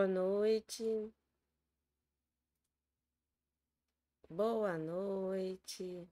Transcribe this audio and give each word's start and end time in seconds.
Boa 0.00 0.08
noite. 0.08 1.12
Boa 4.30 4.78
noite. 4.78 6.08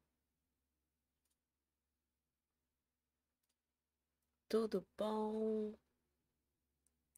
Tudo 4.46 4.86
bom? 4.94 5.72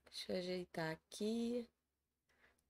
Deixa 0.07 0.32
eu 0.32 0.39
ajeitar 0.39 0.93
aqui. 0.93 1.68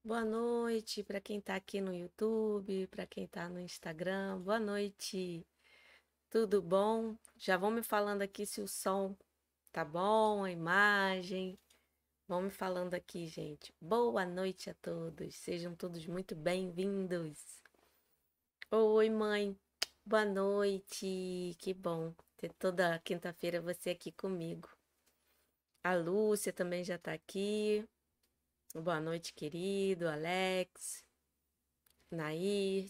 Boa 0.03 0.25
noite 0.25 1.03
para 1.03 1.21
quem 1.21 1.37
está 1.37 1.53
aqui 1.55 1.79
no 1.79 1.93
YouTube, 1.93 2.87
para 2.87 3.05
quem 3.05 3.25
está 3.25 3.47
no 3.49 3.59
Instagram. 3.59 4.41
Boa 4.41 4.59
noite. 4.59 5.45
Tudo 6.27 6.59
bom? 6.59 7.15
Já 7.37 7.55
vão 7.55 7.69
me 7.69 7.83
falando 7.83 8.23
aqui 8.23 8.47
se 8.47 8.61
o 8.61 8.67
som 8.67 9.15
tá 9.71 9.85
bom, 9.85 10.43
a 10.43 10.49
imagem. 10.49 11.55
Me 12.39 12.49
falando 12.49 12.93
aqui, 12.93 13.27
gente. 13.27 13.73
Boa 13.81 14.25
noite 14.25 14.69
a 14.69 14.73
todos. 14.75 15.35
Sejam 15.35 15.75
todos 15.75 16.07
muito 16.07 16.33
bem-vindos. 16.33 17.61
Oi, 18.71 19.09
mãe. 19.09 19.59
Boa 20.05 20.23
noite. 20.23 21.57
Que 21.59 21.73
bom 21.73 22.15
ter 22.37 22.53
toda 22.53 22.99
quinta-feira 22.99 23.59
você 23.59 23.89
aqui 23.89 24.13
comigo. 24.13 24.69
A 25.83 25.93
Lúcia 25.93 26.53
também 26.53 26.85
já 26.85 26.95
está 26.95 27.11
aqui. 27.11 27.85
Boa 28.73 29.01
noite, 29.01 29.33
querido. 29.33 30.07
Alex. 30.07 31.03
Nair. 32.09 32.89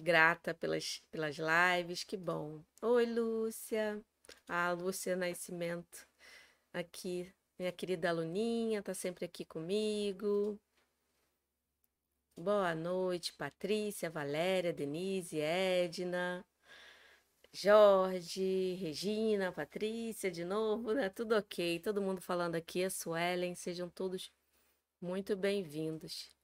Grata 0.00 0.54
pelas, 0.54 1.02
pelas 1.10 1.36
lives. 1.36 2.04
Que 2.04 2.16
bom. 2.16 2.62
Oi, 2.80 3.06
Lúcia. 3.06 4.00
A 4.46 4.70
Lúcia 4.70 5.16
Nascimento 5.16 6.06
aqui 6.72 7.34
minha 7.62 7.72
querida 7.72 8.08
aluninha 8.08 8.80
está 8.80 8.92
sempre 8.92 9.24
aqui 9.24 9.44
comigo. 9.44 10.60
Boa 12.36 12.74
noite, 12.74 13.32
Patrícia, 13.34 14.10
Valéria, 14.10 14.72
Denise, 14.72 15.38
Edna, 15.38 16.44
Jorge, 17.52 18.74
Regina, 18.74 19.52
Patrícia, 19.52 20.28
de 20.28 20.44
novo, 20.44 20.92
né? 20.92 21.08
Tudo 21.08 21.36
ok, 21.36 21.78
todo 21.78 22.02
mundo 22.02 22.20
falando 22.20 22.56
aqui, 22.56 22.82
a 22.82 22.90
Suelen, 22.90 23.54
sejam 23.54 23.88
todos 23.88 24.32
muito 25.00 25.36
bem-vindos. 25.36 26.34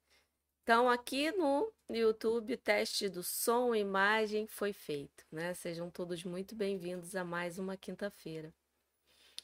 Então, 0.62 0.88
aqui 0.88 1.32
no 1.32 1.72
YouTube, 1.90 2.54
o 2.54 2.58
teste 2.58 3.08
do 3.08 3.24
som 3.24 3.74
e 3.74 3.80
imagem 3.80 4.46
foi 4.46 4.72
feito, 4.72 5.24
né? 5.32 5.52
Sejam 5.54 5.90
todos 5.90 6.22
muito 6.22 6.54
bem-vindos 6.54 7.16
a 7.16 7.24
mais 7.24 7.58
uma 7.58 7.76
quinta-feira. 7.76 8.54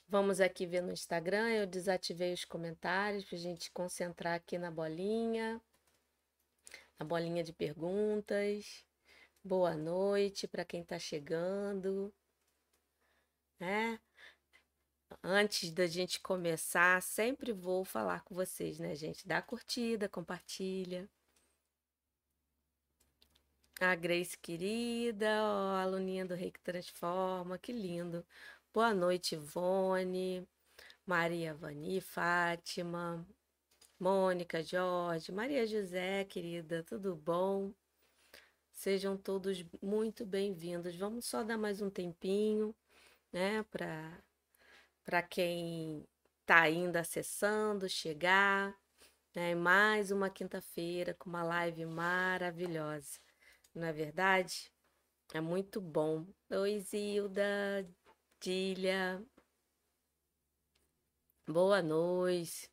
Vamos 0.08 0.41
aqui 0.41 0.66
ver 0.66 0.83
no 0.83 0.92
Instagram. 0.92 1.50
Eu 1.50 1.66
desativei 1.66 2.33
os 2.33 2.44
comentários 2.44 3.24
para 3.24 3.36
a 3.36 3.41
gente 3.41 3.70
concentrar 3.70 4.34
aqui 4.34 4.58
na 4.58 4.70
bolinha, 4.70 5.61
na 6.98 7.06
bolinha 7.06 7.42
de 7.42 7.52
perguntas. 7.52 8.84
Boa 9.42 9.74
noite 9.74 10.46
para 10.46 10.64
quem 10.64 10.83
está 10.83 10.98
chegando. 10.98 12.12
Né? 13.58 13.98
Antes 15.22 15.70
da 15.70 15.86
gente 15.86 16.20
começar, 16.20 17.00
sempre 17.02 17.52
vou 17.52 17.84
falar 17.84 18.22
com 18.24 18.34
vocês, 18.34 18.78
né, 18.78 18.94
gente? 18.94 19.27
Dá 19.27 19.41
curtida, 19.41 20.08
compartilha. 20.08 21.08
A 23.80 23.94
Grace 23.94 24.39
querida, 24.39 25.27
ó, 25.42 25.77
a 25.77 25.83
aluninha 25.83 26.24
do 26.24 26.34
Reiki 26.34 26.61
Transforma, 26.61 27.58
que 27.58 27.72
lindo. 27.72 28.24
Boa 28.75 28.92
noite, 28.92 29.36
Ivone, 29.36 30.44
Maria 31.06 31.55
Vani, 31.55 32.00
Fátima, 32.00 33.24
Mônica, 34.01 34.64
Jorge, 34.64 35.30
Maria 35.30 35.64
José, 35.64 36.24
querida, 36.24 36.83
tudo 36.83 37.14
bom? 37.14 37.73
Sejam 38.73 39.17
todos 39.17 39.64
muito 39.80 40.27
bem-vindos. 40.27 40.96
Vamos 40.96 41.24
só 41.24 41.45
dar 41.45 41.57
mais 41.57 41.80
um 41.80 41.89
tempinho, 41.89 42.74
né, 43.33 43.62
para 43.70 44.20
para 45.05 45.23
quem 45.23 46.05
está 46.41 46.62
ainda 46.62 46.98
acessando, 46.98 47.89
chegar, 47.89 48.77
né? 49.36 49.55
Mais 49.55 50.11
uma 50.11 50.29
quinta-feira 50.29 51.14
com 51.14 51.30
uma 51.30 51.45
live 51.45 51.86
maravilhosa. 51.86 53.20
Não 53.73 53.86
é 53.86 53.92
verdade? 53.92 54.73
É 55.33 55.41
muito 55.41 55.80
bom. 55.80 56.27
Oi, 56.51 56.80
Zilda, 56.80 57.86
Tília. 58.44 59.24
Boa 61.48 61.80
noite. 61.80 62.70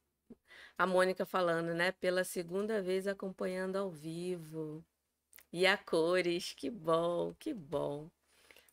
A 0.77 0.85
Mônica 0.85 1.25
falando, 1.25 1.73
né? 1.73 1.93
Pela 1.93 2.25
segunda 2.25 2.81
vez 2.81 3.07
acompanhando 3.07 3.77
ao 3.77 3.89
vivo. 3.89 4.83
E 5.49 5.65
a 5.65 5.77
cores, 5.77 6.51
que 6.51 6.69
bom, 6.69 7.33
que 7.35 7.53
bom. 7.53 8.11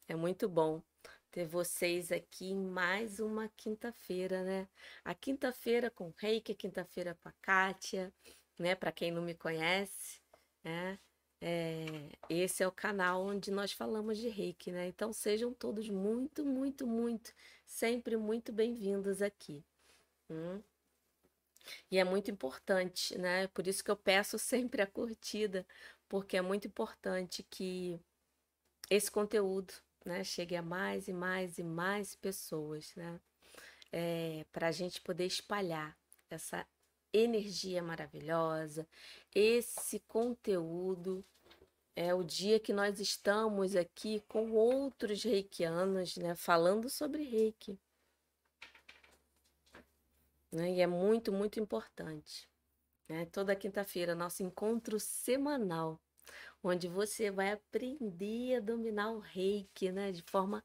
É 0.09 0.17
muito 0.17 0.49
bom 0.49 0.83
ter 1.31 1.47
vocês 1.47 2.11
aqui 2.11 2.51
em 2.51 2.67
mais 2.67 3.21
uma 3.21 3.49
quinta-feira, 3.51 4.43
né? 4.43 4.69
A 5.05 5.15
quinta-feira 5.15 5.93
com 5.93 6.13
Reiki, 6.17 6.53
quinta-feira 6.53 7.15
com 7.15 7.29
a 7.29 7.33
Kátia, 7.41 8.13
né? 8.59 8.75
Para 8.75 8.91
quem 8.91 9.13
não 9.13 9.23
me 9.23 9.37
conhece, 9.37 10.21
né? 10.65 10.99
É, 11.41 11.87
esse 12.29 12.63
é 12.63 12.67
o 12.67 12.73
canal 12.73 13.25
onde 13.25 13.51
nós 13.51 13.73
falamos 13.73 14.19
de 14.19 14.29
reiki, 14.29 14.73
né? 14.73 14.89
Então 14.89 15.13
sejam 15.13 15.53
todos 15.55 15.89
muito, 15.89 16.45
muito, 16.45 16.87
muito, 16.87 17.33
sempre 17.67 18.17
muito 18.17 18.53
bem-vindos 18.53 19.23
aqui. 19.23 19.65
Hum? 20.31 20.61
E 21.91 21.99
é 21.99 22.05
muito 22.05 22.31
importante, 22.31 23.17
né? 23.19 23.47
Por 23.49 23.67
isso 23.67 23.85
que 23.85 23.91
eu 23.91 23.97
peço 23.97 24.39
sempre 24.39 24.83
a 24.83 24.87
curtida, 24.87 25.67
porque 26.09 26.37
é 26.37 26.43
muito 26.43 26.67
importante 26.67 27.43
que 27.43 28.01
esse 28.91 29.11
conteúdo 29.11 29.73
né, 30.05 30.25
chegue 30.25 30.57
a 30.57 30.63
mais 30.63 31.09
e 31.09 31.13
mais 31.13 31.59
e 31.59 31.63
mais 31.63 32.17
pessoas, 32.17 32.95
né? 32.97 33.21
É, 33.93 34.45
Para 34.53 34.69
a 34.69 34.73
gente 34.73 35.01
poder 35.01 35.27
espalhar 35.27 35.97
essa 36.31 36.67
energia 37.13 37.83
maravilhosa, 37.83 38.87
esse 39.35 40.01
conteúdo. 40.01 41.25
É 41.97 42.15
o 42.15 42.23
dia 42.23 42.61
que 42.61 42.73
nós 42.73 43.01
estamos 43.01 43.75
aqui 43.75 44.21
com 44.29 44.53
outros 44.53 45.25
reikianos, 45.25 46.17
né, 46.17 46.33
falando 46.37 46.89
sobre 46.89 47.25
reiki. 47.25 47.77
Né, 50.53 50.75
e 50.75 50.81
é 50.81 50.87
muito, 50.87 51.33
muito 51.33 51.59
importante. 51.59 52.49
Né? 53.09 53.27
Toda 53.27 53.57
quinta-feira, 53.57 54.15
nosso 54.15 54.45
encontro 54.45 55.01
semanal, 55.01 56.01
onde 56.63 56.87
você 56.87 57.33
vai 57.33 57.51
aprender 57.51 58.57
a 58.57 58.61
dominar 58.61 59.11
o 59.11 59.19
reiki 59.19 59.91
né, 59.91 60.13
de 60.13 60.23
forma 60.23 60.65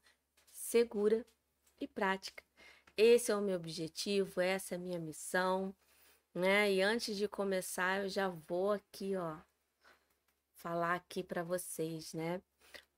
segura 0.52 1.26
e 1.80 1.88
prática. 1.88 2.44
Esse 2.96 3.32
é 3.32 3.36
o 3.36 3.42
meu 3.42 3.56
objetivo, 3.56 4.40
essa 4.40 4.74
é 4.74 4.78
a 4.78 4.80
minha 4.80 5.00
missão 5.00 5.74
né? 6.34 6.72
E 6.72 6.82
antes 6.82 7.16
de 7.16 7.28
começar, 7.28 8.02
eu 8.02 8.08
já 8.08 8.28
vou 8.28 8.72
aqui, 8.72 9.16
ó, 9.16 9.38
falar 10.54 10.94
aqui 10.94 11.22
para 11.22 11.42
vocês, 11.42 12.12
né? 12.12 12.42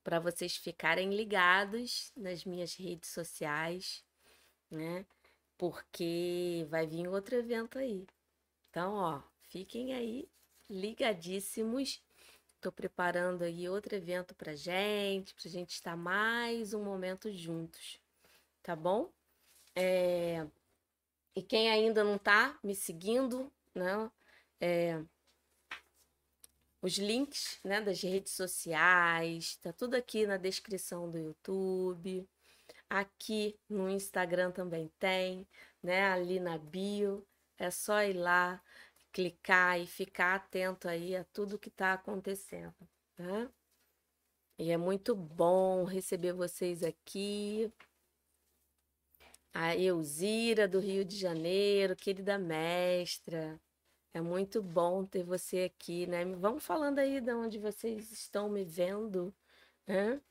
Para 0.03 0.19
vocês 0.19 0.57
ficarem 0.57 1.13
ligados 1.15 2.11
nas 2.15 2.45
minhas 2.45 2.75
redes 2.75 3.09
sociais, 3.09 4.03
né? 4.71 5.05
Porque 5.57 6.65
vai 6.69 6.87
vir 6.87 7.07
outro 7.07 7.35
evento 7.35 7.77
aí. 7.77 8.07
Então, 8.69 8.95
ó, 8.95 9.21
fiquem 9.41 9.93
aí 9.93 10.29
ligadíssimos. 10.69 12.01
Tô 12.59 12.71
preparando 12.71 13.43
aí 13.43 13.69
outro 13.69 13.95
evento 13.95 14.33
pra 14.35 14.55
gente, 14.55 15.33
pra 15.35 15.49
gente 15.49 15.71
estar 15.71 15.95
mais 15.95 16.73
um 16.73 16.83
momento 16.83 17.31
juntos, 17.31 17.99
tá 18.63 18.75
bom? 18.75 19.11
É, 19.75 20.45
e 21.37 21.43
quem 21.43 21.69
ainda 21.69 22.03
não 22.03 22.15
está 22.15 22.57
me 22.63 22.73
seguindo, 22.73 23.53
né? 23.75 24.09
É, 24.59 24.99
os 26.81 26.97
links 26.97 27.59
né, 27.63 27.79
das 27.79 28.01
redes 28.01 28.33
sociais, 28.33 29.55
tá 29.57 29.71
tudo 29.71 29.93
aqui 29.93 30.25
na 30.25 30.37
descrição 30.37 31.11
do 31.11 31.19
YouTube. 31.19 32.27
Aqui 32.89 33.55
no 33.69 33.87
Instagram 33.87 34.49
também 34.49 34.91
tem, 34.97 35.47
né? 35.83 36.05
Ali 36.11 36.39
na 36.39 36.57
bio. 36.57 37.23
É 37.55 37.69
só 37.69 38.01
ir 38.01 38.13
lá, 38.13 38.59
clicar 39.13 39.79
e 39.79 39.85
ficar 39.85 40.33
atento 40.33 40.89
aí 40.89 41.15
a 41.15 41.23
tudo 41.25 41.59
que 41.59 41.69
está 41.69 41.93
acontecendo, 41.93 42.73
né? 43.15 43.47
E 44.57 44.71
é 44.71 44.77
muito 44.77 45.13
bom 45.13 45.83
receber 45.83 46.33
vocês 46.33 46.81
aqui 46.81 47.71
a 49.53 49.75
Elzira 49.75 50.67
do 50.67 50.79
Rio 50.79 51.03
de 51.05 51.17
Janeiro, 51.17 51.95
querida 51.95 52.37
mestra. 52.37 53.59
É 54.13 54.21
muito 54.21 54.61
bom 54.63 55.05
ter 55.05 55.23
você 55.23 55.63
aqui, 55.63 56.07
né? 56.07 56.25
Vamos 56.25 56.63
falando 56.63 56.99
aí 56.99 57.21
de 57.21 57.33
onde 57.33 57.59
vocês 57.59 58.11
estão 58.11 58.49
me 58.49 58.63
vendo, 58.65 59.33
né? 59.85 60.21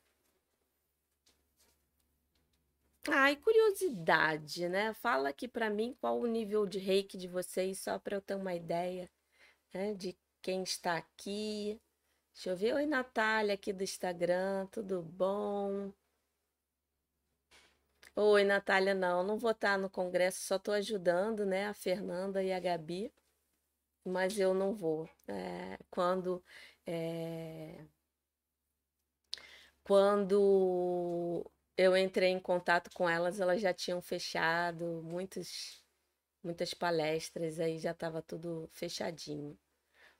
Ai, 3.09 3.37
curiosidade, 3.37 4.67
né? 4.67 4.93
Fala 4.93 5.29
aqui 5.29 5.47
para 5.47 5.69
mim 5.69 5.95
qual 6.01 6.19
o 6.19 6.27
nível 6.27 6.65
de 6.65 6.77
reiki 6.79 7.17
de 7.17 7.27
vocês, 7.27 7.79
só 7.79 7.97
para 7.97 8.17
eu 8.17 8.21
ter 8.21 8.35
uma 8.35 8.53
ideia, 8.53 9.09
né, 9.73 9.93
de 9.93 10.17
quem 10.41 10.63
está 10.63 10.97
aqui. 10.97 11.79
Deixa 12.33 12.49
eu 12.51 12.57
ver. 12.57 12.75
Oi, 12.75 12.85
Natália, 12.85 13.53
aqui 13.53 13.71
do 13.73 13.83
Instagram, 13.83 14.67
tudo 14.67 15.01
bom? 15.01 15.91
Oi, 18.17 18.43
Natália, 18.43 18.93
não, 18.93 19.23
não 19.23 19.37
vou 19.37 19.51
estar 19.51 19.77
no 19.77 19.89
congresso, 19.89 20.41
só 20.41 20.55
estou 20.57 20.73
ajudando, 20.73 21.45
né, 21.45 21.67
a 21.67 21.73
Fernanda 21.73 22.43
e 22.43 22.51
a 22.51 22.59
Gabi, 22.59 23.13
mas 24.05 24.39
eu 24.39 24.53
não 24.53 24.73
vou. 24.75 25.09
É, 25.27 25.77
quando 25.91 26.43
é, 26.85 27.85
quando 29.83 31.49
eu 31.77 31.95
entrei 31.97 32.29
em 32.31 32.39
contato 32.39 32.89
com 32.93 33.09
elas, 33.09 33.39
elas 33.39 33.61
já 33.61 33.73
tinham 33.73 34.01
fechado 34.01 35.01
muitos, 35.03 35.83
muitas 36.43 36.73
palestras, 36.73 37.59
aí 37.59 37.79
já 37.79 37.91
estava 37.91 38.21
tudo 38.21 38.69
fechadinho. 38.73 39.57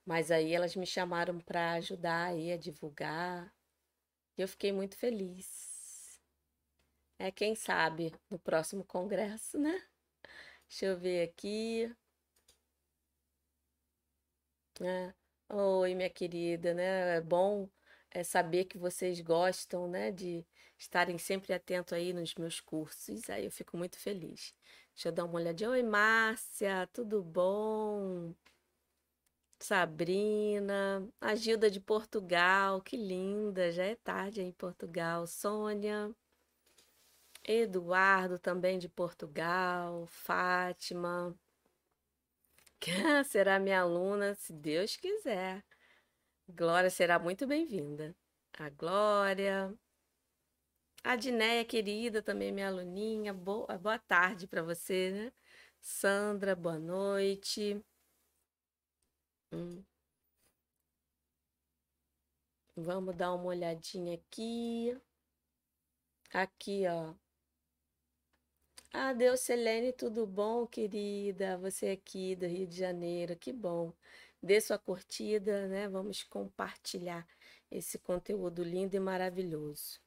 Mas 0.06 0.32
aí 0.32 0.54
elas 0.56 0.76
me 0.76 0.86
chamaram 0.88 1.40
para 1.42 1.74
ajudar 1.74 2.28
aí 2.30 2.52
a 2.54 2.58
divulgar. 2.58 3.54
E 4.38 4.42
eu 4.44 4.48
fiquei 4.50 4.72
muito 4.72 4.98
feliz. 4.98 5.77
É, 7.20 7.32
quem 7.32 7.56
sabe 7.56 8.14
no 8.30 8.38
próximo 8.40 8.84
congresso, 8.84 9.58
né? 9.58 9.82
Deixa 10.68 10.86
eu 10.86 10.98
ver 10.98 11.24
aqui. 11.30 11.92
É. 14.82 15.14
Oi, 15.50 15.96
minha 15.96 16.10
querida, 16.10 16.74
né? 16.74 17.18
É 17.18 17.22
bom 17.22 17.68
é, 18.12 18.24
saber 18.24 18.66
que 18.66 18.78
vocês 18.78 19.20
gostam, 19.22 19.88
né, 19.88 20.12
de 20.12 20.46
estarem 20.78 21.18
sempre 21.18 21.54
atentos 21.54 21.94
aí 21.94 22.14
nos 22.14 22.36
meus 22.36 22.60
cursos. 22.60 23.30
Aí 23.30 23.46
eu 23.46 23.52
fico 23.52 23.78
muito 23.78 23.98
feliz. 24.00 24.54
Deixa 24.94 25.10
eu 25.10 25.12
dar 25.12 25.26
uma 25.26 25.36
olhadinha. 25.36 25.70
Oi, 25.72 25.84
Márcia, 25.84 26.88
tudo 26.94 27.24
bom? 27.24 28.34
Sabrina, 29.60 31.08
a 31.20 31.36
Gilda 31.36 31.70
de 31.70 31.80
Portugal, 31.80 32.82
que 32.82 32.96
linda, 32.98 33.72
já 33.72 33.84
é 33.86 33.96
tarde 33.96 34.42
em 34.42 34.52
Portugal. 34.52 35.26
Sônia, 35.28 36.14
Eduardo 37.48 38.38
também 38.38 38.78
de 38.78 38.90
Portugal, 38.90 40.06
Fátima, 40.08 41.34
será 43.26 43.60
minha 43.60 43.82
aluna, 43.82 44.36
se 44.36 44.54
Deus 44.54 44.96
quiser. 44.98 45.64
Glória 46.50 46.90
será 46.90 47.20
muito 47.20 47.48
bem-vinda. 47.48 48.16
A 48.60 48.70
Glória, 48.70 49.74
a 51.04 51.16
Dinéia 51.16 51.64
querida, 51.66 52.22
também 52.22 52.52
minha 52.52 52.68
aluninha. 52.68 53.34
Boa, 53.34 53.78
boa 53.78 54.00
tarde 54.00 54.48
para 54.48 54.62
você, 54.64 55.12
né? 55.12 55.34
Sandra, 55.80 56.56
boa 56.56 56.78
noite. 56.80 57.82
Hum. 59.52 59.84
Vamos 62.76 63.16
dar 63.16 63.34
uma 63.34 63.46
olhadinha 63.46 64.16
aqui. 64.16 64.98
Aqui, 66.34 66.86
ó. 66.88 67.14
Adeus, 68.94 69.42
Selene, 69.42 69.94
tudo 69.94 70.26
bom, 70.26 70.66
querida? 70.66 71.58
Você 71.58 71.90
aqui 71.90 72.36
do 72.36 72.46
Rio 72.48 72.66
de 72.68 72.78
Janeiro, 72.78 73.36
que 73.36 73.54
bom. 73.54 73.94
Dê 74.42 74.60
sua 74.62 74.78
curtida, 74.78 75.68
né? 75.68 75.88
Vamos 75.88 76.24
compartilhar 76.24 77.28
esse 77.70 78.00
conteúdo 78.00 78.64
lindo 78.64 78.96
e 78.96 79.00
maravilhoso, 79.00 80.00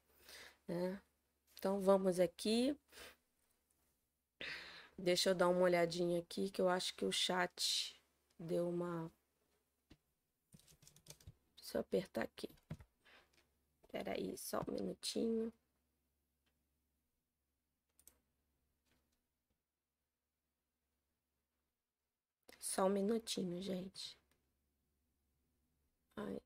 né? 0.66 1.00
Então 1.58 1.80
vamos 1.80 2.18
aqui. 2.18 2.76
Deixa 4.98 5.30
eu 5.30 5.34
dar 5.34 5.48
uma 5.48 5.62
olhadinha 5.62 6.20
aqui 6.20 6.50
que 6.50 6.60
eu 6.60 6.68
acho 6.68 6.94
que 6.94 7.04
o 7.04 7.12
chat 7.12 7.96
deu 8.38 8.68
uma 8.68 9.10
Deixa 11.56 11.78
eu 11.78 11.80
apertar 11.82 12.22
aqui. 12.22 12.50
Espera 13.84 14.12
aí, 14.12 14.36
só 14.36 14.60
um 14.66 14.72
minutinho. 14.72 15.52
Só 22.70 22.86
um 22.86 22.88
minutinho, 22.88 23.60
gente. 23.60 24.16
Ai. 26.16 26.40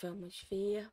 Vamos 0.00 0.42
ver. 0.50 0.90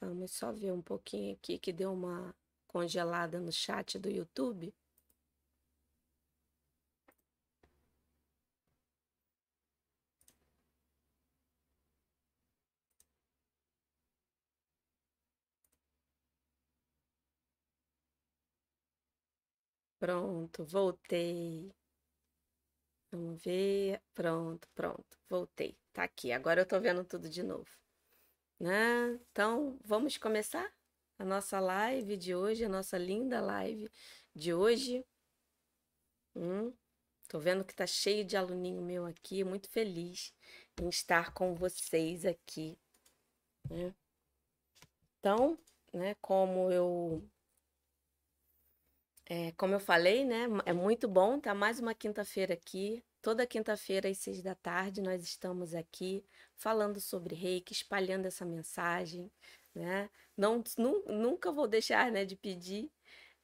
Vamos 0.00 0.32
só 0.32 0.52
ver 0.52 0.72
um 0.72 0.82
pouquinho 0.82 1.34
aqui 1.34 1.58
que 1.60 1.72
deu 1.72 1.92
uma 1.92 2.34
congelada 2.66 3.38
no 3.40 3.52
chat 3.52 3.98
do 4.00 4.10
YouTube. 4.10 4.74
Pronto, 20.06 20.64
voltei. 20.64 21.68
Vamos 23.10 23.42
ver. 23.42 24.00
Pronto, 24.14 24.68
pronto, 24.72 25.18
voltei. 25.28 25.76
Tá 25.92 26.04
aqui. 26.04 26.30
Agora 26.30 26.60
eu 26.60 26.66
tô 26.66 26.78
vendo 26.78 27.02
tudo 27.04 27.28
de 27.28 27.42
novo 27.42 27.66
né? 28.60 29.18
Então, 29.32 29.76
vamos 29.84 30.16
começar 30.16 30.72
a 31.18 31.24
nossa 31.24 31.58
live 31.58 32.16
de 32.16 32.36
hoje, 32.36 32.64
a 32.64 32.68
nossa 32.68 32.96
linda 32.96 33.40
live 33.40 33.90
de 34.32 34.54
hoje. 34.54 35.04
Hum, 36.36 36.72
tô 37.26 37.40
vendo 37.40 37.64
que 37.64 37.74
tá 37.74 37.84
cheio 37.84 38.24
de 38.24 38.36
aluninho 38.36 38.82
meu 38.82 39.06
aqui, 39.06 39.42
muito 39.42 39.68
feliz 39.68 40.32
em 40.80 40.88
estar 40.88 41.34
com 41.34 41.52
vocês 41.52 42.24
aqui, 42.24 42.78
né? 43.68 43.92
Então, 45.18 45.58
né, 45.92 46.14
como 46.20 46.70
eu 46.70 47.28
é, 49.26 49.52
como 49.52 49.74
eu 49.74 49.80
falei, 49.80 50.24
né, 50.24 50.46
é 50.64 50.72
muito 50.72 51.08
bom 51.08 51.36
estar 51.36 51.50
tá 51.50 51.54
mais 51.54 51.80
uma 51.80 51.94
quinta-feira 51.94 52.54
aqui 52.54 53.02
Toda 53.26 53.44
quinta-feira, 53.44 54.08
às 54.08 54.18
seis 54.18 54.40
da 54.40 54.54
tarde, 54.54 55.02
nós 55.02 55.24
estamos 55.24 55.74
aqui 55.74 56.24
falando 56.54 57.00
sobre 57.00 57.34
reiki, 57.34 57.72
espalhando 57.72 58.26
essa 58.26 58.44
mensagem, 58.44 59.28
né? 59.74 60.08
Não, 60.36 60.62
nunca 61.08 61.50
vou 61.50 61.66
deixar 61.66 62.12
né, 62.12 62.24
de 62.24 62.36
pedir, 62.36 62.88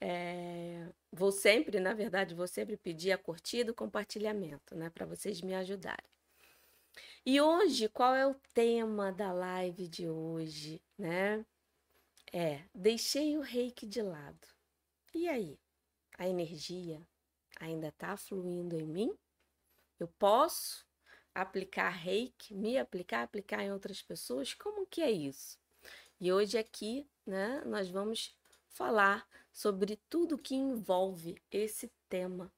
é, 0.00 0.88
vou 1.10 1.32
sempre, 1.32 1.80
na 1.80 1.94
verdade, 1.94 2.32
vou 2.32 2.46
sempre 2.46 2.76
pedir 2.76 3.10
a 3.10 3.18
curtida, 3.18 3.72
o 3.72 3.74
compartilhamento, 3.74 4.76
né? 4.76 4.88
Para 4.88 5.04
vocês 5.04 5.40
me 5.40 5.52
ajudarem. 5.52 6.08
E 7.26 7.40
hoje, 7.40 7.88
qual 7.88 8.14
é 8.14 8.24
o 8.24 8.36
tema 8.54 9.10
da 9.10 9.32
live 9.32 9.88
de 9.88 10.08
hoje, 10.08 10.80
né? 10.96 11.44
É, 12.32 12.62
deixei 12.72 13.36
o 13.36 13.40
reiki 13.40 13.84
de 13.84 14.00
lado. 14.00 14.46
E 15.12 15.28
aí? 15.28 15.58
A 16.22 16.28
energia 16.28 17.04
ainda 17.58 17.88
está 17.88 18.16
fluindo 18.16 18.78
em 18.78 18.86
mim? 18.86 19.18
Eu 19.98 20.06
posso 20.06 20.86
aplicar 21.34 21.88
reiki, 21.88 22.54
me 22.54 22.78
aplicar, 22.78 23.24
aplicar 23.24 23.60
em 23.64 23.72
outras 23.72 24.00
pessoas? 24.00 24.54
Como 24.54 24.86
que 24.86 25.00
é 25.00 25.10
isso? 25.10 25.58
E 26.20 26.32
hoje 26.32 26.56
aqui, 26.56 27.10
né, 27.26 27.60
nós 27.66 27.90
vamos 27.90 28.38
falar 28.68 29.26
sobre 29.52 29.96
tudo 30.08 30.38
que 30.38 30.54
envolve 30.54 31.42
esse 31.50 31.90
tema. 32.08 32.52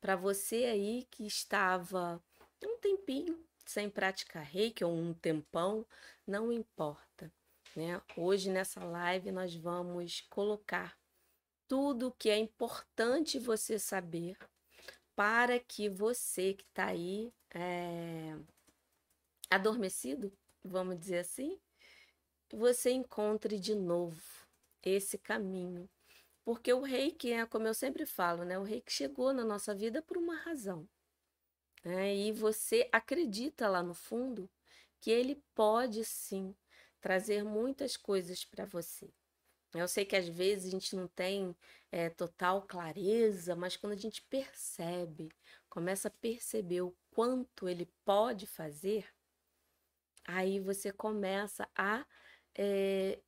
Para 0.00 0.14
você 0.14 0.66
aí 0.66 1.04
que 1.10 1.26
estava 1.26 2.22
um 2.62 2.78
tempinho 2.78 3.44
sem 3.66 3.90
praticar 3.90 4.44
reiki 4.44 4.84
ou 4.84 4.94
um 4.94 5.12
tempão, 5.12 5.84
não 6.24 6.52
importa. 6.52 7.32
Né? 7.74 8.00
Hoje 8.16 8.48
nessa 8.48 8.84
live 8.84 9.32
nós 9.32 9.56
vamos 9.56 10.20
colocar 10.30 10.96
tudo 11.68 12.14
que 12.18 12.30
é 12.30 12.38
importante 12.38 13.38
você 13.38 13.78
saber 13.78 14.36
para 15.14 15.60
que 15.60 15.88
você 15.88 16.54
que 16.54 16.64
está 16.64 16.86
aí 16.86 17.32
é, 17.54 18.36
adormecido, 19.50 20.32
vamos 20.64 20.98
dizer 20.98 21.18
assim, 21.18 21.58
você 22.50 22.90
encontre 22.90 23.58
de 23.58 23.74
novo 23.74 24.22
esse 24.82 25.18
caminho. 25.18 25.88
Porque 26.44 26.72
o 26.72 26.80
reiki, 26.80 27.32
é, 27.32 27.44
como 27.44 27.66
eu 27.66 27.74
sempre 27.74 28.06
falo, 28.06 28.44
né? 28.44 28.58
O 28.58 28.62
reiki 28.62 28.90
chegou 28.90 29.32
na 29.34 29.44
nossa 29.44 29.74
vida 29.74 30.00
por 30.00 30.16
uma 30.16 30.34
razão. 30.34 30.88
Né? 31.84 32.14
E 32.16 32.32
você 32.32 32.88
acredita 32.90 33.68
lá 33.68 33.82
no 33.82 33.94
fundo 33.94 34.48
que 35.00 35.10
ele 35.10 35.42
pode 35.54 36.04
sim 36.04 36.54
trazer 37.00 37.44
muitas 37.44 37.96
coisas 37.96 38.44
para 38.44 38.64
você. 38.64 39.12
Eu 39.74 39.86
sei 39.86 40.04
que 40.04 40.16
às 40.16 40.28
vezes 40.28 40.66
a 40.68 40.70
gente 40.70 40.96
não 40.96 41.06
tem 41.08 41.54
é, 41.92 42.08
total 42.10 42.62
clareza, 42.62 43.54
mas 43.54 43.76
quando 43.76 43.92
a 43.92 43.96
gente 43.96 44.22
percebe, 44.22 45.30
começa 45.68 46.08
a 46.08 46.10
perceber 46.10 46.80
o 46.82 46.96
quanto 47.10 47.68
ele 47.68 47.86
pode 48.04 48.46
fazer, 48.46 49.06
aí 50.24 50.58
você 50.60 50.92
começa 50.92 51.68
a 51.76 52.06
é, 52.54 53.20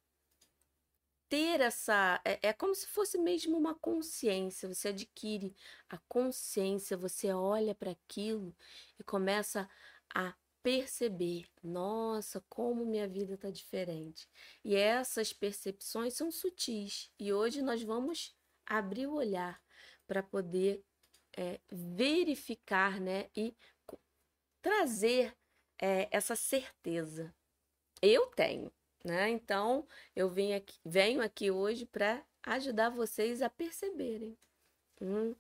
ter 1.31 1.61
essa. 1.61 2.21
É, 2.25 2.49
é 2.49 2.53
como 2.53 2.75
se 2.75 2.87
fosse 2.89 3.17
mesmo 3.17 3.57
uma 3.57 3.75
consciência. 3.75 4.69
Você 4.69 4.89
adquire 4.89 5.55
a 5.89 5.97
consciência, 6.09 6.97
você 6.97 7.33
olha 7.33 7.75
para 7.75 7.93
aquilo 7.93 8.55
e 8.99 9.05
começa 9.05 9.69
a 10.15 10.35
perceber, 10.63 11.47
nossa, 11.63 12.43
como 12.49 12.85
minha 12.85 13.09
vida 13.09 13.35
está 13.35 13.51
diferente. 13.51 14.29
E 14.65 14.77
essas 14.77 15.33
percepções 15.33 16.15
são 16.15 16.31
sutis. 16.31 17.11
E 17.19 17.33
hoje 17.33 17.63
nós 17.63 17.83
vamos 17.83 18.35
abrir 18.67 19.07
o 19.07 19.15
olhar 19.15 19.61
para 20.07 20.23
poder 20.23 20.83
é, 21.37 21.61
verificar, 21.71 23.01
né, 23.01 23.31
e 23.37 23.55
trazer 24.61 25.37
é, 25.81 26.09
essa 26.11 26.37
certeza. 26.37 27.35
Eu 28.03 28.27
tenho, 28.29 28.73
né? 29.05 29.31
Então 29.31 29.87
eu 30.15 30.29
venho 30.29 30.57
aqui, 30.57 30.79
venho 30.85 31.23
aqui 31.23 31.51
hoje 31.51 31.87
para 31.87 32.25
ajudar 32.43 32.91
vocês 32.91 33.43
a 33.43 33.51
perceberem. 33.51 34.37
Hum. 35.01 35.35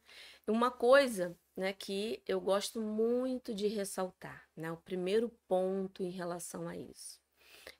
Uma 0.46 0.70
coisa 0.70 1.36
né, 1.60 1.74
que 1.74 2.22
eu 2.26 2.40
gosto 2.40 2.80
muito 2.80 3.54
de 3.54 3.66
ressaltar, 3.66 4.48
né, 4.56 4.72
o 4.72 4.78
primeiro 4.78 5.28
ponto 5.46 6.02
em 6.02 6.08
relação 6.08 6.66
a 6.66 6.74
isso 6.74 7.20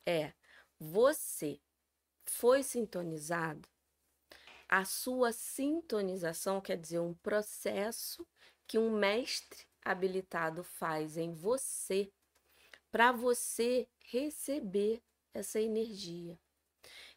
é 0.04 0.34
você 0.78 1.58
foi 2.26 2.62
sintonizado. 2.62 3.66
A 4.68 4.84
sua 4.84 5.32
sintonização 5.32 6.60
quer 6.60 6.76
dizer 6.76 7.00
um 7.00 7.14
processo 7.14 8.26
que 8.66 8.78
um 8.78 8.90
mestre 8.90 9.66
habilitado 9.82 10.62
faz 10.62 11.16
em 11.16 11.32
você 11.32 12.12
para 12.90 13.12
você 13.12 13.88
receber 14.04 15.02
essa 15.32 15.58
energia. 15.58 16.38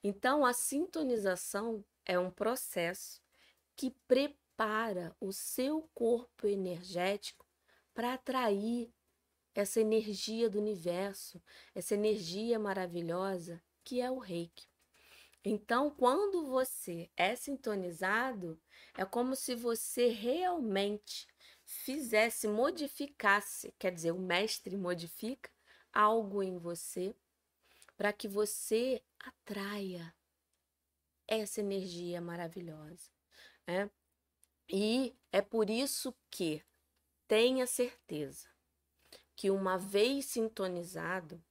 Então, 0.01 0.45
a 0.45 0.53
sintonização 0.53 1.83
é 2.05 2.17
um 2.17 2.31
processo 2.31 3.21
que 3.75 3.91
prepara 4.07 4.42
prepara 4.63 5.13
o 5.19 5.33
seu 5.33 5.89
corpo 5.93 6.47
energético 6.47 7.45
para 7.93 8.13
atrair 8.13 8.93
essa 9.53 9.81
energia 9.81 10.49
do 10.49 10.57
universo, 10.57 11.43
essa 11.75 11.95
energia 11.95 12.57
maravilhosa 12.57 13.61
que 13.83 13.99
é 13.99 14.09
o 14.09 14.19
reiki. 14.19 14.65
Então, 15.43 15.91
quando 15.91 16.45
você 16.45 17.11
é 17.17 17.35
sintonizado, 17.35 18.57
é 18.97 19.03
como 19.03 19.35
se 19.35 19.53
você 19.53 20.07
realmente 20.07 21.27
fizesse, 21.65 22.47
modificasse, 22.47 23.73
quer 23.77 23.91
dizer, 23.91 24.13
o 24.13 24.19
mestre 24.19 24.77
modifica 24.77 25.51
algo 25.91 26.41
em 26.41 26.57
você 26.57 27.13
para 27.97 28.13
que 28.13 28.29
você 28.29 29.03
atraia 29.19 30.15
essa 31.27 31.59
energia 31.59 32.21
maravilhosa. 32.21 33.11
Né? 33.67 33.91
E 34.69 35.15
é 35.31 35.41
por 35.41 35.69
isso 35.69 36.13
que 36.29 36.63
tenha 37.27 37.67
certeza 37.67 38.47
que 39.35 39.49
uma 39.49 39.77
vez 39.77 40.25
sintonizado, 40.25 41.43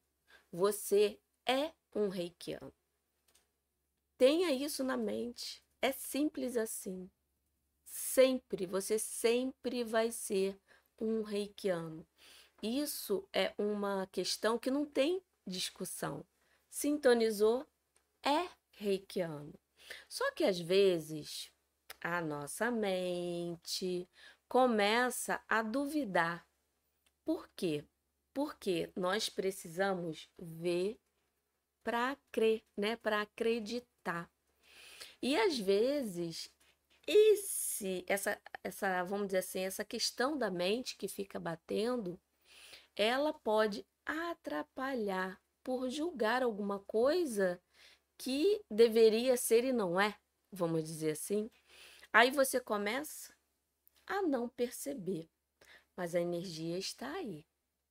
você 0.51 1.19
é 1.47 1.73
um 1.95 2.09
reikiano. 2.09 2.73
Tenha 4.17 4.53
isso 4.53 4.85
na 4.85 4.97
mente. 4.97 5.63
É 5.81 5.91
simples 5.91 6.57
assim. 6.57 7.11
Sempre, 7.85 8.67
você 8.67 8.99
sempre 8.99 9.83
vai 9.83 10.13
ser 10.13 10.59
um 10.99 11.23
reikiano. 11.23 12.07
Isso 12.63 13.29
é 13.33 13.53
uma 13.59 14.07
questão 14.07 14.59
que 14.59 14.71
não 14.71 14.87
tem 14.87 15.21
discussão. 15.47 16.25
Sintonizou, 16.71 17.67
é 18.23 18.49
reikiano. 18.71 19.53
Só 20.09 20.31
que 20.33 20.45
às 20.45 20.59
vezes 20.59 21.52
a 22.03 22.21
nossa 22.21 22.71
mente 22.71 24.09
começa 24.49 25.43
a 25.49 25.63
duvidar. 25.63 26.47
Por 27.25 27.49
quê? 27.57 27.85
Porque 28.35 28.91
nós 28.97 29.29
precisamos 29.29 30.29
ver 30.39 30.99
para 31.85 32.17
crer, 32.31 32.65
né? 32.77 32.97
Para 32.97 33.23
acreditar. 33.23 34.31
E 35.21 35.37
às 35.37 35.59
vezes 35.59 36.51
esse 37.07 38.05
essa 38.07 38.41
essa, 38.63 39.03
vamos 39.05 39.27
dizer 39.27 39.39
assim, 39.39 39.61
essa 39.61 39.85
questão 39.85 40.37
da 40.37 40.51
mente 40.51 40.97
que 40.97 41.09
fica 41.09 41.39
batendo, 41.39 42.21
ela 42.97 43.33
pode 43.33 43.87
atrapalhar 44.05 45.41
por 45.63 45.89
julgar 45.89 46.43
alguma 46.43 46.81
coisa 46.81 47.61
que 48.19 48.65
deveria 48.71 49.37
ser 49.37 49.65
e 49.65 49.73
não 49.73 50.01
é, 50.01 50.17
vamos 50.51 50.85
dizer 50.85 51.13
assim. 51.13 51.51
Aí 52.13 52.31
você 52.31 52.61
começa 52.61 53.35
a 54.07 54.21
não 54.23 54.49
perceber, 54.49 55.31
mas 55.97 56.15
a 56.15 56.21
energia 56.21 56.79
está 56.79 57.11
aí. 57.13 57.47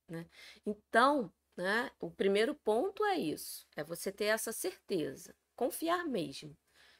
Né? 0.08 0.28
Então, 0.64 1.32
né, 1.56 1.90
o 1.98 2.10
primeiro 2.10 2.54
ponto 2.54 3.04
é 3.04 3.18
isso: 3.18 3.66
é 3.74 3.82
você 3.82 4.12
ter 4.12 4.26
essa 4.26 4.52
certeza, 4.52 5.34
confiar 5.56 6.06
mesmo. 6.06 6.56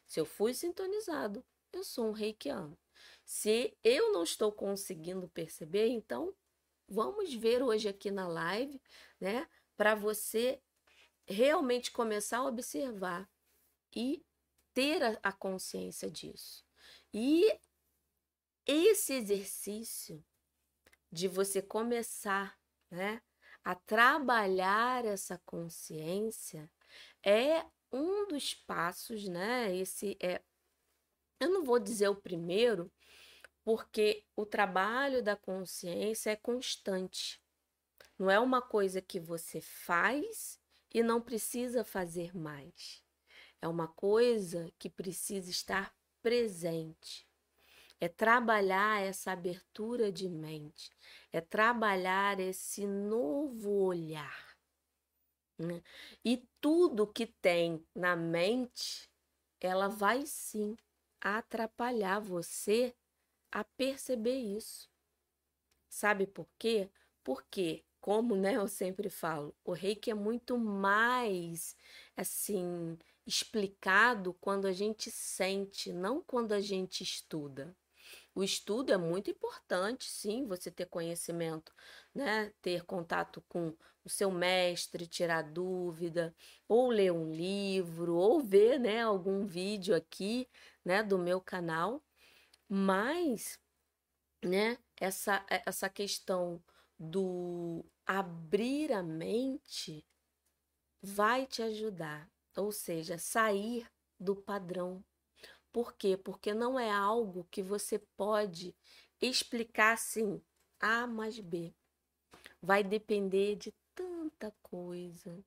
Se 0.06 0.18
eu 0.18 0.26
fui 0.26 0.52
sintonizado, 0.52 1.44
eu 1.72 1.84
sou 1.84 2.08
um 2.08 2.12
reikiano. 2.12 2.76
Se 3.24 3.76
eu 3.82 4.12
não 4.12 4.24
estou 4.24 4.52
conseguindo 4.52 5.28
perceber, 5.28 5.88
então 5.88 6.34
vamos 6.88 7.32
ver 7.34 7.62
hoje 7.62 7.88
aqui 7.88 8.10
na 8.10 8.28
live, 8.28 8.80
né, 9.20 9.48
para 9.76 9.94
você 9.94 10.60
realmente 11.26 11.90
começar 11.90 12.38
a 12.38 12.46
observar 12.46 13.28
e 13.94 14.24
ter 14.74 15.02
a, 15.02 15.18
a 15.22 15.32
consciência 15.32 16.10
disso. 16.10 16.64
E 17.12 17.58
esse 18.66 19.14
exercício 19.14 20.24
de 21.10 21.28
você 21.28 21.60
começar, 21.60 22.58
né, 22.90 23.20
a 23.64 23.74
trabalhar 23.74 25.04
essa 25.04 25.38
consciência 25.44 26.70
é 27.22 27.64
um 27.92 28.26
dos 28.26 28.54
passos, 28.54 29.28
né? 29.28 29.74
Esse 29.76 30.16
é 30.20 30.42
eu 31.38 31.50
não 31.50 31.64
vou 31.64 31.80
dizer 31.80 32.08
o 32.08 32.14
primeiro, 32.14 32.90
porque 33.64 34.24
o 34.36 34.46
trabalho 34.46 35.22
da 35.22 35.34
consciência 35.34 36.30
é 36.30 36.36
constante. 36.36 37.42
Não 38.16 38.30
é 38.30 38.38
uma 38.38 38.62
coisa 38.62 39.02
que 39.02 39.18
você 39.18 39.60
faz 39.60 40.60
e 40.94 41.02
não 41.02 41.20
precisa 41.20 41.82
fazer 41.82 42.36
mais. 42.36 43.02
É 43.60 43.66
uma 43.66 43.88
coisa 43.88 44.72
que 44.78 44.88
precisa 44.88 45.50
estar 45.50 45.92
presente. 46.22 47.26
É 48.00 48.08
trabalhar 48.08 49.00
essa 49.02 49.32
abertura 49.32 50.10
de 50.10 50.28
mente, 50.28 50.90
é 51.32 51.40
trabalhar 51.40 52.40
esse 52.40 52.84
novo 52.86 53.70
olhar. 53.70 54.56
Né? 55.58 55.82
E 56.24 56.44
tudo 56.60 57.06
que 57.06 57.26
tem 57.26 57.84
na 57.94 58.16
mente, 58.16 59.08
ela 59.60 59.88
vai 59.88 60.26
sim 60.26 60.76
atrapalhar 61.20 62.18
você 62.18 62.92
a 63.52 63.62
perceber 63.62 64.36
isso. 64.36 64.90
Sabe 65.88 66.26
por 66.26 66.48
quê? 66.58 66.90
Porque, 67.22 67.84
como 68.00 68.34
né, 68.34 68.56
eu 68.56 68.66
sempre 68.66 69.08
falo, 69.08 69.54
o 69.64 69.72
reiki 69.72 70.10
é 70.10 70.14
muito 70.14 70.58
mais 70.58 71.76
assim 72.16 72.98
explicado 73.26 74.34
quando 74.34 74.66
a 74.66 74.72
gente 74.72 75.10
sente, 75.10 75.92
não 75.92 76.22
quando 76.22 76.52
a 76.52 76.60
gente 76.60 77.02
estuda. 77.02 77.76
O 78.34 78.42
estudo 78.42 78.92
é 78.92 78.96
muito 78.96 79.30
importante, 79.30 80.06
sim, 80.10 80.46
você 80.46 80.70
ter 80.70 80.86
conhecimento, 80.86 81.72
né? 82.14 82.52
Ter 82.62 82.84
contato 82.84 83.42
com 83.48 83.76
o 84.04 84.08
seu 84.08 84.30
mestre, 84.30 85.06
tirar 85.06 85.42
dúvida, 85.42 86.34
ou 86.68 86.90
ler 86.90 87.12
um 87.12 87.30
livro, 87.32 88.16
ou 88.16 88.40
ver, 88.40 88.78
né, 88.80 89.02
algum 89.02 89.46
vídeo 89.46 89.94
aqui, 89.94 90.48
né, 90.84 91.02
do 91.02 91.18
meu 91.18 91.40
canal. 91.40 92.02
Mas, 92.68 93.60
né, 94.44 94.78
essa 95.00 95.44
essa 95.66 95.88
questão 95.90 96.62
do 96.98 97.84
abrir 98.06 98.92
a 98.92 99.02
mente 99.02 100.06
vai 101.02 101.46
te 101.46 101.62
ajudar 101.62 102.31
ou 102.56 102.72
seja, 102.72 103.18
sair 103.18 103.86
do 104.18 104.36
padrão. 104.36 105.04
Por 105.72 105.94
quê? 105.94 106.16
Porque 106.16 106.52
não 106.52 106.78
é 106.78 106.90
algo 106.90 107.46
que 107.50 107.62
você 107.62 107.98
pode 107.98 108.74
explicar 109.20 109.92
assim, 109.94 110.40
A 110.80 111.06
mais 111.06 111.38
B. 111.38 111.72
Vai 112.60 112.84
depender 112.84 113.56
de 113.56 113.72
tanta 113.94 114.54
coisa. 114.62 115.42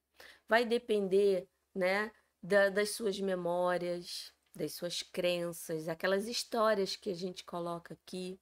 Vai 0.48 0.66
depender, 0.66 1.48
né, 1.74 2.12
da, 2.42 2.70
das 2.70 2.92
suas 2.92 3.20
memórias, 3.20 4.34
das 4.56 4.74
suas 4.74 5.04
crenças, 5.04 5.88
aquelas 5.88 6.28
histórias 6.28 6.96
que 6.96 7.10
a 7.10 7.16
gente 7.16 7.44
coloca 7.44 7.94
aqui. 7.94 8.40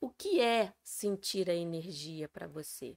O 0.00 0.10
que 0.10 0.40
é 0.40 0.74
sentir 0.82 1.48
a 1.48 1.54
energia 1.54 2.28
para 2.28 2.48
você? 2.48 2.96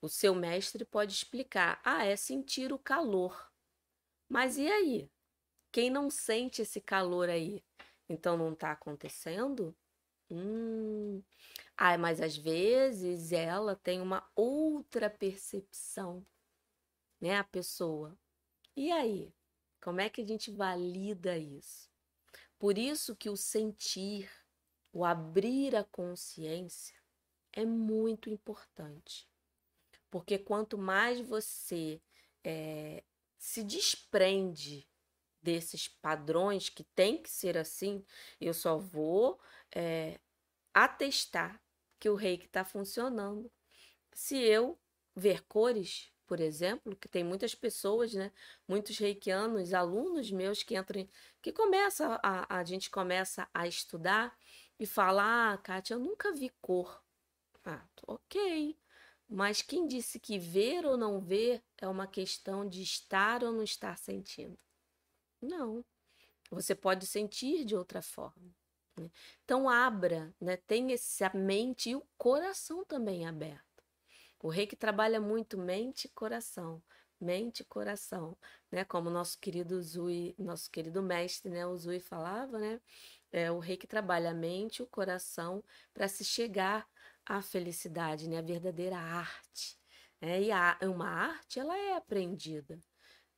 O 0.00 0.08
seu 0.08 0.34
mestre 0.34 0.84
pode 0.84 1.12
explicar: 1.12 1.80
ah, 1.84 2.04
é 2.04 2.14
sentir 2.14 2.72
o 2.72 2.78
calor. 2.78 3.50
Mas 4.28 4.58
e 4.58 4.66
aí? 4.68 5.10
Quem 5.70 5.90
não 5.90 6.10
sente 6.10 6.62
esse 6.62 6.80
calor 6.80 7.28
aí? 7.28 7.62
Então 8.08 8.36
não 8.36 8.52
está 8.52 8.72
acontecendo? 8.72 9.76
Hum. 10.30 11.22
Ah, 11.76 11.96
mas 11.98 12.20
às 12.20 12.36
vezes 12.36 13.32
ela 13.32 13.76
tem 13.76 14.00
uma 14.00 14.28
outra 14.34 15.08
percepção, 15.10 16.26
né? 17.20 17.36
A 17.36 17.44
pessoa. 17.44 18.18
E 18.74 18.90
aí? 18.90 19.32
Como 19.80 20.00
é 20.00 20.08
que 20.08 20.20
a 20.22 20.26
gente 20.26 20.50
valida 20.50 21.38
isso? 21.38 21.88
Por 22.58 22.78
isso 22.78 23.14
que 23.14 23.28
o 23.28 23.36
sentir, 23.36 24.30
o 24.92 25.04
abrir 25.04 25.76
a 25.76 25.84
consciência 25.84 26.96
é 27.52 27.64
muito 27.64 28.30
importante. 28.30 29.28
Porque 30.10 30.38
quanto 30.38 30.78
mais 30.78 31.20
você 31.20 32.00
é, 32.42 33.04
se 33.38 33.62
desprende 33.62 34.88
desses 35.42 35.88
padrões 35.88 36.68
que 36.68 36.82
tem 36.82 37.22
que 37.22 37.30
ser 37.30 37.56
assim, 37.56 38.04
eu 38.40 38.52
só 38.52 38.78
vou 38.78 39.40
é, 39.74 40.18
atestar 40.74 41.60
que 42.00 42.08
o 42.08 42.14
reiki 42.14 42.46
está 42.46 42.64
funcionando 42.64 43.50
se 44.12 44.36
eu 44.38 44.78
ver 45.14 45.44
cores, 45.46 46.10
por 46.26 46.40
exemplo, 46.40 46.96
que 46.96 47.08
tem 47.08 47.22
muitas 47.22 47.54
pessoas, 47.54 48.14
né, 48.14 48.32
muitos 48.66 48.98
reikianos, 48.98 49.72
alunos 49.74 50.30
meus 50.30 50.62
que 50.62 50.76
entram, 50.76 51.08
que 51.40 51.52
começa 51.52 52.18
a, 52.22 52.58
a 52.58 52.64
gente 52.64 52.90
começa 52.90 53.48
a 53.54 53.66
estudar 53.68 54.36
e 54.80 54.86
fala, 54.86 55.52
ah, 55.52 55.58
Kátia, 55.58 55.94
eu 55.94 55.98
nunca 56.00 56.32
vi 56.32 56.50
cor. 56.60 57.02
Ah, 57.64 57.84
ok. 58.06 58.76
Mas 59.28 59.60
quem 59.60 59.86
disse 59.86 60.20
que 60.20 60.38
ver 60.38 60.86
ou 60.86 60.96
não 60.96 61.20
ver 61.20 61.62
é 61.78 61.88
uma 61.88 62.06
questão 62.06 62.68
de 62.68 62.82
estar 62.82 63.42
ou 63.42 63.52
não 63.52 63.62
estar 63.62 63.98
sentindo? 63.98 64.58
Não. 65.40 65.84
Você 66.50 66.74
pode 66.74 67.06
sentir 67.06 67.64
de 67.64 67.74
outra 67.74 68.00
forma. 68.00 68.54
Né? 68.96 69.10
Então, 69.44 69.68
abra, 69.68 70.32
né? 70.40 70.56
tenha 70.56 70.94
essa 70.94 71.30
mente 71.34 71.90
e 71.90 71.96
o 71.96 72.06
coração 72.16 72.84
também 72.84 73.26
aberto. 73.26 73.66
O 74.40 74.48
rei 74.48 74.66
que 74.66 74.76
trabalha 74.76 75.20
muito 75.20 75.58
mente 75.58 76.04
e 76.04 76.10
coração. 76.10 76.82
Mente 77.18 77.60
e 77.60 77.64
coração, 77.64 78.36
né? 78.70 78.84
Como 78.84 79.08
nosso 79.08 79.38
querido 79.38 79.82
Zui, 79.82 80.34
nosso 80.38 80.70
querido 80.70 81.02
mestre, 81.02 81.50
né? 81.50 81.66
O 81.66 81.74
Zui 81.74 81.98
falava, 81.98 82.58
né? 82.58 82.78
É 83.32 83.50
o 83.50 83.58
rei 83.58 83.78
que 83.78 83.86
trabalha 83.86 84.30
a 84.30 84.34
mente 84.34 84.80
e 84.80 84.82
o 84.82 84.86
coração 84.86 85.64
para 85.94 86.08
se 86.08 86.22
chegar 86.24 86.86
à 87.26 87.42
felicidade, 87.42 88.28
né? 88.28 88.38
A 88.38 88.42
verdadeira 88.42 88.96
arte. 88.96 89.78
É, 90.20 90.42
e 90.42 90.52
a, 90.52 90.78
uma 90.82 91.08
arte, 91.08 91.60
ela 91.60 91.76
é 91.76 91.94
aprendida 91.96 92.78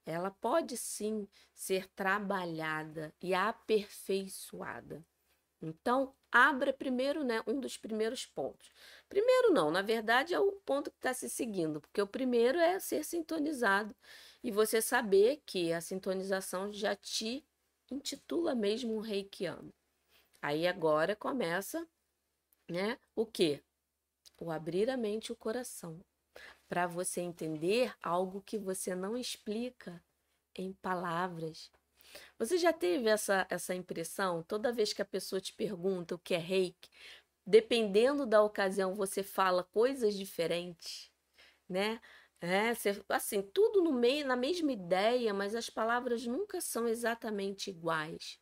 ela 0.07 0.31
pode 0.31 0.77
sim 0.77 1.29
ser 1.55 1.87
trabalhada 1.91 3.15
e 3.23 3.35
aperfeiçoada. 3.35 5.05
Então, 5.61 6.15
abra 6.33 6.73
primeiro, 6.73 7.25
né, 7.25 7.43
um 7.47 7.61
dos 7.61 7.77
primeiros 7.77 8.25
pontos. 8.25 8.71
Primeiro 9.09 9.53
não, 9.53 9.71
na 9.71 9.83
verdade 9.83 10.35
é 10.35 10.41
o 10.41 10.53
ponto 10.65 10.91
que 10.91 10.97
está 10.97 11.13
se 11.13 11.29
seguindo, 11.29 11.81
porque 11.81 12.01
o 12.01 12.07
primeiro 12.07 12.59
é 12.59 12.79
ser 12.79 13.05
sintonizado 13.05 13.95
e 14.43 14.51
você 14.51 14.81
saber 14.81 15.43
que 15.45 15.73
a 15.73 15.81
sintonização 15.81 16.73
já 16.73 16.95
te 16.97 17.45
intitula 17.91 18.55
mesmo 18.55 18.97
um 18.97 19.01
reikiano. 19.01 19.73
Aí 20.43 20.67
agora 20.67 21.17
começa, 21.17 21.87
né, 22.71 22.99
o 23.17 23.27
quê? 23.27 23.63
O 24.39 24.51
abrir 24.51 24.89
a 24.91 24.97
mente 24.97 25.29
e 25.29 25.33
o 25.33 25.37
coração 25.37 26.01
para 26.69 26.87
você 26.87 27.21
entender 27.21 27.95
algo 28.03 28.43
que 28.43 28.59
você 28.59 28.95
não 28.95 29.17
explica 29.17 30.03
em 30.57 30.73
palavras. 30.75 31.71
Você 32.39 32.59
já 32.59 32.73
teve 32.73 33.09
essa, 33.09 33.47
essa 33.51 33.75
impressão? 33.75 34.43
Toda 34.43 34.73
vez 34.73 34.93
que 34.93 35.03
a 35.03 35.07
pessoa 35.07 35.41
te 35.41 35.53
pergunta 35.55 36.15
o 36.15 36.19
que 36.19 36.35
é 36.35 36.39
reiki, 36.39 36.91
dependendo 37.47 38.27
da 38.27 38.43
ocasião, 38.43 38.95
você 38.95 39.23
fala 39.23 39.65
coisas 39.65 40.15
diferentes, 40.15 41.11
né? 41.69 42.01
É, 42.41 42.75
você, 42.75 43.03
assim, 43.09 43.43
tudo 43.43 43.83
no 43.83 43.93
meio, 43.93 44.27
na 44.27 44.37
mesma 44.37 44.73
ideia, 44.73 45.35
mas 45.35 45.55
as 45.55 45.71
palavras 45.71 46.27
nunca 46.27 46.61
são 46.61 46.89
exatamente 46.89 47.71
iguais. 47.71 48.39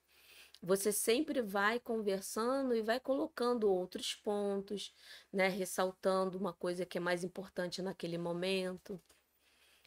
Você 0.62 0.90
sempre 0.90 1.42
vai 1.42 1.79
conversando 1.79 2.75
e 2.75 2.83
vai 2.83 2.99
colocando 2.99 3.71
outros 3.71 4.14
pontos, 4.14 4.95
né, 5.33 5.49
ressaltando 5.49 6.38
uma 6.38 6.53
coisa 6.53 6.87
que 6.87 6.99
é 6.99 7.01
mais 7.01 7.23
importante 7.23 7.83
naquele 7.83 8.19
momento. 8.19 9.01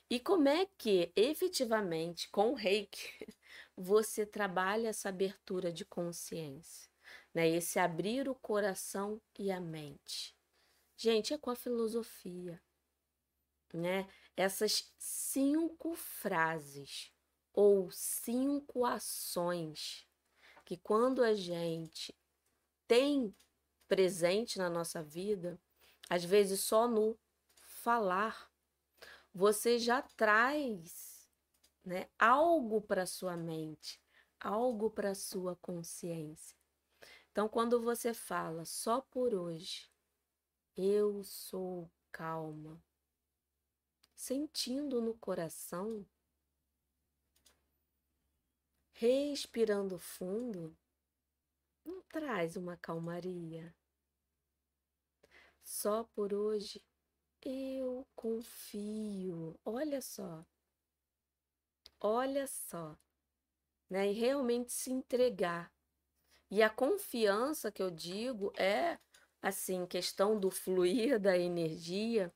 E 0.10 0.20
como 0.20 0.50
é 0.50 0.66
que 0.78 1.12
efetivamente 1.16 2.30
com 2.30 2.52
o 2.52 2.56
Reiki 2.56 3.28
você 3.78 4.26
trabalha 4.26 4.90
essa 4.90 5.10
abertura 5.10 5.72
de 5.72 5.86
consciência, 5.86 6.90
né? 7.34 7.48
Esse 7.48 7.78
abrir 7.80 8.28
o 8.28 8.36
coração 8.36 9.22
e 9.38 9.52
a 9.52 9.62
mente. 9.62 10.36
Gente, 10.98 11.34
é 11.34 11.38
com 11.38 11.52
a 11.52 11.56
filosofia, 11.56 12.62
né? 13.74 14.10
Essas 14.36 14.92
cinco 14.98 15.94
frases 15.96 17.14
ou 17.54 17.92
cinco 17.92 18.86
ações 18.86 20.09
que 20.70 20.78
quando 20.78 21.24
a 21.24 21.34
gente 21.34 22.16
tem 22.88 23.36
presente 23.88 24.60
na 24.60 24.70
nossa 24.70 25.02
vida, 25.02 25.60
às 26.08 26.24
vezes 26.24 26.60
só 26.60 26.88
no 26.88 27.18
falar, 27.56 28.52
você 29.34 29.80
já 29.80 30.04
traz 30.04 31.28
né, 31.84 32.08
algo 32.20 32.80
para 32.80 33.08
sua 33.08 33.36
mente, 33.36 34.00
algo 34.40 34.92
para 34.92 35.16
sua 35.16 35.56
consciência. 35.56 36.56
Então, 37.32 37.50
quando 37.50 37.82
você 37.82 38.14
fala 38.14 38.64
só 38.64 39.02
por 39.02 39.34
hoje, 39.34 39.90
eu 40.78 41.24
sou 41.24 41.90
calma, 42.12 42.80
sentindo 44.14 45.02
no 45.02 45.16
coração 45.16 46.06
respirando 49.00 49.98
fundo, 49.98 50.78
não 51.86 52.02
traz 52.02 52.58
uma 52.58 52.76
calmaria. 52.76 53.74
Só 55.64 56.04
por 56.04 56.34
hoje 56.34 56.84
eu 57.42 58.06
confio. 58.14 59.58
Olha 59.64 60.02
só. 60.02 60.46
Olha 62.02 62.46
só. 62.46 62.98
Né? 63.90 64.12
E 64.12 64.12
realmente 64.12 64.74
se 64.74 64.92
entregar. 64.92 65.74
E 66.52 66.62
a 66.62 66.70
confiança 66.70 67.72
que 67.72 67.82
eu 67.82 67.90
digo 67.90 68.52
é 68.58 69.00
assim, 69.42 69.86
questão 69.86 70.38
do 70.38 70.52
fluir 70.52 71.18
da 71.18 71.38
energia, 71.38 72.34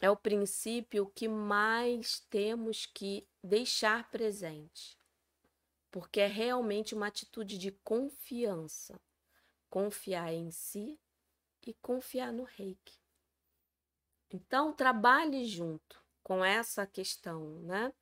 é 0.00 0.08
o 0.08 0.16
princípio 0.16 1.12
que 1.14 1.28
mais 1.28 2.20
temos 2.30 2.86
que 2.86 3.28
deixar 3.44 4.10
presente 4.10 4.97
porque 5.90 6.20
é 6.20 6.26
realmente 6.26 6.94
uma 6.94 7.06
atitude 7.06 7.58
de 7.58 7.72
confiança. 7.72 9.00
Confiar 9.70 10.32
em 10.32 10.50
si 10.50 10.98
e 11.66 11.74
confiar 11.74 12.32
no 12.32 12.44
reiki. 12.44 12.98
Então, 14.30 14.72
trabalhe 14.72 15.46
junto 15.46 16.02
com 16.22 16.44
essa 16.44 16.86
questão, 16.86 17.60
né? 17.60 17.92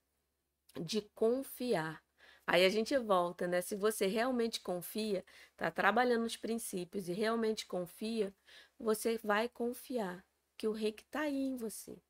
De 0.81 1.01
confiar. 1.01 2.05
Aí 2.47 2.65
a 2.65 2.69
gente 2.69 2.97
volta, 2.99 3.47
né? 3.49 3.61
Se 3.61 3.75
você 3.75 4.07
realmente 4.07 4.61
confia, 4.61 5.25
está 5.51 5.71
trabalhando 5.71 6.25
os 6.25 6.37
princípios 6.37 7.09
e 7.09 7.13
realmente 7.13 7.67
confia, 7.67 8.35
você 8.79 9.19
vai 9.19 9.49
confiar 9.49 10.25
que 10.57 10.69
o 10.69 10.73
reiki 10.73 11.03
está 11.03 11.23
aí 11.23 11.37
em 11.37 11.57
você. 11.57 12.01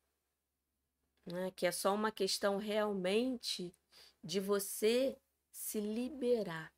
Né? 1.25 1.51
Que 1.51 1.65
é 1.65 1.71
só 1.71 1.93
uma 1.93 2.11
questão 2.11 2.57
realmente 2.57 3.75
de 4.23 4.39
você 4.39 5.17
se 5.57 5.81
liberar. 5.81 6.71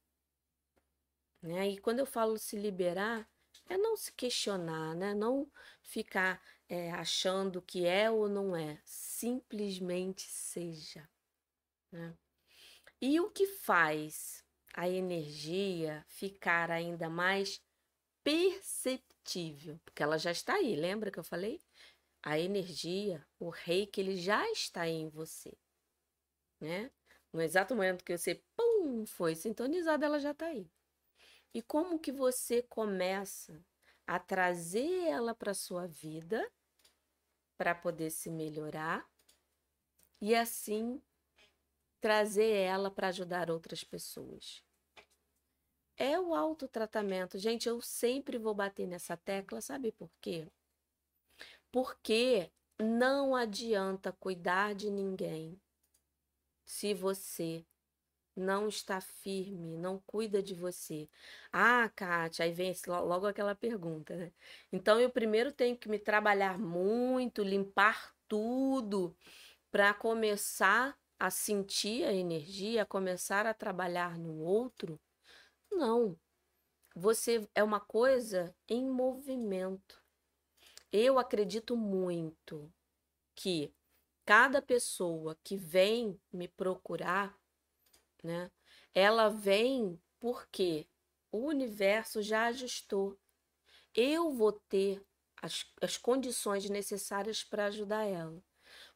Né? 1.41 1.69
E 1.69 1.77
quando 1.77 1.99
eu 1.99 2.05
falo 2.05 2.37
se 2.37 2.57
liberar, 2.57 3.29
é 3.67 3.77
não 3.77 3.95
se 3.95 4.11
questionar, 4.13 4.95
né? 4.95 5.13
não 5.13 5.51
ficar 5.81 6.41
é, 6.67 6.91
achando 6.91 7.61
que 7.61 7.85
é 7.85 8.09
ou 8.09 8.27
não 8.29 8.55
é, 8.55 8.81
simplesmente 8.85 10.23
seja. 10.23 11.07
Né? 11.91 12.17
E 13.01 13.19
o 13.19 13.29
que 13.29 13.45
faz 13.45 14.43
a 14.73 14.87
energia 14.89 16.03
ficar 16.07 16.71
ainda 16.71 17.09
mais 17.09 17.61
perceptível? 18.23 19.79
Porque 19.85 20.01
ela 20.01 20.17
já 20.17 20.31
está 20.31 20.55
aí, 20.55 20.75
lembra 20.75 21.11
que 21.11 21.19
eu 21.19 21.23
falei? 21.23 21.61
A 22.23 22.39
energia, 22.39 23.25
o 23.37 23.49
rei 23.49 23.85
que 23.85 24.01
ele 24.01 24.15
já 24.15 24.49
está 24.51 24.87
em 24.87 25.09
você, 25.09 25.55
né? 26.59 26.91
No 27.31 27.41
exato 27.41 27.75
momento 27.75 28.03
que 28.03 28.17
você 28.17 28.35
pum, 28.55 28.68
foi 29.05 29.35
sintonizada, 29.35 30.05
ela 30.05 30.19
já 30.19 30.31
está 30.31 30.47
aí. 30.47 30.69
E 31.53 31.61
como 31.61 31.99
que 31.99 32.11
você 32.11 32.61
começa 32.61 33.63
a 34.05 34.19
trazer 34.19 35.07
ela 35.07 35.33
para 35.33 35.53
sua 35.53 35.87
vida 35.87 36.49
para 37.57 37.73
poder 37.75 38.09
se 38.09 38.29
melhorar 38.29 39.09
e 40.21 40.35
assim 40.35 41.01
trazer 41.99 42.51
ela 42.51 42.89
para 42.91 43.07
ajudar 43.07 43.49
outras 43.49 43.83
pessoas? 43.83 44.63
É 45.97 46.19
o 46.19 46.33
autotratamento. 46.33 47.37
Gente, 47.37 47.67
eu 47.67 47.81
sempre 47.81 48.37
vou 48.37 48.53
bater 48.53 48.87
nessa 48.87 49.17
tecla, 49.17 49.59
sabe 49.59 49.91
por 49.91 50.09
quê? 50.21 50.47
Porque 51.71 52.51
não 52.79 53.35
adianta 53.35 54.13
cuidar 54.13 54.73
de 54.73 54.89
ninguém 54.89 55.59
se 56.63 56.93
você 56.93 57.65
não 58.39 58.67
está 58.67 59.01
firme, 59.01 59.77
não 59.77 59.99
cuida 60.05 60.41
de 60.41 60.53
você. 60.53 61.09
Ah, 61.51 61.89
Kátia, 61.95 62.45
aí 62.45 62.51
vem 62.53 62.73
logo 62.87 63.27
aquela 63.27 63.55
pergunta, 63.55 64.15
né? 64.15 64.31
Então 64.71 64.99
eu 64.99 65.09
primeiro 65.09 65.51
tenho 65.51 65.77
que 65.77 65.89
me 65.89 65.99
trabalhar 65.99 66.57
muito, 66.57 67.43
limpar 67.43 68.13
tudo, 68.27 69.15
para 69.71 69.93
começar 69.93 70.97
a 71.19 71.29
sentir 71.29 72.05
a 72.05 72.13
energia, 72.13 72.85
começar 72.85 73.45
a 73.45 73.53
trabalhar 73.53 74.17
no 74.17 74.39
outro. 74.39 74.99
Não. 75.71 76.17
Você 76.95 77.47
é 77.53 77.63
uma 77.63 77.79
coisa 77.79 78.55
em 78.67 78.89
movimento. 78.89 80.01
Eu 80.91 81.19
acredito 81.19 81.77
muito 81.77 82.71
que 83.35 83.73
cada 84.25 84.61
pessoa 84.61 85.37
que 85.43 85.55
vem 85.55 86.19
me 86.31 86.47
procurar, 86.47 87.38
né, 88.23 88.51
ela 88.93 89.29
vem 89.29 89.99
porque 90.19 90.87
o 91.31 91.39
universo 91.45 92.21
já 92.21 92.45
ajustou. 92.45 93.17
Eu 93.93 94.31
vou 94.31 94.51
ter 94.51 95.01
as, 95.41 95.65
as 95.81 95.97
condições 95.97 96.69
necessárias 96.69 97.43
para 97.43 97.65
ajudar 97.65 98.05
ela. 98.05 98.43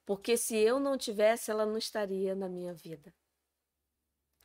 Porque 0.06 0.36
se 0.36 0.56
eu 0.56 0.80
não 0.80 0.98
tivesse, 0.98 1.50
ela 1.50 1.66
não 1.66 1.78
estaria 1.78 2.36
na 2.36 2.50
minha 2.50 2.74
vida. 2.74 3.14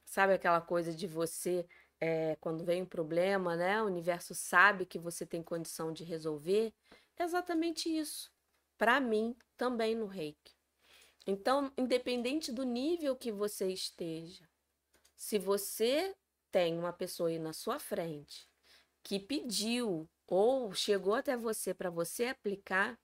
Sabe 0.05 0.33
aquela 0.33 0.61
coisa 0.61 0.95
de 0.95 1.07
você 1.07 1.67
é, 2.01 2.37
quando 2.37 2.65
vem 2.65 2.83
um 2.83 2.87
problema, 2.87 3.57
né? 3.57 3.83
O 3.83 3.87
universo 3.87 4.35
sabe 4.35 4.87
que 4.87 4.99
você 4.99 5.27
tem 5.27 5.43
condição 5.43 5.93
de 5.93 6.05
resolver. 6.05 6.73
É 7.17 7.25
exatamente 7.25 7.89
isso. 7.89 8.31
Para 8.77 9.01
mim, 9.01 9.37
também 9.57 9.97
no 9.97 10.07
reiki. 10.07 10.57
Então, 11.27 11.73
independente 11.77 12.53
do 12.53 12.65
nível 12.65 13.17
que 13.17 13.33
você 13.33 13.71
esteja, 13.71 14.49
se 15.19 15.37
você 15.37 16.15
tem 16.51 16.79
uma 16.79 16.93
pessoa 16.93 17.29
aí 17.29 17.41
na 17.41 17.53
sua 17.53 17.81
frente 17.81 18.49
que 19.03 19.19
pediu 19.19 20.09
ou 20.29 20.73
chegou 20.73 21.15
até 21.15 21.37
você 21.37 21.75
para 21.75 21.91
você 21.91 22.27
aplicar, 22.27 22.97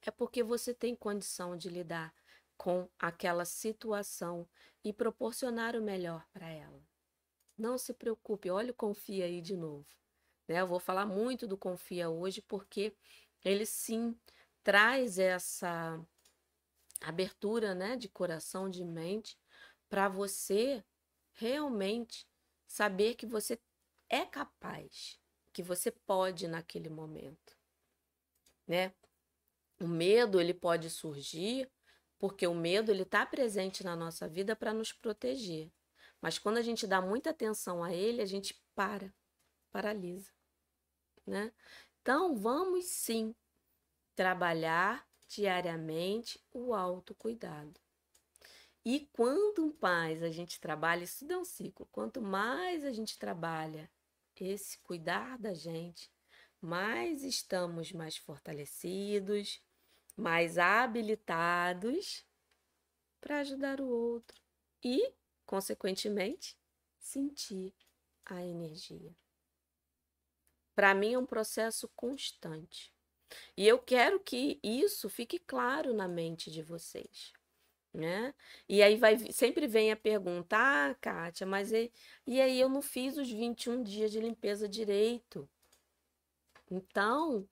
é 0.00 0.10
porque 0.10 0.42
você 0.42 0.72
tem 0.72 0.94
condição 0.94 1.56
de 1.56 1.68
lidar 1.68 2.14
com 2.56 2.88
aquela 2.96 3.44
situação 3.44 4.48
e 4.84 4.92
proporcionar 4.92 5.74
o 5.74 5.82
melhor 5.82 6.24
para 6.32 6.48
ela. 6.48 6.80
Não 7.56 7.76
se 7.76 7.92
preocupe, 7.92 8.48
olha 8.48 8.70
o 8.70 8.76
confia 8.76 9.24
aí 9.24 9.40
de 9.40 9.56
novo. 9.56 9.88
Né? 10.46 10.60
Eu 10.60 10.66
vou 10.66 10.78
falar 10.78 11.06
muito 11.06 11.44
do 11.46 11.58
confia 11.58 12.08
hoje 12.08 12.40
porque 12.40 12.96
ele 13.44 13.66
sim 13.66 14.16
traz 14.62 15.18
essa 15.18 16.00
abertura, 17.00 17.74
né, 17.74 17.96
de 17.96 18.08
coração, 18.08 18.70
de 18.70 18.84
mente, 18.84 19.36
para 19.88 20.08
você 20.08 20.84
realmente 21.38 22.26
saber 22.66 23.14
que 23.14 23.24
você 23.24 23.58
é 24.08 24.24
capaz, 24.24 25.18
que 25.52 25.62
você 25.62 25.90
pode 25.90 26.48
naquele 26.48 26.88
momento, 26.88 27.56
né? 28.66 28.92
O 29.80 29.86
medo 29.86 30.40
ele 30.40 30.52
pode 30.52 30.90
surgir 30.90 31.70
porque 32.18 32.46
o 32.46 32.54
medo 32.54 32.90
ele 32.90 33.02
está 33.02 33.24
presente 33.24 33.84
na 33.84 33.94
nossa 33.94 34.28
vida 34.28 34.56
para 34.56 34.74
nos 34.74 34.92
proteger. 34.92 35.72
Mas 36.20 36.36
quando 36.36 36.56
a 36.56 36.62
gente 36.62 36.84
dá 36.84 37.00
muita 37.00 37.30
atenção 37.30 37.84
a 37.84 37.94
ele, 37.94 38.20
a 38.20 38.26
gente 38.26 38.60
para, 38.74 39.14
paralisa, 39.70 40.32
né? 41.24 41.52
Então, 42.02 42.34
vamos 42.34 42.86
sim 42.86 43.32
trabalhar 44.16 45.06
diariamente 45.28 46.44
o 46.50 46.74
autocuidado. 46.74 47.78
E 48.90 49.00
quanto 49.12 49.76
mais 49.82 50.22
a 50.22 50.30
gente 50.30 50.58
trabalha, 50.58 51.04
isso 51.04 51.30
é 51.30 51.36
um 51.36 51.44
ciclo, 51.44 51.86
quanto 51.92 52.22
mais 52.22 52.86
a 52.86 52.90
gente 52.90 53.18
trabalha 53.18 53.90
esse 54.34 54.78
cuidar 54.78 55.36
da 55.36 55.52
gente, 55.52 56.10
mais 56.58 57.22
estamos 57.22 57.92
mais 57.92 58.16
fortalecidos, 58.16 59.62
mais 60.16 60.56
habilitados 60.56 62.24
para 63.20 63.40
ajudar 63.40 63.78
o 63.78 63.86
outro 63.86 64.40
e 64.82 65.12
consequentemente, 65.44 66.58
sentir 66.98 67.74
a 68.24 68.42
energia. 68.42 69.14
Para 70.74 70.94
mim 70.94 71.12
é 71.12 71.18
um 71.18 71.26
processo 71.26 71.90
constante. 71.94 72.90
E 73.54 73.68
eu 73.68 73.78
quero 73.78 74.18
que 74.18 74.58
isso 74.62 75.10
fique 75.10 75.38
claro 75.38 75.92
na 75.92 76.08
mente 76.08 76.50
de 76.50 76.62
vocês. 76.62 77.34
Né? 77.92 78.34
E 78.68 78.82
aí 78.82 78.96
vai 78.96 79.18
sempre 79.32 79.66
vem 79.66 79.90
a 79.92 79.96
pergunta: 79.96 80.56
"Ah, 80.58 80.94
Kátia, 81.00 81.46
mas 81.46 81.72
e, 81.72 81.90
e 82.26 82.40
aí 82.40 82.60
eu 82.60 82.68
não 82.68 82.82
fiz 82.82 83.16
os 83.16 83.30
21 83.30 83.82
dias 83.82 84.12
de 84.12 84.20
limpeza 84.20 84.68
direito". 84.68 85.48
Então, 86.70 87.46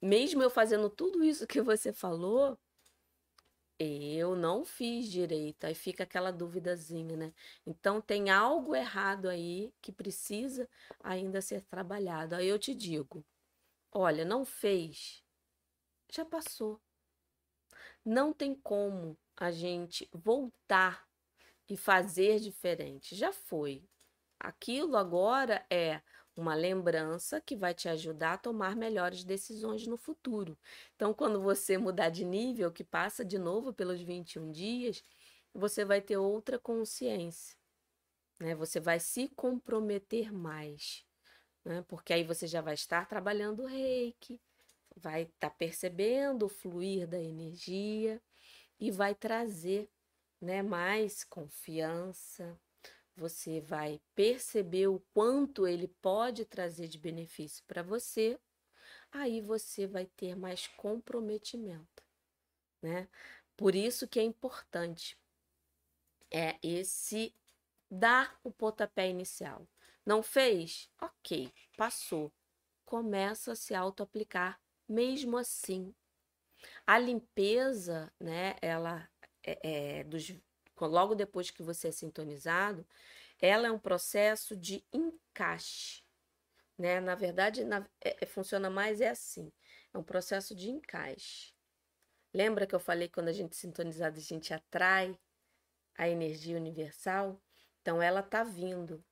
mesmo 0.00 0.42
eu 0.42 0.50
fazendo 0.50 0.90
tudo 0.90 1.24
isso 1.24 1.46
que 1.46 1.62
você 1.62 1.92
falou, 1.92 2.58
eu 3.78 4.36
não 4.36 4.64
fiz 4.64 5.10
direito, 5.10 5.64
aí 5.64 5.74
fica 5.74 6.04
aquela 6.04 6.30
duvidazinha, 6.30 7.16
né? 7.16 7.32
Então 7.66 8.00
tem 8.00 8.30
algo 8.30 8.74
errado 8.74 9.28
aí 9.28 9.72
que 9.82 9.90
precisa 9.92 10.68
ainda 11.02 11.40
ser 11.40 11.62
trabalhado. 11.64 12.34
Aí 12.36 12.46
eu 12.48 12.58
te 12.58 12.74
digo: 12.74 13.24
olha, 13.92 14.24
não 14.24 14.44
fez, 14.44 15.22
já 16.12 16.24
passou. 16.24 16.80
Não 18.04 18.32
tem 18.32 18.54
como 18.54 19.16
a 19.36 19.50
gente 19.50 20.08
voltar 20.12 21.06
e 21.68 21.76
fazer 21.76 22.38
diferente. 22.40 23.14
Já 23.14 23.32
foi. 23.32 23.84
Aquilo 24.38 24.96
agora 24.96 25.64
é 25.70 26.02
uma 26.36 26.54
lembrança 26.54 27.40
que 27.40 27.54
vai 27.56 27.74
te 27.74 27.88
ajudar 27.88 28.34
a 28.34 28.38
tomar 28.38 28.74
melhores 28.74 29.24
decisões 29.24 29.86
no 29.86 29.96
futuro. 29.96 30.58
Então, 30.96 31.12
quando 31.12 31.40
você 31.40 31.76
mudar 31.76 32.08
de 32.08 32.24
nível, 32.24 32.72
que 32.72 32.84
passa 32.84 33.24
de 33.24 33.38
novo 33.38 33.72
pelos 33.72 34.00
21 34.00 34.50
dias, 34.50 35.02
você 35.54 35.84
vai 35.84 36.00
ter 36.00 36.16
outra 36.16 36.58
consciência. 36.58 37.56
Né? 38.40 38.54
Você 38.54 38.80
vai 38.80 38.98
se 38.98 39.28
comprometer 39.36 40.32
mais. 40.32 41.04
Né? 41.64 41.84
Porque 41.86 42.12
aí 42.12 42.24
você 42.24 42.46
já 42.46 42.60
vai 42.60 42.74
estar 42.74 43.06
trabalhando 43.06 43.62
o 43.62 43.66
reiki, 43.66 44.40
vai 44.96 45.22
estar 45.22 45.50
tá 45.50 45.50
percebendo 45.50 46.46
o 46.46 46.48
fluir 46.48 47.06
da 47.06 47.20
energia 47.20 48.20
e 48.82 48.90
vai 48.90 49.14
trazer 49.14 49.88
né, 50.40 50.60
mais 50.60 51.22
confiança, 51.22 52.60
você 53.14 53.60
vai 53.60 54.02
perceber 54.12 54.88
o 54.88 54.98
quanto 55.14 55.68
ele 55.68 55.86
pode 55.86 56.44
trazer 56.44 56.88
de 56.88 56.98
benefício 56.98 57.62
para 57.64 57.80
você, 57.80 58.36
aí 59.12 59.40
você 59.40 59.86
vai 59.86 60.06
ter 60.06 60.34
mais 60.34 60.66
comprometimento, 60.66 62.02
né? 62.82 63.08
Por 63.56 63.76
isso 63.76 64.08
que 64.08 64.18
é 64.18 64.24
importante 64.24 65.16
é 66.28 66.58
esse 66.60 67.32
dar 67.88 68.36
o 68.42 68.50
pontapé 68.50 69.08
inicial. 69.08 69.64
Não 70.04 70.24
fez? 70.24 70.90
Ok, 71.00 71.54
passou. 71.76 72.32
Começa 72.84 73.52
a 73.52 73.54
se 73.56 73.76
auto-aplicar 73.76 74.60
mesmo 74.88 75.36
assim. 75.36 75.94
A 76.86 76.98
limpeza, 76.98 78.12
né, 78.20 78.56
ela 78.60 79.08
é, 79.44 80.00
é 80.00 80.04
dos 80.04 80.32
logo 80.80 81.14
depois 81.14 81.50
que 81.50 81.62
você 81.62 81.88
é 81.88 81.92
sintonizado, 81.92 82.86
ela 83.40 83.66
é 83.66 83.70
um 83.70 83.78
processo 83.78 84.56
de 84.56 84.84
encaixe. 84.92 86.02
Né? 86.78 87.00
Na 87.00 87.14
verdade, 87.14 87.64
na, 87.64 87.86
é, 88.04 88.24
é, 88.24 88.26
funciona 88.26 88.70
mais 88.70 89.00
é 89.00 89.08
assim: 89.08 89.52
é 89.92 89.98
um 89.98 90.02
processo 90.02 90.54
de 90.54 90.70
encaixe. 90.70 91.54
Lembra 92.34 92.66
que 92.66 92.74
eu 92.74 92.80
falei 92.80 93.08
quando 93.08 93.28
a 93.28 93.32
gente 93.32 93.52
é 93.52 93.56
sintonizado, 93.56 94.18
a 94.18 94.22
gente 94.22 94.54
atrai 94.54 95.18
a 95.96 96.08
energia 96.08 96.56
universal? 96.56 97.40
Então, 97.80 98.00
ela 98.00 98.20
está 98.20 98.42
vindo. 98.42 99.04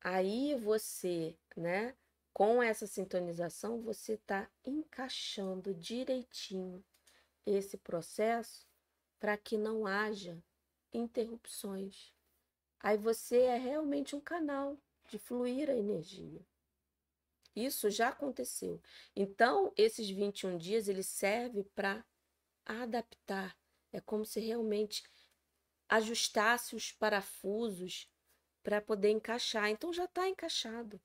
Aí 0.00 0.54
você, 0.54 1.36
né, 1.56 1.94
com 2.36 2.62
essa 2.62 2.86
sintonização, 2.86 3.80
você 3.80 4.12
está 4.12 4.46
encaixando 4.62 5.72
direitinho 5.72 6.84
esse 7.46 7.78
processo 7.78 8.68
para 9.18 9.38
que 9.38 9.56
não 9.56 9.86
haja 9.86 10.44
interrupções. 10.92 12.12
Aí 12.78 12.98
você 12.98 13.38
é 13.38 13.56
realmente 13.56 14.14
um 14.14 14.20
canal 14.20 14.76
de 15.08 15.18
fluir 15.18 15.70
a 15.70 15.74
energia. 15.74 16.46
Isso 17.54 17.88
já 17.88 18.08
aconteceu. 18.10 18.82
Então, 19.16 19.72
esses 19.74 20.10
21 20.10 20.58
dias, 20.58 20.88
ele 20.88 21.02
serve 21.02 21.64
para 21.74 22.04
adaptar. 22.66 23.56
É 23.90 23.98
como 23.98 24.26
se 24.26 24.40
realmente 24.40 25.02
ajustasse 25.88 26.76
os 26.76 26.92
parafusos 26.92 28.12
para 28.62 28.82
poder 28.82 29.08
encaixar. 29.08 29.70
Então, 29.70 29.90
já 29.90 30.04
está 30.04 30.28
encaixado. 30.28 31.00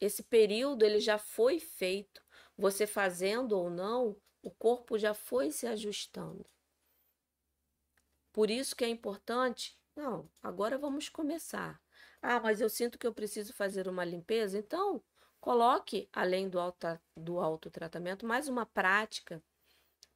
Esse 0.00 0.22
período, 0.22 0.84
ele 0.84 1.00
já 1.00 1.18
foi 1.18 1.58
feito. 1.58 2.22
Você 2.56 2.86
fazendo 2.86 3.52
ou 3.52 3.70
não, 3.70 4.16
o 4.42 4.50
corpo 4.50 4.98
já 4.98 5.14
foi 5.14 5.50
se 5.50 5.66
ajustando. 5.66 6.46
Por 8.32 8.50
isso 8.50 8.76
que 8.76 8.84
é 8.84 8.88
importante, 8.88 9.78
não, 9.94 10.28
agora 10.42 10.76
vamos 10.76 11.08
começar. 11.08 11.80
Ah, 12.20 12.38
mas 12.38 12.60
eu 12.60 12.68
sinto 12.68 12.98
que 12.98 13.06
eu 13.06 13.14
preciso 13.14 13.52
fazer 13.54 13.88
uma 13.88 14.04
limpeza, 14.04 14.58
então 14.58 15.02
coloque, 15.40 16.08
além 16.12 16.48
do, 16.48 16.60
auto, 16.60 17.00
do 17.16 17.40
autotratamento, 17.40 18.26
mais 18.26 18.46
uma 18.48 18.66
prática 18.66 19.42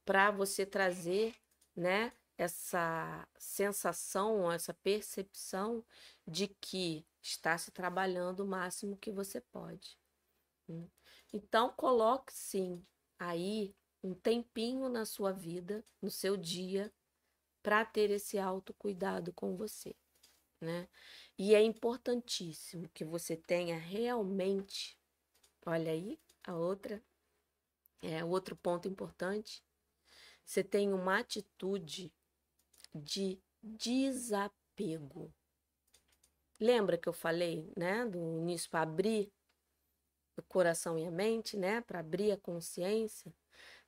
para 0.05 0.29
você 0.29 0.65
trazer, 0.65 1.35
né, 1.75 2.11
essa 2.41 3.27
sensação, 3.37 4.51
essa 4.51 4.73
percepção 4.73 5.85
de 6.27 6.47
que 6.47 7.05
está 7.21 7.55
se 7.57 7.71
trabalhando 7.71 8.39
o 8.41 8.47
máximo 8.47 8.97
que 8.97 9.11
você 9.11 9.39
pode. 9.39 9.97
Né. 10.67 10.89
Então, 11.31 11.71
coloque 11.73 12.33
sim 12.33 12.83
aí 13.19 13.75
um 14.03 14.15
tempinho 14.15 14.89
na 14.89 15.05
sua 15.05 15.31
vida, 15.31 15.85
no 16.01 16.09
seu 16.09 16.35
dia, 16.35 16.91
para 17.61 17.85
ter 17.85 18.09
esse 18.09 18.39
autocuidado 18.39 19.31
com 19.33 19.55
você, 19.55 19.95
né? 20.59 20.89
E 21.37 21.53
é 21.53 21.61
importantíssimo 21.61 22.89
que 22.89 23.05
você 23.05 23.37
tenha 23.37 23.77
realmente, 23.77 24.97
olha 25.63 25.91
aí, 25.91 26.19
a 26.43 26.55
outra, 26.55 27.03
é 28.01 28.25
outro 28.25 28.55
ponto 28.55 28.87
importante, 28.87 29.63
você 30.43 30.63
tem 30.63 30.91
uma 30.91 31.19
atitude 31.19 32.11
de 32.93 33.41
desapego. 33.61 35.33
Lembra 36.59 36.97
que 36.97 37.09
eu 37.09 37.13
falei, 37.13 37.71
né, 37.75 38.05
do 38.05 38.39
início 38.39 38.69
para 38.69 38.81
abrir 38.81 39.31
o 40.37 40.41
coração 40.43 40.97
e 40.97 41.05
a 41.05 41.11
mente, 41.11 41.57
né, 41.57 41.81
para 41.81 41.99
abrir 41.99 42.31
a 42.31 42.37
consciência? 42.37 43.33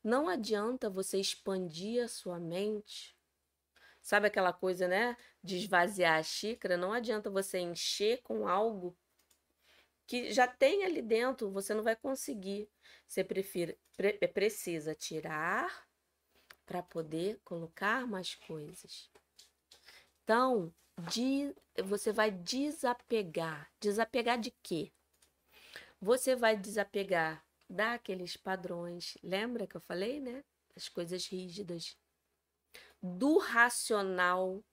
Não 0.04 0.28
adianta 0.28 0.90
você 0.90 1.20
expandir 1.20 2.04
a 2.04 2.08
sua 2.08 2.40
mente 2.40 3.16
Sabe 4.04 4.28
aquela 4.28 4.52
coisa, 4.52 4.86
né? 4.86 5.16
De 5.42 5.56
esvaziar 5.56 6.20
a 6.20 6.24
xícara? 6.24 6.76
Não 6.76 6.92
adianta 6.92 7.30
você 7.30 7.60
encher 7.60 8.22
com 8.22 8.46
algo 8.46 8.98
que 10.06 10.34
já 10.34 10.46
tem 10.46 10.84
ali 10.84 11.02
dentro, 11.02 11.50
você 11.50 11.74
não 11.74 11.84
vai 11.84 11.96
conseguir. 11.96 12.70
Você 13.08 13.24
prefira, 13.24 13.78
pre 13.96 14.20
precisa 14.28 14.94
tirar 14.94 15.88
para 16.66 16.82
poder 16.82 17.40
colocar 17.44 18.08
mais 18.08 18.36
coisas. 18.36 19.10
Então, 20.24 20.74
de, 21.10 21.54
você 21.84 22.12
vai 22.12 22.32
desapegar. 22.32 23.70
Desapegar 23.80 24.40
de 24.40 24.52
quê? 24.64 24.92
Você 26.02 26.36
vai 26.36 26.56
desapegar 26.56 27.46
daqueles 27.70 28.38
padrões. 28.38 29.18
Lembra 29.24 29.68
que 29.68 29.76
eu 29.76 29.82
falei, 29.82 30.20
né? 30.20 30.44
As 30.76 30.88
coisas 30.90 31.26
rígidas 31.28 31.98
do 33.02 33.38
racional, 33.38 34.64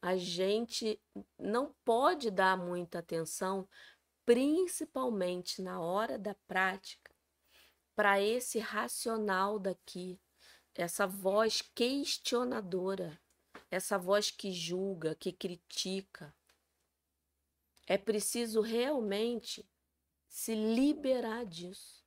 a 0.00 0.16
gente 0.16 1.00
não 1.36 1.74
pode 1.84 2.30
dar 2.30 2.56
muita 2.56 3.00
atenção, 3.00 3.68
principalmente 4.24 5.60
na 5.60 5.80
hora 5.80 6.16
da 6.16 6.34
prática, 6.46 7.12
para 7.96 8.20
esse 8.20 8.60
racional 8.60 9.58
daqui, 9.58 10.20
essa 10.82 11.06
voz 11.06 11.62
questionadora, 11.62 13.20
essa 13.70 13.98
voz 13.98 14.30
que 14.30 14.52
julga, 14.52 15.14
que 15.14 15.32
critica. 15.32 16.34
É 17.86 17.98
preciso 17.98 18.60
realmente 18.60 19.68
se 20.28 20.54
liberar 20.54 21.44
disso. 21.44 22.04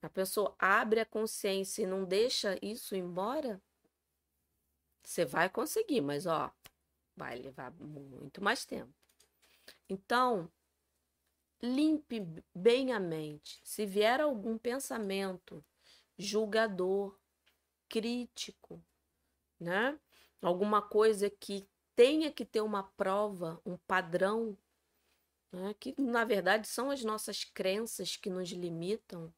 A 0.00 0.08
pessoa 0.08 0.54
abre 0.58 1.00
a 1.00 1.06
consciência 1.06 1.82
e 1.82 1.86
não 1.86 2.04
deixa 2.04 2.58
isso 2.62 2.96
embora, 2.96 3.62
você 5.02 5.24
vai 5.24 5.48
conseguir, 5.48 6.00
mas 6.00 6.26
ó, 6.26 6.52
vai 7.16 7.36
levar 7.36 7.72
muito 7.72 8.42
mais 8.42 8.64
tempo. 8.64 8.92
Então, 9.88 10.50
limpe 11.60 12.20
bem 12.54 12.92
a 12.92 13.00
mente. 13.00 13.60
Se 13.62 13.84
vier 13.84 14.20
algum 14.20 14.56
pensamento 14.56 15.64
julgador, 16.16 17.18
crítico, 17.92 18.82
né? 19.60 20.00
Alguma 20.40 20.80
coisa 20.80 21.28
que 21.28 21.68
tenha 21.94 22.32
que 22.32 22.42
ter 22.42 22.62
uma 22.62 22.82
prova, 22.82 23.60
um 23.66 23.76
padrão, 23.76 24.56
né? 25.52 25.74
que 25.74 25.94
na 26.00 26.24
verdade 26.24 26.66
são 26.66 26.90
as 26.90 27.04
nossas 27.04 27.44
crenças 27.44 28.16
que 28.16 28.30
nos 28.30 28.48
limitam. 28.50 29.32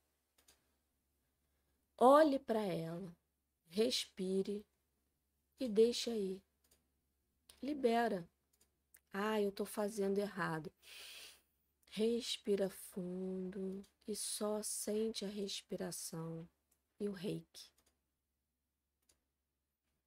Olhe 1.98 2.38
para 2.38 2.62
ela, 2.62 3.12
respire 3.66 4.64
e 5.58 5.68
deixa 5.68 6.12
aí. 6.12 6.40
Libera. 7.60 8.28
Ah, 9.12 9.40
eu 9.40 9.48
estou 9.48 9.66
fazendo 9.66 10.18
errado. 10.18 10.72
Respira 11.88 12.70
fundo 12.70 13.84
e 14.06 14.14
só 14.14 14.62
sente 14.62 15.24
a 15.24 15.28
respiração 15.28 16.48
e 17.00 17.08
o 17.08 17.12
reiki. 17.12 17.73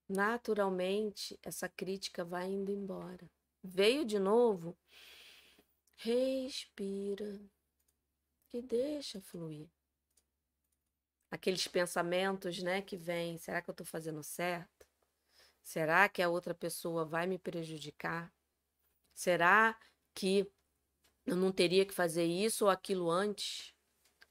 Naturalmente, 0.09 1.37
essa 1.43 1.67
crítica 1.67 2.23
vai 2.23 2.47
indo 2.47 2.71
embora. 2.71 3.29
Veio 3.61 4.05
de 4.05 4.17
novo, 4.17 4.77
respira 5.97 7.41
e 8.53 8.61
deixa 8.61 9.19
fluir. 9.19 9.69
Aqueles 11.29 11.67
pensamentos, 11.67 12.63
né, 12.63 12.81
que 12.81 12.95
vêm, 12.95 13.37
será 13.37 13.61
que 13.61 13.69
eu 13.69 13.73
estou 13.73 13.85
fazendo 13.85 14.23
certo? 14.23 14.87
Será 15.61 16.07
que 16.07 16.21
a 16.21 16.29
outra 16.29 16.55
pessoa 16.55 17.03
vai 17.03 17.27
me 17.27 17.37
prejudicar? 17.37 18.33
Será 19.13 19.77
que 20.13 20.49
eu 21.25 21.35
não 21.35 21.51
teria 21.51 21.85
que 21.85 21.93
fazer 21.93 22.23
isso 22.23 22.63
ou 22.65 22.71
aquilo 22.71 23.11
antes? 23.11 23.75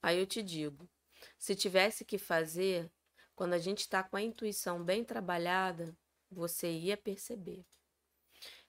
Aí 0.00 0.18
eu 0.18 0.26
te 0.26 0.42
digo: 0.42 0.88
se 1.38 1.54
tivesse 1.54 2.04
que 2.04 2.16
fazer, 2.16 2.90
quando 3.36 3.52
a 3.52 3.58
gente 3.58 3.80
está 3.80 4.02
com 4.02 4.16
a 4.16 4.22
intuição 4.22 4.82
bem 4.82 5.04
trabalhada, 5.04 5.96
você 6.30 6.72
ia 6.72 6.96
perceber. 6.96 7.64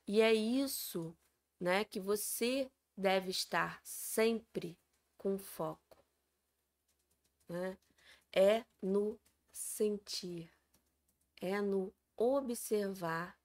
E 0.06 0.21
é 0.21 0.34
isso 0.34 1.17
né, 1.60 1.86
que 1.86 1.99
você 1.99 2.69
deve 2.95 3.32
estar 3.32 3.80
sempre 3.84 4.77
com 5.17 5.39
foco. 5.39 6.06
Né? 7.47 7.77
É 8.32 8.65
no 8.82 9.19
sentir, 9.51 10.51
é 11.41 11.62
no 11.62 11.93
observar. 12.15 13.39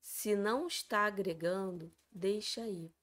Se 0.00 0.36
não 0.36 0.68
está 0.68 1.06
agregando, 1.06 1.92
deixa 2.10 2.62
aí. 2.62 2.94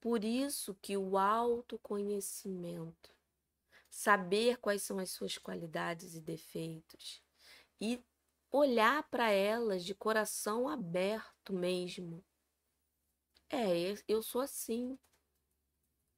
Por 0.00 0.24
isso 0.24 0.74
que 0.82 0.96
o 0.96 1.16
autoconhecimento, 1.16 3.14
saber 3.92 4.56
quais 4.56 4.82
são 4.82 4.98
as 4.98 5.10
suas 5.10 5.36
qualidades 5.36 6.14
e 6.14 6.20
defeitos 6.20 7.22
e 7.78 8.02
olhar 8.50 9.02
para 9.10 9.30
elas 9.30 9.84
de 9.84 9.94
coração 9.94 10.66
aberto 10.66 11.52
mesmo. 11.52 12.24
É, 13.50 13.94
eu 14.08 14.22
sou 14.22 14.40
assim. 14.40 14.98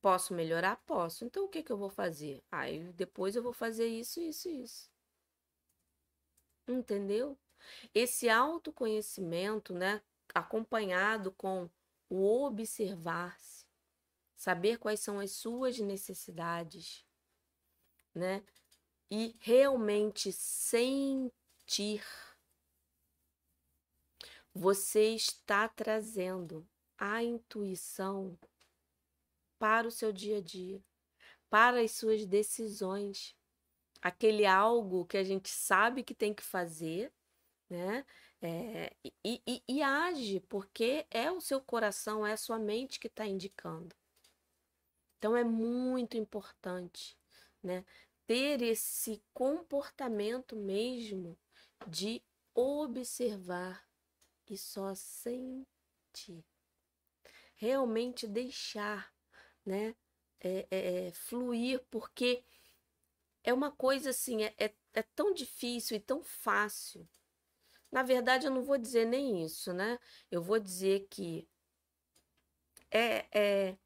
Posso 0.00 0.32
melhorar? 0.32 0.76
Posso. 0.86 1.24
Então 1.24 1.46
o 1.46 1.48
que, 1.48 1.64
que 1.64 1.72
eu 1.72 1.76
vou 1.76 1.90
fazer? 1.90 2.44
Aí 2.48 2.92
depois 2.92 3.34
eu 3.34 3.42
vou 3.42 3.52
fazer 3.52 3.88
isso, 3.88 4.20
isso 4.20 4.48
isso. 4.48 4.88
Entendeu? 6.68 7.36
Esse 7.92 8.28
autoconhecimento, 8.28 9.74
né, 9.74 10.00
acompanhado 10.32 11.32
com 11.32 11.68
o 12.08 12.44
observar-se, 12.44 13.66
saber 14.36 14.78
quais 14.78 15.00
são 15.00 15.18
as 15.18 15.32
suas 15.32 15.80
necessidades, 15.80 17.04
né, 18.14 18.42
e 19.10 19.36
realmente 19.40 20.32
sentir, 20.32 22.02
você 24.52 25.14
está 25.14 25.68
trazendo 25.68 26.66
a 26.96 27.22
intuição 27.22 28.38
para 29.58 29.86
o 29.88 29.90
seu 29.90 30.12
dia 30.12 30.38
a 30.38 30.40
dia, 30.40 30.82
para 31.50 31.80
as 31.80 31.92
suas 31.92 32.24
decisões. 32.26 33.36
Aquele 34.02 34.44
algo 34.44 35.06
que 35.06 35.16
a 35.16 35.24
gente 35.24 35.48
sabe 35.48 36.02
que 36.02 36.14
tem 36.14 36.34
que 36.34 36.42
fazer, 36.42 37.12
né? 37.68 38.04
É, 38.42 38.94
e, 39.24 39.42
e, 39.46 39.62
e 39.66 39.82
age, 39.82 40.40
porque 40.40 41.06
é 41.10 41.32
o 41.32 41.40
seu 41.40 41.60
coração, 41.62 42.26
é 42.26 42.32
a 42.34 42.36
sua 42.36 42.58
mente 42.58 43.00
que 43.00 43.06
está 43.06 43.26
indicando. 43.26 43.96
Então 45.16 45.34
é 45.34 45.42
muito 45.42 46.18
importante, 46.18 47.16
né? 47.62 47.84
Ter 48.26 48.62
esse 48.62 49.22
comportamento 49.32 50.56
mesmo 50.56 51.38
de 51.86 52.22
observar 52.54 53.86
e 54.48 54.56
só 54.56 54.94
sentir. 54.94 56.44
Realmente 57.56 58.26
deixar, 58.26 59.12
né? 59.64 59.94
É, 60.40 60.66
é, 60.70 61.06
é, 61.06 61.12
fluir, 61.12 61.82
porque 61.90 62.44
é 63.42 63.52
uma 63.52 63.70
coisa 63.70 64.10
assim, 64.10 64.42
é, 64.42 64.54
é, 64.58 64.74
é 64.92 65.02
tão 65.02 65.32
difícil 65.32 65.96
e 65.96 66.00
tão 66.00 66.22
fácil. 66.22 67.08
Na 67.90 68.02
verdade, 68.02 68.46
eu 68.46 68.50
não 68.50 68.62
vou 68.62 68.76
dizer 68.76 69.06
nem 69.06 69.44
isso, 69.44 69.72
né? 69.72 69.98
Eu 70.30 70.42
vou 70.42 70.58
dizer 70.58 71.06
que 71.08 71.48
é, 72.90 73.26
é 73.32 73.78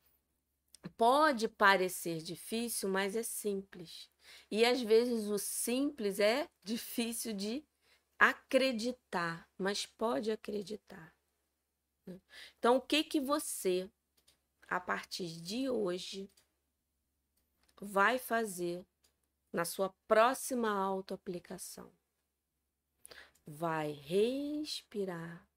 pode 0.97 1.49
parecer 1.49 2.19
difícil, 2.23 2.89
mas 2.89 3.15
é 3.15 3.23
simples. 3.23 4.11
E 4.51 4.65
às 4.65 4.81
vezes 4.81 5.29
o 5.29 5.39
simples 5.39 6.19
é 6.19 6.49
difícil 6.63 7.33
de 7.33 7.65
acreditar, 8.19 9.49
mas 9.57 9.87
pode 9.87 10.31
acreditar. 10.31 11.15
Né? 12.07 12.21
Então, 12.59 12.77
o 12.77 12.81
que 12.81 13.05
que 13.05 13.21
você, 13.21 13.91
a 14.69 14.81
partir 14.81 15.41
de 15.41 15.69
hoje, 15.69 16.31
vai 17.81 18.19
fazer 18.19 18.85
na 19.53 19.65
sua 19.65 19.91
próxima 20.07 20.71
autoaplicação? 20.71 21.93
Vai 23.47 23.93
respirar 23.93 25.49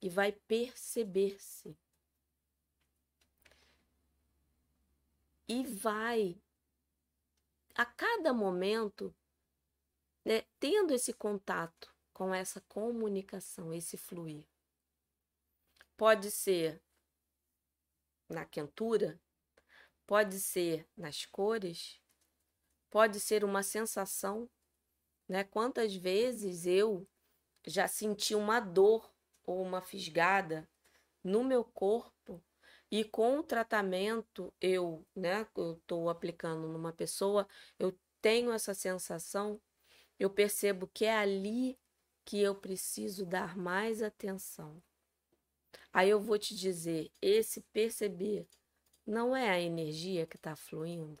e 0.00 0.08
vai 0.08 0.32
perceber-se. 0.32 1.78
E 5.48 5.64
vai, 5.64 6.41
a 7.74 7.84
cada 7.84 8.32
momento, 8.32 9.14
né, 10.24 10.44
tendo 10.58 10.92
esse 10.94 11.12
contato 11.12 11.94
com 12.12 12.34
essa 12.34 12.60
comunicação, 12.62 13.72
esse 13.72 13.96
fluir. 13.96 14.46
Pode 15.96 16.30
ser 16.30 16.82
na 18.28 18.44
quentura, 18.44 19.20
pode 20.06 20.40
ser 20.40 20.86
nas 20.96 21.24
cores, 21.26 22.00
pode 22.90 23.20
ser 23.20 23.44
uma 23.44 23.62
sensação, 23.62 24.48
né? 25.28 25.44
Quantas 25.44 25.94
vezes 25.94 26.66
eu 26.66 27.08
já 27.66 27.86
senti 27.86 28.34
uma 28.34 28.60
dor 28.60 29.10
ou 29.44 29.62
uma 29.62 29.80
fisgada 29.80 30.68
no 31.22 31.44
meu 31.44 31.64
corpo 31.64 32.42
e 32.92 33.02
com 33.02 33.40
o 33.40 33.42
tratamento 33.42 34.54
eu, 34.60 35.04
né, 35.16 35.44
eu 35.56 35.72
estou 35.72 36.08
aplicando 36.08 36.68
numa 36.68 36.92
pessoa, 36.92 37.48
eu 37.76 37.98
tenho 38.20 38.52
essa 38.52 38.72
sensação 38.72 39.60
eu 40.22 40.30
percebo 40.30 40.86
que 40.86 41.04
é 41.04 41.16
ali 41.16 41.76
que 42.24 42.40
eu 42.40 42.54
preciso 42.54 43.26
dar 43.26 43.56
mais 43.56 44.02
atenção. 44.02 44.80
Aí 45.92 46.08
eu 46.08 46.20
vou 46.20 46.38
te 46.38 46.54
dizer: 46.54 47.10
esse 47.20 47.60
perceber 47.72 48.46
não 49.04 49.34
é 49.34 49.50
a 49.50 49.60
energia 49.60 50.24
que 50.26 50.36
está 50.36 50.54
fluindo. 50.54 51.20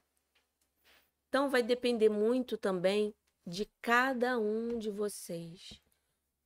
Então 1.28 1.50
vai 1.50 1.64
depender 1.64 2.08
muito 2.08 2.56
também 2.56 3.12
de 3.44 3.68
cada 3.80 4.38
um 4.38 4.78
de 4.78 4.88
vocês. 4.88 5.80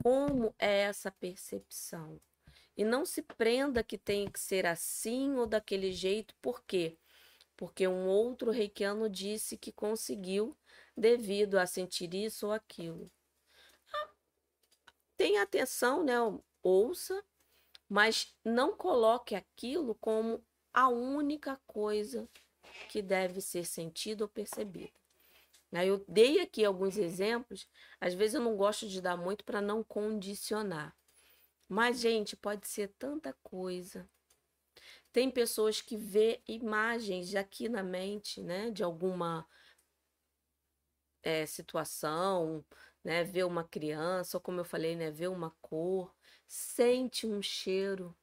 Como 0.03 0.55
é 0.59 0.83
essa 0.83 1.11
percepção? 1.11 2.19
E 2.77 2.85
não 2.85 3.07
se 3.07 3.23
prenda 3.23 3.83
que 3.83 3.97
tem 3.97 4.31
que 4.31 4.39
ser 4.39 4.67
assim 4.67 5.35
ou 5.37 5.47
daquele 5.47 5.93
jeito, 5.93 6.35
por 6.43 6.63
quê? 6.65 6.99
Porque 7.57 7.89
um 7.89 8.07
outro 8.07 8.51
reikiano 8.51 9.09
disse 9.09 9.57
que 9.57 9.73
conseguiu 9.73 10.55
devido 10.95 11.59
a 11.59 11.67
sentir 11.67 12.13
isso 12.15 12.47
ou 12.47 12.53
aquilo. 12.53 13.11
Ah, 13.95 14.11
tenha 15.17 15.43
atenção, 15.43 16.05
né? 16.05 16.15
Ouça, 16.63 17.25
mas 17.89 18.35
não 18.45 18.77
coloque 18.77 19.35
aquilo 19.35 19.95
como 19.95 20.45
a 20.73 20.89
única 20.89 21.59
coisa 21.67 22.29
que 22.91 23.01
deve 23.01 23.41
ser 23.41 23.65
sentida 23.65 24.25
ou 24.25 24.29
percebida. 24.29 24.93
Eu 25.73 26.05
dei 26.09 26.41
aqui 26.41 26.65
alguns 26.65 26.97
exemplos, 26.97 27.69
às 28.01 28.15
vezes 28.15 28.35
eu 28.35 28.41
não 28.41 28.57
gosto 28.57 28.89
de 28.89 29.01
dar 29.01 29.17
muito 29.17 29.45
para 29.45 29.61
não 29.61 29.83
condicionar. 29.83 30.97
Mas, 31.69 32.01
gente, 32.01 32.37
pode 32.37 32.67
ser 32.69 32.89
tanta 32.99 33.33
coisa. 33.43 34.09
Tem 35.13 35.31
pessoas 35.31 35.81
que 35.81 35.97
vê 35.97 36.43
imagens 36.47 37.35
aqui 37.35 37.69
na 37.69 37.83
mente, 37.83 38.43
né, 38.43 38.71
de 38.71 38.83
alguma 38.85 39.47
é, 41.23 41.45
situação, 41.45 42.65
né? 43.03 43.25
Ver 43.25 43.45
uma 43.45 43.65
criança, 43.65 44.37
ou 44.37 44.41
como 44.41 44.61
eu 44.61 44.65
falei, 44.65 44.95
né? 44.95 45.11
Ver 45.11 45.29
uma 45.29 45.51
cor, 45.61 46.15
sente 46.47 47.27
um 47.27 47.43
cheiro. 47.43 48.17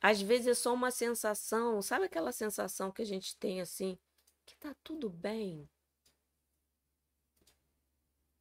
Às 0.00 0.20
vezes 0.20 0.46
é 0.48 0.54
só 0.54 0.72
uma 0.72 0.90
sensação, 0.92 1.82
sabe 1.82 2.04
aquela 2.04 2.30
sensação 2.30 2.92
que 2.92 3.02
a 3.02 3.04
gente 3.04 3.36
tem 3.36 3.60
assim, 3.60 3.98
que 4.46 4.56
tá 4.56 4.74
tudo 4.84 5.10
bem? 5.10 5.68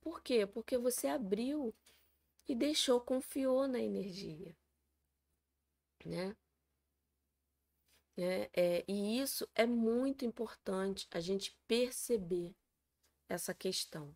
Por 0.02 0.22
quê? 0.22 0.46
Porque 0.46 0.78
você 0.78 1.08
abriu 1.08 1.74
e 2.48 2.56
deixou, 2.56 3.02
confiou 3.02 3.68
na 3.68 3.80
energia, 3.80 4.56
né? 6.06 6.36
É, 8.20 8.50
é, 8.54 8.86
e 8.88 9.20
isso 9.20 9.48
é 9.54 9.66
muito 9.66 10.26
importante 10.26 11.08
a 11.12 11.20
gente 11.20 11.56
perceber 11.68 12.56
essa 13.30 13.54
questão. 13.54 14.16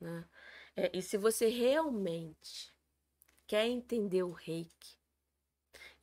Né? 0.00 0.26
É, 0.74 0.90
e 0.96 1.02
se 1.02 1.18
você 1.18 1.48
realmente 1.48 2.72
quer 3.46 3.66
entender 3.66 4.22
o 4.22 4.32
reiki 4.32 4.96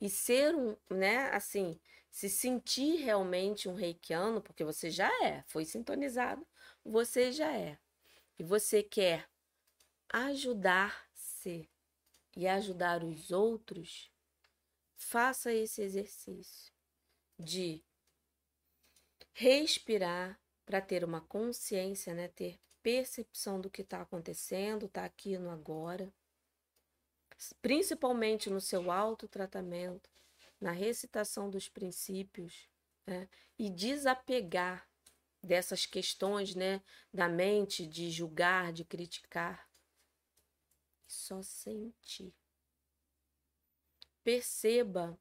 e 0.00 0.08
ser 0.08 0.54
um, 0.54 0.76
né, 0.88 1.28
assim, 1.30 1.80
se 2.10 2.28
sentir 2.28 2.96
realmente 2.96 3.68
um 3.68 3.74
reikiano, 3.74 4.40
porque 4.40 4.64
você 4.64 4.90
já 4.90 5.10
é, 5.24 5.42
foi 5.48 5.64
sintonizado, 5.64 6.46
você 6.84 7.32
já 7.32 7.52
é. 7.56 7.78
E 8.38 8.44
você 8.44 8.82
quer 8.82 9.28
ajudar-se 11.40 11.68
e 12.36 12.46
ajudar 12.46 13.02
os 13.02 13.30
outros, 13.30 14.10
faça 14.96 15.52
esse 15.52 15.82
exercício 15.82 16.72
de 17.38 17.82
respirar 19.32 20.38
para 20.64 20.80
ter 20.80 21.02
uma 21.02 21.20
consciência, 21.20 22.14
né? 22.14 22.28
Ter 22.28 22.60
percepção 22.82 23.60
do 23.60 23.70
que 23.70 23.82
está 23.82 24.02
acontecendo, 24.02 24.86
está 24.86 25.04
aqui 25.04 25.36
no 25.38 25.50
agora. 25.50 26.12
Principalmente 27.62 28.50
no 28.50 28.60
seu 28.60 28.90
autotratamento, 28.90 30.10
na 30.60 30.72
recitação 30.72 31.48
dos 31.50 31.68
princípios, 31.68 32.68
né? 33.06 33.28
E 33.58 33.70
desapegar 33.70 34.86
dessas 35.42 35.86
questões, 35.86 36.54
né? 36.54 36.82
Da 37.12 37.28
mente 37.28 37.86
de 37.86 38.10
julgar, 38.10 38.72
de 38.72 38.84
criticar. 38.84 39.69
Só 41.10 41.42
sentir. 41.42 42.32
Perceba, 44.22 45.18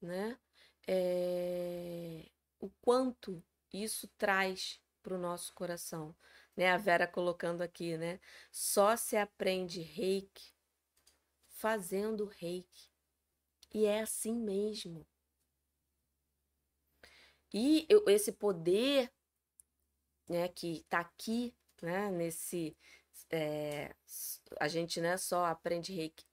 né? 0.00 0.38
É, 0.86 2.28
o 2.58 2.68
quanto 2.80 3.42
isso 3.72 4.08
traz 4.18 4.80
para 5.02 5.14
o 5.14 5.18
nosso 5.18 5.54
coração. 5.54 6.14
Né? 6.56 6.70
A 6.70 6.76
Vera 6.76 7.06
colocando 7.06 7.62
aqui, 7.62 7.96
né? 7.96 8.18
Só 8.50 8.96
se 8.96 9.16
aprende 9.16 9.80
reiki 9.80 10.56
fazendo 11.56 12.26
reiki. 12.26 12.90
E 13.72 13.86
é 13.86 14.00
assim 14.00 14.32
mesmo. 14.32 15.06
E 17.52 17.86
eu, 17.88 18.04
esse 18.08 18.32
poder 18.32 19.12
né, 20.28 20.48
que 20.48 20.78
está 20.78 20.98
aqui, 20.98 21.54
né, 21.80 22.10
nesse. 22.10 22.76
É, 23.30 23.94
a 24.60 24.68
gente 24.68 25.00
né, 25.00 25.16
só 25.16 25.44
aprende 25.44 25.92
reiki 25.92 26.24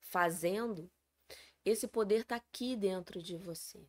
fazendo, 0.00 0.90
esse 1.64 1.86
poder 1.86 2.22
está 2.22 2.36
aqui 2.36 2.76
dentro 2.76 3.22
de 3.22 3.36
você. 3.36 3.86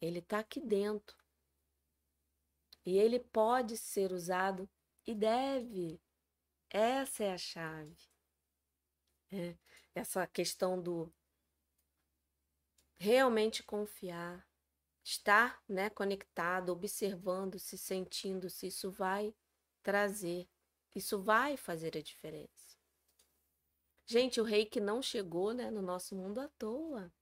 Ele 0.00 0.18
está 0.18 0.40
aqui 0.40 0.60
dentro. 0.60 1.16
E 2.84 2.96
ele 2.98 3.18
pode 3.18 3.76
ser 3.76 4.12
usado 4.12 4.68
e 5.06 5.14
deve. 5.14 6.00
Essa 6.70 7.24
é 7.24 7.32
a 7.32 7.38
chave. 7.38 7.96
É, 9.30 9.56
essa 9.94 10.26
questão 10.26 10.80
do 10.80 11.12
realmente 12.98 13.62
confiar, 13.62 14.46
estar 15.04 15.62
né, 15.68 15.88
conectado, 15.88 16.70
observando-se, 16.70 17.78
sentindo-se, 17.78 18.66
isso 18.66 18.90
vai 18.90 19.34
trazer, 19.82 20.48
isso 20.94 21.20
vai 21.22 21.56
fazer 21.56 21.96
a 21.96 22.02
diferença. 22.02 22.76
Gente, 24.06 24.40
o 24.40 24.44
reiki 24.44 24.80
não 24.80 25.02
chegou 25.02 25.52
né, 25.52 25.70
no 25.70 25.82
nosso 25.82 26.16
mundo 26.16 26.40
à 26.40 26.48
toa. 26.58 27.12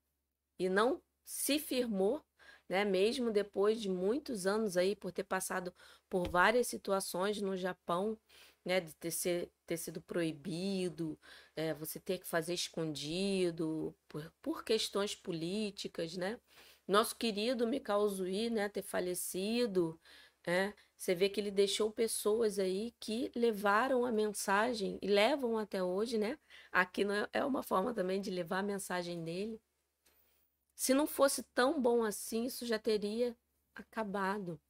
E 0.58 0.68
não 0.68 1.02
se 1.24 1.58
firmou, 1.58 2.24
né, 2.68 2.84
mesmo 2.84 3.30
depois 3.30 3.80
de 3.80 3.88
muitos 3.88 4.46
anos 4.46 4.76
aí, 4.76 4.94
por 4.94 5.12
ter 5.12 5.24
passado 5.24 5.74
por 6.08 6.28
várias 6.28 6.68
situações 6.68 7.42
no 7.42 7.56
Japão, 7.56 8.18
né, 8.64 8.80
de 8.80 8.94
ter, 8.94 9.10
ser, 9.10 9.50
ter 9.66 9.76
sido 9.76 10.00
proibido, 10.00 11.18
é, 11.54 11.74
você 11.74 12.00
ter 12.00 12.18
que 12.18 12.26
fazer 12.26 12.54
escondido, 12.54 13.94
por, 14.08 14.32
por 14.42 14.64
questões 14.64 15.14
políticas, 15.14 16.16
né? 16.16 16.40
Nosso 16.86 17.16
querido 17.16 17.66
Mikao 17.66 18.08
Zui, 18.08 18.50
né, 18.50 18.68
ter 18.68 18.82
falecido, 18.82 20.00
é, 20.46 20.72
você 20.96 21.14
vê 21.14 21.28
que 21.28 21.38
ele 21.38 21.50
deixou 21.50 21.90
pessoas 21.90 22.58
aí 22.58 22.94
que 22.98 23.30
levaram 23.34 24.04
a 24.04 24.10
mensagem 24.10 24.98
e 25.02 25.06
levam 25.06 25.58
até 25.58 25.82
hoje, 25.82 26.16
né? 26.16 26.38
Aqui 26.72 27.02
é, 27.02 27.40
é 27.40 27.44
uma 27.44 27.62
forma 27.62 27.92
também 27.92 28.20
de 28.20 28.30
levar 28.30 28.60
a 28.60 28.62
mensagem 28.62 29.22
dele. 29.22 29.60
Se 30.74 30.94
não 30.94 31.06
fosse 31.06 31.42
tão 31.54 31.80
bom 31.80 32.02
assim, 32.02 32.44
isso 32.44 32.66
já 32.66 32.78
teria 32.78 33.36
acabado. 33.74 34.60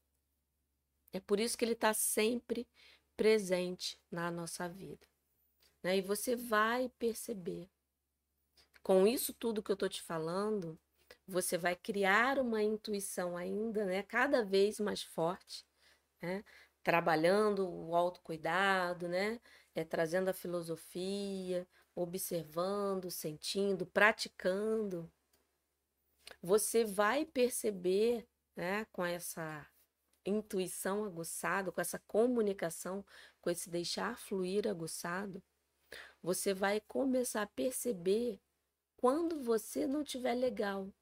É 1.12 1.20
por 1.20 1.38
isso 1.38 1.56
que 1.56 1.64
ele 1.64 1.72
está 1.72 1.94
sempre 1.94 2.66
presente 3.16 3.98
na 4.10 4.30
nossa 4.30 4.68
vida. 4.68 5.06
Né? 5.82 5.98
E 5.98 6.02
você 6.02 6.34
vai 6.34 6.90
perceber. 6.98 7.70
Com 8.82 9.06
isso 9.06 9.32
tudo 9.32 9.62
que 9.62 9.70
eu 9.70 9.74
estou 9.74 9.88
te 9.88 10.02
falando, 10.02 10.78
você 11.26 11.56
vai 11.56 11.74
criar 11.74 12.38
uma 12.38 12.62
intuição 12.62 13.36
ainda, 13.36 13.84
né, 13.84 14.02
cada 14.02 14.44
vez 14.44 14.78
mais 14.78 15.02
forte, 15.02 15.64
né, 16.20 16.44
trabalhando 16.82 17.68
o 17.68 17.94
autocuidado, 17.94 19.08
né, 19.08 19.40
é, 19.74 19.84
trazendo 19.84 20.28
a 20.28 20.32
filosofia, 20.34 21.66
observando, 21.94 23.10
sentindo, 23.10 23.86
praticando. 23.86 25.10
Você 26.42 26.84
vai 26.84 27.24
perceber, 27.24 28.26
né, 28.54 28.84
com 28.92 29.04
essa 29.04 29.66
intuição 30.24 31.04
aguçada, 31.04 31.70
com 31.70 31.80
essa 31.80 31.98
comunicação, 32.00 33.04
com 33.40 33.50
esse 33.50 33.70
deixar 33.70 34.18
fluir 34.18 34.66
aguçado, 34.68 35.42
você 36.22 36.52
vai 36.52 36.80
começar 36.80 37.42
a 37.42 37.46
perceber 37.46 38.40
quando 38.96 39.42
você 39.42 39.86
não 39.86 40.02
estiver 40.02 40.34
legal, 40.34 40.92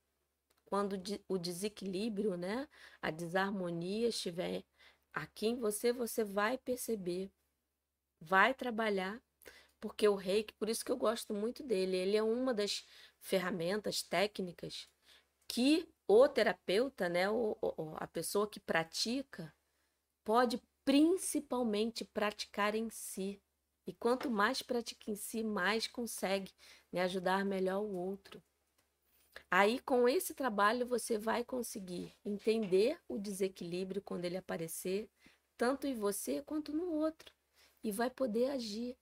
quando 0.67 1.01
o 1.29 1.39
desequilíbrio, 1.39 2.37
né, 2.37 2.69
a 3.01 3.11
desarmonia 3.11 4.09
estiver 4.09 4.65
aqui 5.15 5.47
em 5.47 5.57
você, 5.57 5.93
você 5.93 6.25
vai 6.25 6.59
perceber, 6.59 7.31
vai 8.21 8.53
trabalhar, 8.53 9.23
porque 9.81 10.09
o 10.09 10.15
reiki, 10.15 10.53
por 10.55 10.69
isso 10.69 10.85
que 10.85 10.91
eu 10.91 10.97
gosto 10.97 11.33
muito 11.33 11.63
dele, 11.63 11.97
ele 11.97 12.17
é 12.17 12.23
uma 12.23 12.53
das 12.53 12.85
ferramentas 13.21 14.03
técnicas 14.03 14.89
que 15.47 15.89
o 16.09 16.29
terapeuta, 16.29 17.09
né, 17.09 17.31
o, 17.31 17.57
o, 17.61 17.95
a 17.97 18.07
pessoa 18.07 18.49
que 18.49 18.61
pratica, 18.61 19.55
pode 20.25 20.61
principalmente 20.85 22.05
praticar 22.05 22.75
em 22.75 22.91
si. 22.91 23.41
E 23.87 23.93
quanto 23.93 24.31
mais 24.31 24.63
pratica 24.63 25.11
em 25.11 25.15
si, 25.15 25.43
mais 25.43 25.87
consegue 25.87 26.53
né, 26.91 27.03
ajudar 27.03 27.45
melhor 27.45 27.83
o 27.83 27.95
outro. 27.95 28.43
Aí, 29.51 29.79
com 29.81 30.09
esse 30.09 30.35
trabalho, 30.35 30.87
você 30.87 31.19
vai 31.19 31.45
conseguir 31.45 32.13
entender 32.25 33.01
o 33.09 33.19
desequilíbrio 33.19 34.03
quando 34.03 34.25
ele 34.25 34.37
aparecer, 34.37 35.09
tanto 35.57 35.87
em 35.87 35.95
você 35.95 36.43
quanto 36.43 36.73
no 36.73 36.91
outro, 36.93 37.33
e 37.83 37.93
vai 37.93 38.11
poder 38.11 38.51
agir. 38.51 38.97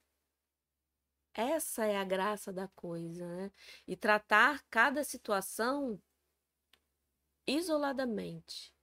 Essa 1.34 1.86
é 1.86 1.96
a 1.96 2.04
graça 2.04 2.52
da 2.52 2.68
coisa, 2.68 3.26
né? 3.26 3.50
E 3.86 3.96
tratar 3.96 4.62
cada 4.68 5.02
situação 5.02 6.00
isoladamente. 7.46 8.74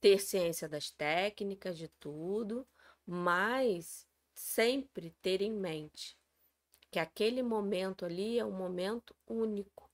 Ter 0.00 0.20
ciência 0.20 0.68
das 0.68 0.90
técnicas, 0.90 1.76
de 1.76 1.88
tudo, 1.88 2.66
mas 3.04 4.06
sempre 4.32 5.10
ter 5.20 5.42
em 5.42 5.50
mente 5.50 6.16
que 6.90 6.98
aquele 6.98 7.42
momento 7.42 8.04
ali 8.04 8.38
é 8.38 8.44
um 8.44 8.52
momento 8.52 9.14
único 9.26 9.87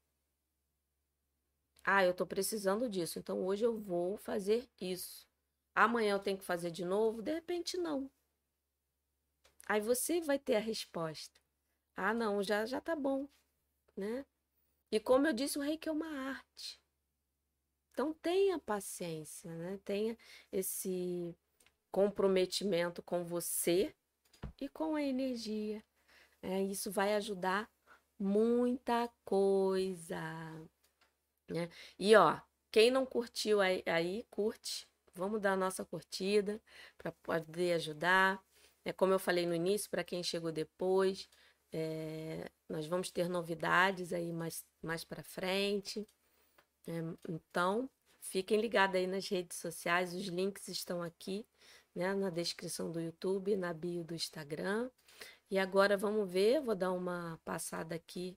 ah, 1.85 2.05
eu 2.05 2.13
estou 2.13 2.27
precisando 2.27 2.89
disso, 2.89 3.19
então 3.19 3.45
hoje 3.45 3.65
eu 3.65 3.79
vou 3.79 4.17
fazer 4.17 4.69
isso. 4.81 5.27
Amanhã 5.75 6.13
eu 6.15 6.19
tenho 6.19 6.39
que 6.39 6.45
fazer 6.45 6.71
de 6.71 6.85
novo? 6.85 7.23
De 7.23 7.33
repente, 7.33 7.77
não. 7.77 8.11
Aí 9.67 9.81
você 9.81 10.21
vai 10.21 10.39
ter 10.39 10.57
a 10.57 10.61
resposta. 10.61 11.41
Ah, 11.97 12.15
não, 12.15 12.43
já 12.43 12.67
já 12.67 12.81
tá 12.81 12.97
bom, 12.97 13.29
né? 13.97 14.25
E 14.91 15.01
como 15.01 15.27
eu 15.27 15.33
disse, 15.33 15.59
o 15.59 15.63
reiki 15.63 15.89
é 15.89 15.93
uma 15.93 16.09
arte. 16.09 16.81
Então 17.93 18.13
tenha 18.15 18.59
paciência, 18.59 19.55
né? 19.55 19.79
Tenha 19.85 20.17
esse 20.53 21.37
comprometimento 21.91 23.03
com 23.03 23.25
você 23.25 23.95
e 24.61 24.69
com 24.69 24.95
a 24.97 25.03
energia. 25.03 25.83
É, 26.43 26.63
isso 26.63 26.91
vai 26.91 27.15
ajudar 27.15 27.71
muita 28.19 29.09
coisa. 29.25 30.19
Né? 31.49 31.69
E 31.99 32.15
ó, 32.17 32.39
quem 32.71 32.91
não 32.91 33.07
curtiu 33.07 33.61
aí, 33.61 33.83
aí 33.87 34.27
curte. 34.31 34.89
Vamos 35.15 35.41
dar 35.41 35.53
a 35.53 35.57
nossa 35.57 35.85
curtida 35.85 36.61
para 36.99 37.13
poder 37.13 37.75
ajudar. 37.75 38.43
É, 38.85 38.93
como 38.93 39.13
eu 39.13 39.19
falei 39.19 39.47
no 39.47 39.55
início, 39.55 39.89
para 39.91 40.05
quem 40.05 40.23
chegou 40.23 40.51
depois, 40.51 41.29
é, 41.73 42.51
nós 42.69 42.87
vamos 42.87 43.11
ter 43.11 43.29
novidades 43.29 44.13
aí 44.13 44.33
mais, 44.33 44.65
mais 44.83 45.05
para 45.05 45.23
frente. 45.23 46.07
É, 46.87 47.01
então, 47.29 47.89
fiquem 48.21 48.61
ligados 48.61 48.97
aí 48.97 49.07
nas 49.07 49.29
redes 49.29 49.59
sociais, 49.59 50.13
os 50.13 50.27
links 50.27 50.69
estão 50.69 51.03
aqui 51.03 51.47
né, 51.95 52.15
na 52.15 52.31
descrição 52.31 52.91
do 52.91 53.01
YouTube, 53.01 53.57
na 53.57 53.73
bio 53.73 54.05
do 54.05 54.15
Instagram. 54.15 54.91
E 55.51 55.59
agora 55.59 55.97
vamos 55.97 56.29
ver, 56.31 56.61
vou 56.61 56.75
dar 56.75 56.93
uma 56.93 57.41
passada 57.45 57.95
aqui 57.95 58.37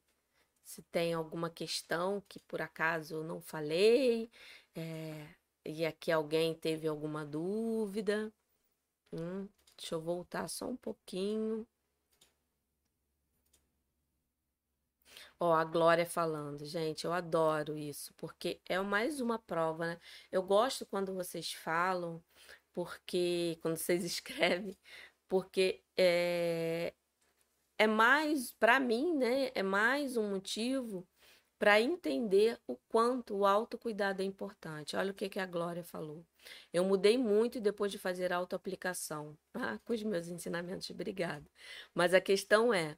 se 0.68 0.82
tem 0.84 1.13
alguma 1.13 1.49
questão 1.49 2.22
que 2.28 2.39
por 2.41 2.61
acaso 2.61 3.15
eu 3.15 3.24
não 3.24 3.41
falei, 3.41 4.30
é, 4.76 5.28
e 5.65 5.86
aqui 5.86 6.11
alguém 6.11 6.53
teve 6.53 6.88
alguma 6.88 7.26
dúvida. 7.26 8.34
Hum, 9.13 9.47
deixa 9.78 9.95
eu 9.95 10.01
voltar 10.01 10.47
só 10.49 10.68
um 10.68 10.78
pouquinho. 10.78 11.68
Ó, 15.39 15.53
a 15.53 15.63
Glória 15.63 16.05
falando, 16.05 16.65
gente, 16.65 17.05
eu 17.05 17.13
adoro 17.13 17.78
isso, 17.78 18.13
porque 18.15 18.59
é 18.65 18.80
mais 18.82 19.22
uma 19.22 19.39
prova, 19.39 19.86
né? 19.88 19.99
Eu 20.32 20.43
gosto 20.43 20.86
quando 20.86 21.13
vocês 21.13 21.53
falam, 21.53 22.22
porque 22.74 23.57
quando 23.61 23.78
vocês 23.78 24.03
escrevem, 24.05 24.78
porque 25.30 25.84
é, 25.97 26.93
é 27.78 27.88
mais, 27.88 28.51
para 28.53 28.80
mim, 28.80 29.15
né, 29.15 29.51
é 29.53 29.63
mais 29.63 30.17
um 30.17 30.30
motivo 30.30 31.07
para 31.59 31.82
entender 31.82 32.59
o 32.67 32.75
quanto 32.88 33.36
o 33.36 33.45
autocuidado 33.45 34.21
é 34.21 34.25
importante. 34.25 34.95
Olha 34.95 35.11
o 35.11 35.13
que, 35.13 35.30
que 35.30 35.39
a 35.39 35.45
Glória 35.45 35.84
falou. 35.84 36.23
Eu 36.71 36.86
mudei 36.86 37.17
muito 37.17 37.59
depois 37.59 37.91
de 37.91 37.97
fazer 37.97 38.32
autoaplicação. 38.32 39.38
Ah, 39.59 39.80
com 39.84 39.91
os 39.91 40.03
meus 40.03 40.28
ensinamentos, 40.28 40.88
obrigada. 40.91 41.43
Mas 41.95 42.13
a 42.13 42.21
questão 42.21 42.71
é, 42.71 42.95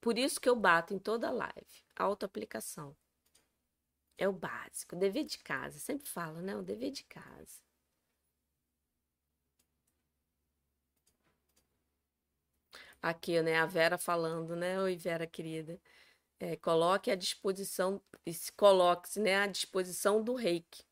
por 0.00 0.18
isso 0.18 0.40
que 0.40 0.48
eu 0.48 0.56
bato 0.56 0.94
em 0.94 0.98
toda 0.98 1.30
live, 1.30 1.84
autoaplicação. 1.94 2.96
É 4.16 4.26
o 4.26 4.32
básico, 4.32 4.96
dever 4.96 5.24
de 5.24 5.38
casa. 5.38 5.78
Sempre 5.78 6.08
falo, 6.08 6.40
né? 6.40 6.56
O 6.56 6.62
dever 6.62 6.90
de 6.90 7.04
casa. 7.04 7.60
Aqui, 13.02 13.42
né? 13.42 13.56
A 13.58 13.66
Vera 13.66 13.98
falando, 13.98 14.54
né? 14.54 14.80
Oi, 14.80 14.96
Vera 14.96 15.26
querida. 15.26 15.80
É, 16.38 16.56
coloque 16.56 17.10
à 17.10 17.16
disposição, 17.16 18.00
coloque-se 18.56 19.20
né, 19.20 19.36
à 19.36 19.46
disposição 19.46 20.22
do 20.22 20.34
reiki. 20.34 20.84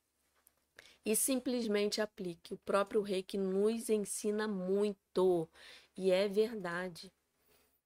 E 1.04 1.16
simplesmente 1.16 2.00
aplique. 2.00 2.54
O 2.54 2.58
próprio 2.58 3.00
reiki 3.02 3.38
nos 3.38 3.88
ensina 3.88 4.48
muito. 4.48 5.48
E 5.96 6.10
é 6.10 6.28
verdade. 6.28 7.12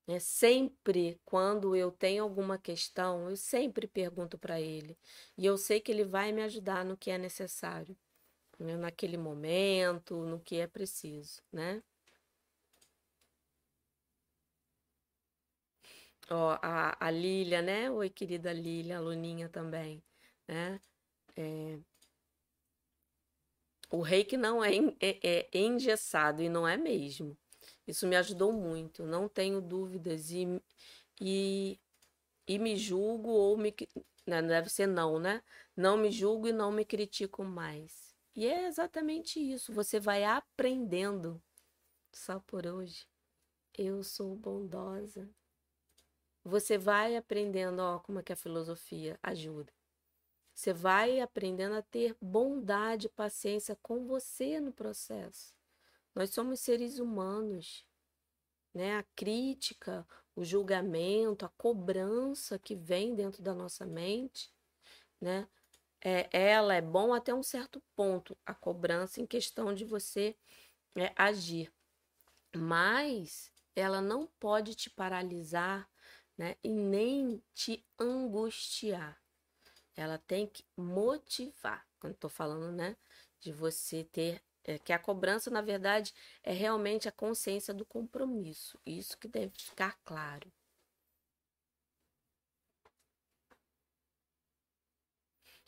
É, 0.07 0.19
sempre, 0.19 1.21
quando 1.25 1.77
eu 1.77 1.91
tenho 1.91 2.23
alguma 2.25 2.59
questão, 2.59 3.31
eu 3.31 3.37
sempre 3.37 3.87
pergunto 3.87 4.39
para 4.39 4.61
ele. 4.61 4.99
E 5.37 5.47
eu 5.47 5.57
sei 5.59 5.81
que 5.81 5.93
ele 5.93 6.05
vai 6.05 6.33
me 6.33 6.43
ajudar 6.43 6.85
no 6.85 6.97
que 6.97 7.11
é 7.11 7.19
necessário, 7.19 7.97
né? 8.59 8.77
naquele 8.77 9.17
momento, 9.19 10.17
no 10.25 10.41
que 10.41 10.57
é 10.57 10.67
preciso, 10.67 11.43
né? 11.53 11.83
Ó, 16.31 16.59
a, 16.63 16.97
a 16.99 17.11
Lília, 17.11 17.61
né? 17.61 17.91
Oi, 17.91 18.09
querida 18.09 18.53
Lília, 18.53 18.99
aluninha 18.99 19.49
também, 19.49 20.03
né? 20.49 20.81
É... 21.37 21.79
O 23.91 24.01
reiki 24.01 24.37
não 24.37 24.65
é, 24.65 24.73
é, 25.01 25.49
é 25.53 25.59
engessado 25.59 26.43
e 26.43 26.49
não 26.49 26.67
é 26.67 26.77
mesmo. 26.77 27.37
Isso 27.87 28.07
me 28.07 28.17
ajudou 28.17 28.53
muito, 28.53 29.05
não 29.05 29.29
tenho 29.29 29.61
dúvidas. 29.61 30.31
E, 30.31 30.61
e, 31.21 31.79
e 32.49 32.59
me 32.59 32.77
julgo 32.77 33.31
ou 33.31 33.57
me. 33.57 33.75
Né, 34.27 34.41
deve 34.43 34.71
ser 34.71 34.87
não, 34.87 35.19
né? 35.19 35.43
Não 35.77 35.97
me 35.97 36.11
julgo 36.11 36.49
e 36.49 36.53
não 36.53 36.73
me 36.73 36.85
critico 36.85 37.45
mais. 37.45 38.15
E 38.35 38.47
é 38.47 38.67
exatamente 38.67 39.39
isso. 39.39 39.73
Você 39.73 40.01
vai 40.01 40.25
aprendendo. 40.25 41.43
Só 42.13 42.41
por 42.41 42.67
hoje. 42.67 43.07
Eu 43.77 44.03
sou 44.03 44.35
bondosa. 44.35 45.29
Você 46.45 46.77
vai 46.77 47.17
aprendendo, 47.17 47.81
ó, 47.81 47.99
como 47.99 48.19
é 48.19 48.23
que 48.23 48.33
a 48.33 48.37
filosofia 48.37 49.19
ajuda. 49.23 49.73
Você 50.55 50.73
vai 50.73 51.21
aprendendo 51.21 51.75
a 51.75 51.83
ter 51.83 52.17
bondade 52.21 53.07
e 53.07 53.11
paciência 53.11 53.77
com 53.83 54.07
você 54.07 54.61
no 54.61 54.73
processo. 54.73 55.55
Nós 56.15 56.31
somos 56.31 56.61
seres 56.61 56.99
humanos, 56.99 57.85
né? 58.73 58.97
A 58.97 59.03
crítica, 59.17 60.07
o 60.37 60.45
julgamento, 60.45 61.45
a 61.45 61.49
cobrança 61.49 62.59
que 62.59 62.75
vem 62.75 63.15
dentro 63.15 63.43
da 63.43 63.55
nossa 63.55 63.85
mente, 63.85 64.53
né? 65.21 65.49
É, 66.01 66.29
ela 66.31 66.75
é 66.75 66.83
bom 66.83 67.15
até 67.15 67.33
um 67.35 67.43
certo 67.43 67.83
ponto, 67.97 68.37
a 68.45 68.55
cobrança 68.55 69.21
em 69.21 69.27
questão 69.27 69.75
de 69.75 69.85
você 69.85 70.37
é, 70.95 71.13
agir. 71.17 71.73
Mas 72.55 73.51
ela 73.75 74.01
não 74.01 74.27
pode 74.39 74.75
te 74.75 74.91
paralisar, 74.91 75.89
né? 76.37 76.57
E 76.63 76.69
nem 76.69 77.43
te 77.55 77.85
angustiar 77.99 79.25
ela 79.97 80.19
tem 80.19 80.47
que 80.47 80.65
motivar. 80.77 81.87
Quando 82.01 82.15
estou 82.15 82.31
falando, 82.31 82.73
né, 82.73 82.97
de 83.41 83.53
você 83.53 84.05
ter 84.05 84.43
é, 84.65 84.79
que 84.79 84.93
a 84.93 84.99
cobrança, 84.99 85.51
na 85.51 85.61
verdade, 85.63 86.13
é 86.43 86.53
realmente 86.53 87.09
a 87.09 87.13
consciência 87.13 87.73
do 87.75 87.85
compromisso. 87.85 88.79
Isso 88.87 89.17
que 89.19 89.29
deve 89.29 89.53
ficar 89.57 89.99
claro. 90.05 90.51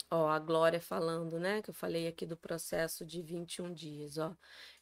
Ó, 0.09 0.27
a 0.29 0.39
Glória 0.39 0.79
falando, 0.81 1.39
né? 1.39 1.61
Que 1.61 1.69
eu 1.69 1.73
falei 1.73 2.07
aqui 2.07 2.25
do 2.25 2.37
processo 2.37 3.05
de 3.05 3.21
21 3.21 3.73
dias. 3.73 4.17
Ó, 4.17 4.35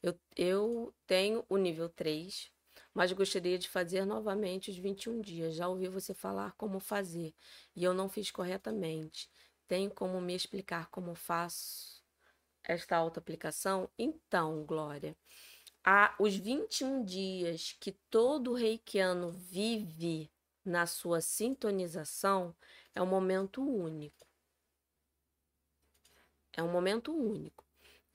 eu, 0.03 0.19
eu 0.35 0.93
tenho 1.07 1.43
o 1.49 1.57
nível 1.57 1.89
3, 1.89 2.51
mas 2.95 3.11
gostaria 3.11 3.59
de 3.59 3.67
fazer 3.67 4.05
novamente 4.05 4.71
os 4.71 4.77
21 4.77 5.19
dias. 5.19 5.55
Já 5.55 5.67
ouvi 5.67 5.89
você 5.89 6.13
falar 6.13 6.53
como 6.53 6.79
fazer 6.79 7.35
e 7.75 7.83
eu 7.83 7.93
não 7.93 8.07
fiz 8.07 8.31
corretamente. 8.31 9.29
Tem 9.67 9.89
como 9.89 10.21
me 10.21 10.33
explicar 10.33 10.87
como 10.89 11.13
faço 11.13 12.01
esta 12.63 12.95
auto-aplicação? 12.95 13.89
Então, 13.99 14.63
Glória, 14.63 15.13
há 15.83 16.15
os 16.17 16.37
21 16.37 17.03
dias 17.03 17.75
que 17.81 17.91
todo 18.09 18.53
reikiano 18.53 19.29
vive 19.29 20.31
na 20.63 20.85
sua 20.85 21.19
sintonização 21.19 22.55
é 22.95 23.01
um 23.01 23.05
momento 23.05 23.61
único. 23.61 24.25
É 26.53 26.63
um 26.63 26.71
momento 26.71 27.11
único. 27.11 27.64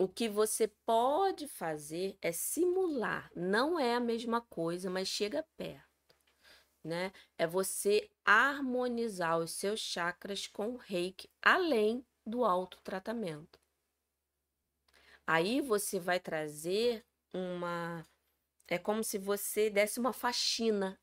O 0.01 0.09
que 0.09 0.28
você 0.28 0.66
pode 0.66 1.46
fazer 1.46 2.16
é 2.22 2.32
simular. 2.32 3.30
Não 3.36 3.78
é 3.78 3.94
a 3.94 4.01
mesma 4.01 4.40
coisa, 4.40 4.88
mas 4.88 5.09
chega 5.09 5.46
perto 5.57 5.90
né? 6.82 7.12
É 7.36 7.46
você 7.46 8.11
harmonizar 8.24 9.38
os 9.38 9.53
seus 9.53 9.80
chakras 9.80 10.46
com 10.46 10.70
o 10.70 10.76
reiki, 10.76 11.30
além 11.42 12.05
do 12.26 12.44
autotratamento. 12.44 13.61
Aí 15.26 15.61
você 15.61 15.98
vai 16.01 16.18
trazer 16.18 17.05
uma. 17.32 18.07
É 18.66 18.78
como 18.78 19.03
se 19.05 19.18
você 19.18 19.70
desse 19.70 20.01
uma 20.01 20.12
faxina, 20.12 20.98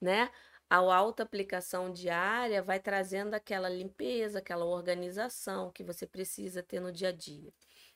né? 0.00 0.30
A 0.68 0.76
auto-aplicação 0.76 1.92
diária 1.92 2.62
vai 2.62 2.80
trazendo 2.80 3.34
aquela 3.34 3.68
limpeza, 3.68 4.38
aquela 4.38 4.64
organização 4.64 5.70
que 5.70 5.84
você 5.84 6.06
precisa 6.06 6.62
ter 6.62 6.80
no 6.80 6.90
dia 6.90 7.10
a 7.10 7.12
dia. 7.12 7.52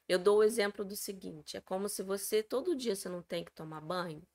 Eu 0.08 0.18
dou 0.18 0.38
o 0.38 0.42
exemplo 0.42 0.84
do 0.84 0.96
seguinte: 0.96 1.56
é 1.56 1.60
como 1.60 1.88
se 1.88 2.02
você 2.02 2.42
todo 2.42 2.76
dia 2.76 2.94
você 2.96 3.08
não 3.08 3.22
tem 3.22 3.44
que 3.44 3.52
tomar 3.52 3.80
banho 3.80 4.26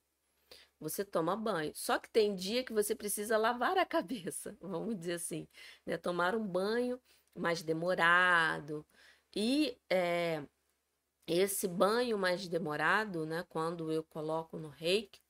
você 0.82 1.06
toma 1.06 1.36
banho. 1.36 1.72
Só 1.76 2.00
que 2.00 2.10
tem 2.10 2.36
dia 2.36 2.64
que 2.64 2.74
você 2.74 2.96
precisa 2.96 3.38
lavar 3.38 3.78
a 3.78 3.86
cabeça, 3.86 4.58
vamos 4.60 4.98
dizer 4.98 5.14
assim, 5.14 5.48
né? 5.86 5.98
Tomar 5.98 6.36
um 6.36 6.46
banho 6.46 7.00
mais 7.36 7.62
demorado. 7.62 8.86
E 9.36 9.78
é, 9.90 10.44
esse 11.28 11.68
banho 11.68 12.18
mais 12.18 12.48
demorado, 12.48 13.26
né? 13.26 13.46
Quando 13.50 13.92
eu 13.92 14.04
coloco 14.04 14.58
no 14.58 14.70
reiki, 14.70 15.22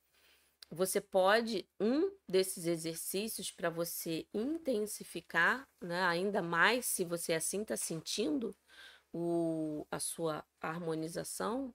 você 0.70 1.02
pode, 1.02 1.68
um 1.80 2.12
desses 2.28 2.66
exercícios 2.66 3.52
para 3.52 3.70
você 3.70 4.26
intensificar, 4.34 5.68
né? 5.82 6.02
Ainda 6.04 6.42
mais 6.42 6.86
se 6.86 7.04
você 7.04 7.34
assim 7.34 7.62
está 7.62 7.76
sentindo 7.76 8.56
o, 9.14 9.86
a 9.92 10.00
sua 10.00 10.46
harmonização, 10.60 11.74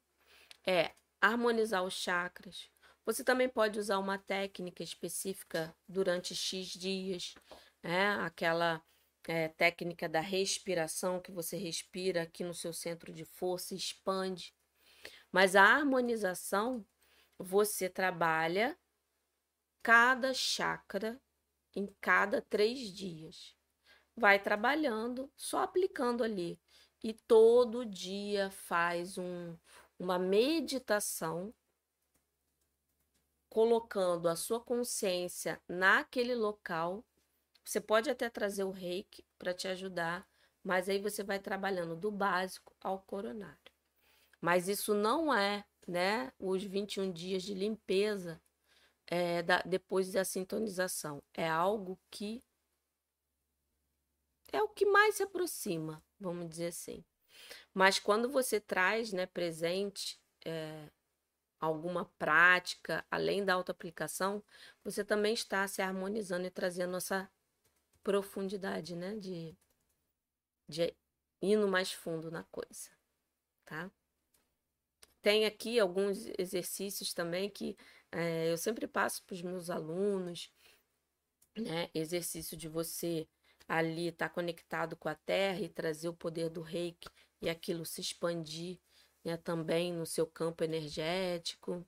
é 0.67 0.95
harmonizar 1.21 1.85
os 1.85 1.95
chakras, 1.95 2.71
você 3.07 3.23
também 3.23 3.49
pode 3.49 3.79
usar 3.79 3.99
uma 3.99 4.19
técnica 4.19 4.83
específica 4.83 5.73
durante 5.89 6.35
X 6.35 6.67
dias, 6.67 7.37
né? 7.81 8.17
aquela 8.17 8.83
é, 9.29 9.47
técnica 9.49 10.09
da 10.09 10.19
respiração, 10.19 11.21
que 11.21 11.31
você 11.31 11.57
respira 11.57 12.23
aqui 12.23 12.43
no 12.43 12.53
seu 12.53 12.73
centro 12.73 13.13
de 13.13 13.25
força 13.25 13.77
expande. 13.77 14.53
Mas 15.31 15.55
a 15.55 15.63
harmonização, 15.63 16.85
você 17.39 17.89
trabalha 17.89 18.77
cada 19.85 20.35
chakra 20.35 21.21
em 21.77 21.87
cada 22.01 22.43
três 22.43 22.93
dias. 22.93 23.55
Vai 24.17 24.43
trabalhando, 24.43 25.31
só 25.37 25.61
aplicando 25.61 26.25
ali. 26.25 26.61
E 27.07 27.13
todo 27.13 27.87
dia 27.87 28.51
faz 28.51 29.17
um, 29.17 29.57
uma 29.97 30.19
meditação 30.19 31.55
colocando 33.49 34.29
a 34.29 34.35
sua 34.35 34.59
consciência 34.59 35.63
naquele 35.69 36.35
local. 36.35 37.05
Você 37.65 37.81
pode 37.81 38.11
até 38.11 38.29
trazer 38.29 38.65
o 38.65 38.73
reiki 38.73 39.25
para 39.39 39.55
te 39.55 39.69
ajudar, 39.69 40.29
mas 40.65 40.89
aí 40.89 40.99
você 40.99 41.23
vai 41.23 41.39
trabalhando 41.39 41.95
do 41.95 42.11
básico 42.11 42.75
ao 42.81 42.99
coronário. 42.99 43.73
Mas 44.41 44.67
isso 44.67 44.93
não 44.93 45.33
é 45.33 45.65
né, 45.87 46.33
os 46.41 46.65
21 46.65 47.13
dias 47.13 47.45
de 47.45 47.55
limpeza 47.55 48.43
é, 49.07 49.45
da, 49.45 49.63
depois 49.63 50.11
da 50.11 50.25
sintonização. 50.25 51.23
É 51.33 51.49
algo 51.49 51.97
que 52.11 52.43
é 54.57 54.63
o 54.63 54.69
que 54.69 54.87
mais 54.87 55.17
se 55.17 55.23
aproxima, 55.23 56.03
vamos 56.19 56.49
dizer 56.49 56.69
assim. 56.69 57.05
Mas 57.75 57.99
quando 57.99 58.29
você 58.29 58.61
traz 58.61 59.13
né, 59.13 59.27
presente 59.27 60.21
é, 60.45 60.91
alguma 61.61 62.07
prática, 62.19 63.05
além 63.11 63.45
da 63.45 63.55
autoaplicação, 63.55 64.43
você 64.83 65.05
também 65.05 65.35
está 65.35 65.67
se 65.69 65.83
harmonizando 65.83 66.47
e 66.47 66.51
trazendo 66.51 66.97
essa 66.97 67.31
profundidade, 68.03 68.95
né? 68.95 69.17
De, 69.17 69.57
de 70.69 70.95
ir 71.43 71.57
no 71.57 71.69
mais 71.69 71.93
fundo 71.93 72.31
na 72.31 72.45
coisa, 72.45 72.91
tá? 73.65 73.91
Tem 75.21 75.45
aqui 75.45 75.81
alguns 75.81 76.27
exercícios 76.39 77.13
também 77.13 77.51
que 77.51 77.77
é, 78.13 78.53
eu 78.53 78.57
sempre 78.57 78.87
passo 78.87 79.25
para 79.25 79.35
os 79.35 79.43
meus 79.43 79.71
alunos, 79.71 80.53
né? 81.57 81.91
Exercício 81.93 82.57
de 82.57 82.69
você 82.69 83.29
ali 83.69 84.09
estar 84.09 84.29
tá 84.29 84.35
conectado 84.35 84.97
com 84.97 85.09
a 85.09 85.15
terra 85.15 85.61
e 85.61 85.69
trazer 85.69 86.09
o 86.09 86.15
poder 86.15 86.49
do 86.51 86.61
reiki 86.63 87.09
e 87.41 87.49
aquilo 87.49 87.85
se 87.85 88.01
expandir 88.01 88.79
né, 89.25 89.37
também 89.37 89.93
no 89.93 90.07
seu 90.07 90.27
campo 90.27 90.65
energético. 90.65 91.85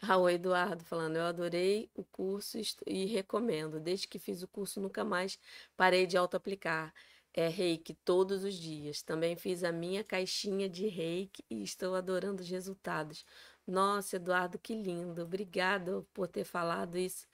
Ah, 0.00 0.16
o 0.16 0.28
Eduardo 0.30 0.84
falando, 0.84 1.16
eu 1.16 1.24
adorei 1.24 1.90
o 1.94 2.04
curso 2.04 2.58
e 2.86 3.04
recomendo. 3.06 3.80
Desde 3.80 4.06
que 4.06 4.18
fiz 4.18 4.42
o 4.42 4.48
curso, 4.48 4.80
nunca 4.80 5.04
mais 5.04 5.38
parei 5.76 6.06
de 6.06 6.16
auto-aplicar. 6.16 6.94
É 7.34 7.48
reiki 7.48 7.94
todos 8.04 8.44
os 8.44 8.54
dias. 8.54 9.02
Também 9.02 9.36
fiz 9.36 9.64
a 9.64 9.72
minha 9.72 10.04
caixinha 10.04 10.68
de 10.68 10.86
reiki 10.88 11.44
e 11.50 11.62
estou 11.62 11.94
adorando 11.96 12.42
os 12.42 12.48
resultados. 12.48 13.24
Nossa, 13.66 14.16
Eduardo, 14.16 14.58
que 14.58 14.74
lindo. 14.74 15.22
Obrigada 15.22 16.02
por 16.14 16.28
ter 16.28 16.44
falado 16.44 16.96
isso. 16.96 17.26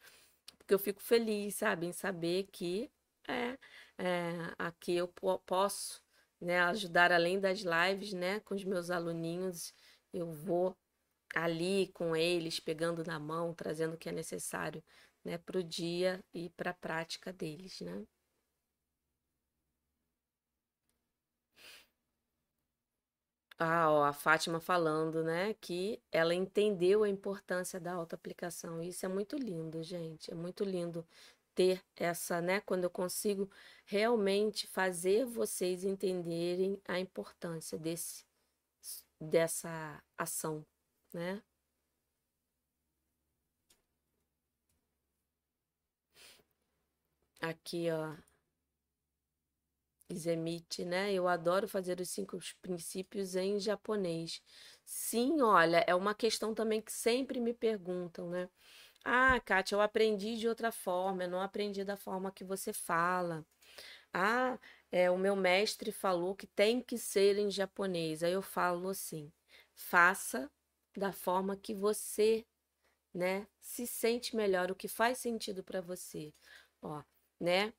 Porque 0.64 0.74
eu 0.74 0.78
fico 0.78 1.02
feliz, 1.02 1.56
sabe, 1.56 1.86
em 1.86 1.92
saber 1.92 2.44
que 2.50 2.90
é, 3.28 3.58
é 3.98 4.32
aqui 4.58 4.94
eu 4.96 5.08
posso 5.46 6.02
né, 6.40 6.60
ajudar 6.62 7.12
além 7.12 7.38
das 7.38 7.60
lives, 7.60 8.12
né, 8.14 8.40
com 8.40 8.54
os 8.54 8.64
meus 8.64 8.90
aluninhos, 8.90 9.74
eu 10.12 10.32
vou 10.32 10.74
ali 11.34 11.88
com 11.94 12.16
eles, 12.16 12.60
pegando 12.60 13.04
na 13.04 13.18
mão, 13.18 13.54
trazendo 13.54 13.94
o 13.94 13.98
que 13.98 14.08
é 14.08 14.12
necessário, 14.12 14.82
né, 15.24 15.38
para 15.38 15.58
o 15.58 15.64
dia 15.64 16.24
e 16.34 16.50
para 16.50 16.70
a 16.70 16.74
prática 16.74 17.32
deles, 17.32 17.80
né? 17.82 18.04
Ah, 23.58 23.90
ó, 23.90 24.04
a 24.04 24.12
Fátima 24.12 24.60
falando, 24.60 25.22
né, 25.22 25.54
que 25.54 26.00
ela 26.10 26.34
entendeu 26.34 27.04
a 27.04 27.08
importância 27.08 27.78
da 27.80 27.92
autoaplicação. 27.92 28.82
Isso 28.82 29.06
é 29.06 29.08
muito 29.08 29.36
lindo, 29.36 29.82
gente. 29.82 30.30
É 30.30 30.34
muito 30.34 30.64
lindo 30.64 31.06
ter 31.54 31.82
essa, 31.96 32.40
né, 32.40 32.60
quando 32.60 32.84
eu 32.84 32.90
consigo 32.90 33.48
realmente 33.86 34.66
fazer 34.66 35.24
vocês 35.24 35.84
entenderem 35.84 36.80
a 36.86 36.98
importância 36.98 37.78
desse 37.78 38.24
dessa 39.20 40.02
ação, 40.18 40.64
né? 41.12 41.42
Aqui, 47.40 47.90
ó, 47.92 48.16
Zemite, 50.14 50.84
né? 50.84 51.12
Eu 51.12 51.28
adoro 51.28 51.68
fazer 51.68 52.00
os 52.00 52.10
cinco 52.10 52.38
princípios 52.62 53.36
em 53.36 53.58
japonês. 53.60 54.42
Sim, 54.84 55.40
olha, 55.42 55.84
é 55.86 55.94
uma 55.94 56.14
questão 56.14 56.54
também 56.54 56.80
que 56.80 56.92
sempre 56.92 57.40
me 57.40 57.52
perguntam, 57.54 58.28
né? 58.30 58.48
Ah, 59.04 59.40
Kátia, 59.40 59.76
eu 59.76 59.80
aprendi 59.82 60.36
de 60.38 60.48
outra 60.48 60.72
forma, 60.72 61.24
eu 61.24 61.30
não 61.30 61.40
aprendi 61.42 61.84
da 61.84 61.96
forma 61.96 62.32
que 62.32 62.44
você 62.44 62.72
fala. 62.72 63.46
Ah, 64.12 64.58
é, 64.90 65.10
o 65.10 65.18
meu 65.18 65.36
mestre 65.36 65.92
falou 65.92 66.34
que 66.34 66.46
tem 66.46 66.80
que 66.80 66.98
ser 66.98 67.38
em 67.38 67.50
japonês. 67.50 68.22
Aí 68.22 68.32
eu 68.32 68.42
falo 68.42 68.88
assim: 68.88 69.32
faça 69.74 70.50
da 70.96 71.12
forma 71.12 71.56
que 71.56 71.74
você, 71.74 72.46
né, 73.14 73.46
se 73.60 73.86
sente 73.86 74.36
melhor, 74.36 74.70
o 74.70 74.74
que 74.76 74.88
faz 74.88 75.18
sentido 75.18 75.62
para 75.64 75.80
você. 75.80 76.32
Ó, 76.82 77.02
né? 77.40 77.72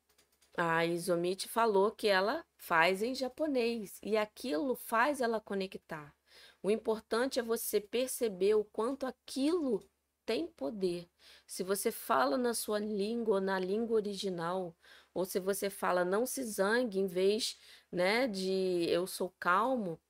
A 0.58 0.86
Isomite 0.86 1.48
falou 1.48 1.90
que 1.90 2.08
ela 2.08 2.42
faz 2.56 3.02
em 3.02 3.14
japonês 3.14 3.98
e 4.02 4.16
aquilo 4.16 4.74
faz 4.74 5.20
ela 5.20 5.38
conectar. 5.38 6.14
O 6.62 6.70
importante 6.70 7.38
é 7.38 7.42
você 7.42 7.78
perceber 7.78 8.54
o 8.54 8.64
quanto 8.64 9.04
aquilo 9.04 9.86
tem 10.24 10.46
poder. 10.46 11.10
Se 11.46 11.62
você 11.62 11.92
fala 11.92 12.38
na 12.38 12.54
sua 12.54 12.78
língua, 12.78 13.38
na 13.38 13.58
língua 13.58 13.96
original, 13.96 14.74
ou 15.12 15.26
se 15.26 15.38
você 15.38 15.68
fala 15.68 16.06
não 16.06 16.24
se 16.24 16.42
zangue 16.42 16.98
em 16.98 17.06
vez, 17.06 17.58
né, 17.92 18.26
de 18.26 18.86
eu 18.88 19.06
sou 19.06 19.34
calmo, 19.38 20.00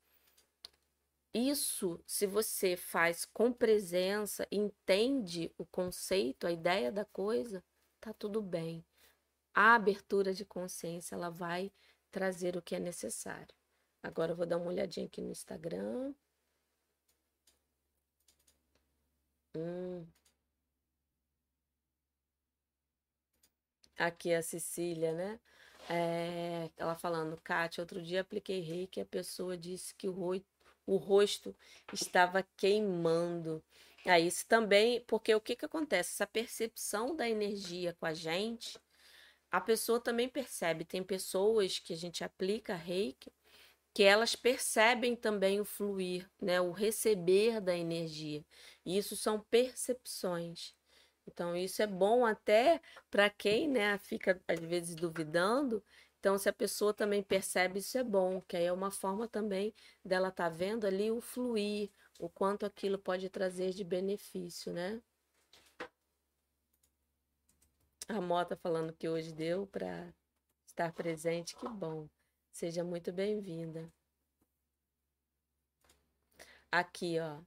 isso, 1.34 2.00
se 2.06 2.24
você 2.24 2.76
faz 2.76 3.24
com 3.24 3.52
presença, 3.52 4.46
entende 4.50 5.52
o 5.58 5.66
conceito, 5.66 6.46
a 6.46 6.52
ideia 6.52 6.92
da 6.92 7.04
coisa, 7.04 7.64
tá 8.00 8.12
tudo 8.12 8.40
bem 8.40 8.84
a 9.56 9.74
abertura 9.74 10.34
de 10.34 10.44
consciência 10.44 11.14
ela 11.16 11.30
vai 11.30 11.72
trazer 12.10 12.56
o 12.56 12.62
que 12.62 12.76
é 12.76 12.78
necessário. 12.78 13.54
Agora 14.02 14.32
eu 14.32 14.36
vou 14.36 14.46
dar 14.46 14.58
uma 14.58 14.68
olhadinha 14.68 15.06
aqui 15.06 15.22
no 15.22 15.30
Instagram. 15.32 16.14
Hum. 19.56 20.06
Aqui 23.98 24.34
a 24.34 24.42
Cecília, 24.42 25.12
né? 25.14 25.40
É, 25.88 26.70
ela 26.76 26.94
falando, 26.94 27.40
Kátia, 27.40 27.82
outro 27.82 28.02
dia 28.02 28.20
apliquei 28.20 28.60
reiki 28.60 29.00
e 29.00 29.02
a 29.02 29.06
pessoa 29.06 29.56
disse 29.56 29.94
que 29.94 30.08
o, 30.08 30.44
o 30.86 30.96
rosto 30.96 31.56
estava 31.92 32.42
queimando. 32.56 33.64
É 34.04 34.20
isso 34.20 34.46
também, 34.46 35.00
porque 35.06 35.34
o 35.34 35.40
que, 35.40 35.56
que 35.56 35.64
acontece? 35.64 36.12
Essa 36.12 36.26
percepção 36.26 37.16
da 37.16 37.28
energia 37.28 37.94
com 37.94 38.06
a 38.06 38.14
gente, 38.14 38.78
a 39.50 39.60
pessoa 39.60 40.00
também 40.00 40.28
percebe. 40.28 40.84
Tem 40.84 41.02
pessoas 41.02 41.78
que 41.78 41.92
a 41.92 41.96
gente 41.96 42.24
aplica 42.24 42.74
reiki 42.74 43.30
que 43.96 44.02
elas 44.02 44.36
percebem 44.36 45.16
também 45.16 45.58
o 45.58 45.64
fluir, 45.64 46.30
né, 46.38 46.60
o 46.60 46.70
receber 46.70 47.62
da 47.62 47.74
energia. 47.74 48.44
E 48.84 48.98
isso 48.98 49.16
são 49.16 49.40
percepções. 49.50 50.74
Então 51.26 51.56
isso 51.56 51.80
é 51.80 51.86
bom 51.86 52.26
até 52.26 52.82
para 53.10 53.30
quem, 53.30 53.66
né, 53.66 53.96
fica 53.96 54.38
às 54.46 54.60
vezes 54.60 54.94
duvidando. 54.94 55.82
Então 56.20 56.36
se 56.36 56.46
a 56.46 56.52
pessoa 56.52 56.92
também 56.92 57.22
percebe 57.22 57.78
isso 57.78 57.96
é 57.96 58.04
bom, 58.04 58.38
que 58.42 58.54
aí 58.58 58.66
é 58.66 58.72
uma 58.72 58.90
forma 58.90 59.26
também 59.26 59.74
dela 60.04 60.28
estar 60.28 60.50
tá 60.50 60.54
vendo 60.54 60.86
ali 60.86 61.10
o 61.10 61.22
fluir, 61.22 61.90
o 62.18 62.28
quanto 62.28 62.66
aquilo 62.66 62.98
pode 62.98 63.30
trazer 63.30 63.70
de 63.70 63.82
benefício, 63.82 64.74
né? 64.74 65.00
A 68.08 68.20
Mota 68.20 68.56
falando 68.56 68.92
que 68.92 69.08
hoje 69.08 69.32
deu 69.32 69.66
para 69.66 70.14
estar 70.64 70.92
presente, 70.92 71.56
que 71.56 71.68
bom. 71.68 72.08
Seja 72.52 72.84
muito 72.84 73.12
bem-vinda. 73.12 73.92
Aqui, 76.70 77.18
ó, 77.18 77.40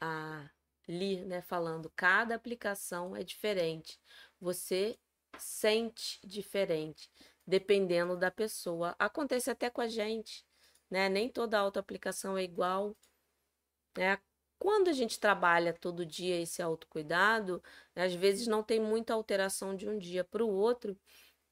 a 0.00 0.50
Li, 0.88 1.24
né, 1.24 1.42
falando, 1.42 1.92
cada 1.94 2.34
aplicação 2.34 3.14
é 3.14 3.22
diferente. 3.22 4.00
Você 4.40 4.98
sente 5.38 6.18
diferente, 6.26 7.08
dependendo 7.46 8.16
da 8.16 8.32
pessoa. 8.32 8.96
Acontece 8.98 9.48
até 9.48 9.70
com 9.70 9.80
a 9.80 9.86
gente, 9.86 10.44
né? 10.90 11.08
Nem 11.08 11.30
toda 11.30 11.56
autoaplicação 11.56 12.36
é 12.36 12.42
igual, 12.42 12.96
né? 13.96 14.18
Quando 14.58 14.88
a 14.88 14.92
gente 14.92 15.20
trabalha 15.20 15.72
todo 15.72 16.04
dia 16.04 16.40
esse 16.40 16.60
autocuidado, 16.60 17.62
às 17.94 18.14
vezes 18.14 18.46
não 18.46 18.62
tem 18.62 18.80
muita 18.80 19.14
alteração 19.14 19.74
de 19.76 19.88
um 19.88 19.98
dia 19.98 20.24
para 20.24 20.44
o 20.44 20.50
outro, 20.50 20.98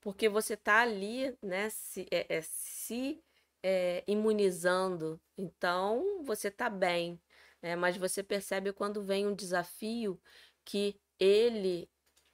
porque 0.00 0.28
você 0.28 0.54
está 0.54 0.82
ali, 0.82 1.36
né, 1.42 1.68
se, 1.70 2.06
é, 2.10 2.36
é, 2.36 2.40
se 2.42 3.22
é, 3.62 4.04
imunizando. 4.06 5.20
Então, 5.38 6.22
você 6.24 6.48
está 6.48 6.68
bem. 6.70 7.20
Né? 7.62 7.76
Mas 7.76 7.96
você 7.96 8.22
percebe 8.22 8.72
quando 8.72 9.02
vem 9.02 9.26
um 9.26 9.34
desafio 9.34 10.20
que 10.64 11.00
ele, 11.18 11.88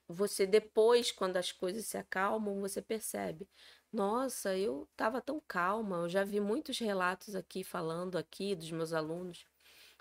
você 0.08 0.46
depois, 0.46 1.12
quando 1.12 1.36
as 1.36 1.52
coisas 1.52 1.86
se 1.86 1.98
acalmam, 1.98 2.60
você 2.60 2.82
percebe. 2.82 3.48
Nossa, 3.92 4.56
eu 4.56 4.88
estava 4.92 5.20
tão 5.20 5.40
calma. 5.46 5.98
Eu 5.98 6.08
já 6.08 6.24
vi 6.24 6.40
muitos 6.40 6.78
relatos 6.78 7.34
aqui 7.34 7.64
falando 7.64 8.16
aqui 8.18 8.54
dos 8.54 8.70
meus 8.70 8.92
alunos 8.92 9.46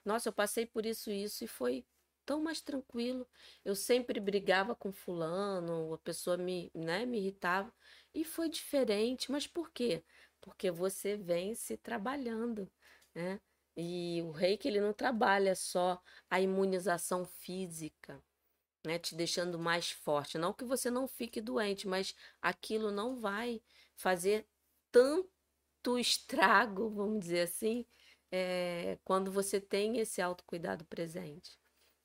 nossa, 0.06 0.30
eu 0.30 0.34
passei 0.34 0.66
por 0.66 0.86
isso 0.86 1.12
isso 1.12 1.44
e 1.44 1.48
foi 1.48 1.86
tão 2.26 2.42
mais 2.42 2.62
tranquilo. 2.62 3.28
Eu 3.66 3.76
sempre 3.76 4.20
brigava 4.20 4.76
com 4.76 4.92
fulano, 4.92 5.94
a 5.94 5.98
pessoa 6.00 6.38
me, 6.38 6.72
né, 6.74 7.06
me 7.06 7.18
irritava 7.20 7.74
e 8.14 8.24
foi 8.24 8.50
diferente. 8.50 9.32
Mas 9.32 9.48
por 9.48 9.72
quê? 9.72 10.04
Porque 10.40 10.72
você 10.72 11.16
vem 11.18 11.54
se 11.56 11.78
trabalhando, 11.78 12.70
né? 13.14 13.40
E 13.76 14.22
o 14.24 14.32
reiki 14.32 14.68
ele 14.68 14.82
não 14.82 14.94
trabalha 14.94 15.56
só 15.56 16.02
a 16.30 16.42
imunização 16.42 17.26
física, 17.26 18.22
né, 18.86 19.00
te 19.00 19.16
deixando 19.16 19.60
mais 19.60 19.92
forte. 19.92 20.38
Não 20.38 20.54
que 20.54 20.66
você 20.66 20.90
não 20.90 21.08
fique 21.08 21.42
doente, 21.42 21.88
mas 21.88 22.16
aquilo 22.42 22.92
não 22.92 23.16
vai 23.20 23.62
fazer 23.96 24.48
tanto 24.92 25.98
estrago, 26.00 26.90
vamos 26.90 27.20
dizer 27.22 27.42
assim, 27.42 27.86
é, 28.32 28.98
quando 29.04 29.32
você 29.32 29.60
tem 29.62 30.00
esse 30.00 30.22
autocuidado 30.22 30.86
presente, 30.86 31.60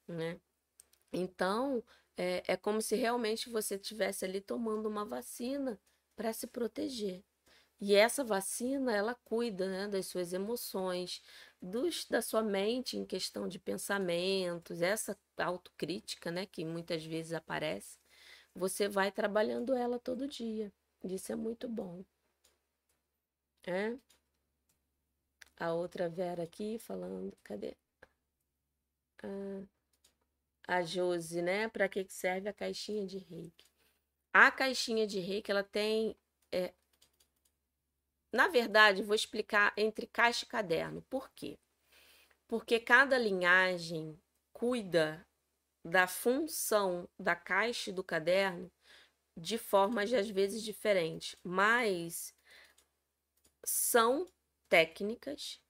né? 0.08 0.40
Então, 1.12 1.82
é, 2.16 2.42
é 2.48 2.56
como 2.56 2.82
se 2.82 2.96
realmente 2.96 3.50
você 3.50 3.76
estivesse 3.76 4.24
ali 4.24 4.40
tomando 4.40 4.88
uma 4.88 5.04
vacina 5.04 5.80
para 6.16 6.32
se 6.32 6.46
proteger. 6.46 7.24
E 7.80 7.94
essa 7.94 8.24
vacina, 8.24 8.94
ela 8.94 9.14
cuida 9.14 9.68
né, 9.68 9.88
das 9.88 10.06
suas 10.06 10.32
emoções, 10.32 11.22
dos, 11.60 12.06
da 12.06 12.22
sua 12.22 12.42
mente 12.42 12.96
em 12.96 13.04
questão 13.04 13.46
de 13.48 13.58
pensamentos, 13.58 14.80
essa 14.82 15.16
autocrítica 15.38 16.30
né, 16.30 16.46
que 16.46 16.64
muitas 16.64 17.04
vezes 17.04 17.32
aparece, 17.34 17.98
você 18.54 18.88
vai 18.88 19.12
trabalhando 19.12 19.74
ela 19.74 19.98
todo 19.98 20.26
dia. 20.28 20.72
Isso 21.04 21.32
é 21.32 21.36
muito 21.36 21.68
bom. 21.68 22.04
É? 23.66 23.96
A 25.58 25.72
outra 25.72 26.08
Vera 26.08 26.42
aqui 26.42 26.78
falando, 26.78 27.36
cadê? 27.42 27.76
Ah, 29.22 29.62
a 30.66 30.82
Josi, 30.82 31.42
né? 31.42 31.68
Para 31.68 31.88
que 31.88 32.06
serve 32.08 32.48
a 32.48 32.52
caixinha 32.52 33.06
de 33.06 33.18
reiki? 33.18 33.66
A 34.32 34.50
caixinha 34.50 35.06
de 35.06 35.20
reiki, 35.20 35.50
ela 35.50 35.62
tem. 35.64 36.16
É... 36.52 36.74
Na 38.32 38.48
verdade, 38.48 39.02
vou 39.02 39.14
explicar 39.14 39.72
entre 39.76 40.06
caixa 40.06 40.44
e 40.44 40.48
caderno. 40.48 41.02
Por 41.08 41.30
quê? 41.30 41.58
Porque 42.46 42.78
cada 42.78 43.16
linhagem 43.16 44.20
cuida 44.52 45.26
da 45.84 46.06
função 46.06 47.08
da 47.18 47.36
caixa 47.36 47.90
e 47.90 47.92
do 47.92 48.02
caderno 48.02 48.70
de 49.36 49.58
formas 49.58 50.12
às 50.12 50.28
vezes 50.28 50.62
diferentes, 50.62 51.36
mas 51.44 52.34
são 53.64 54.26
técnicas 54.68 55.60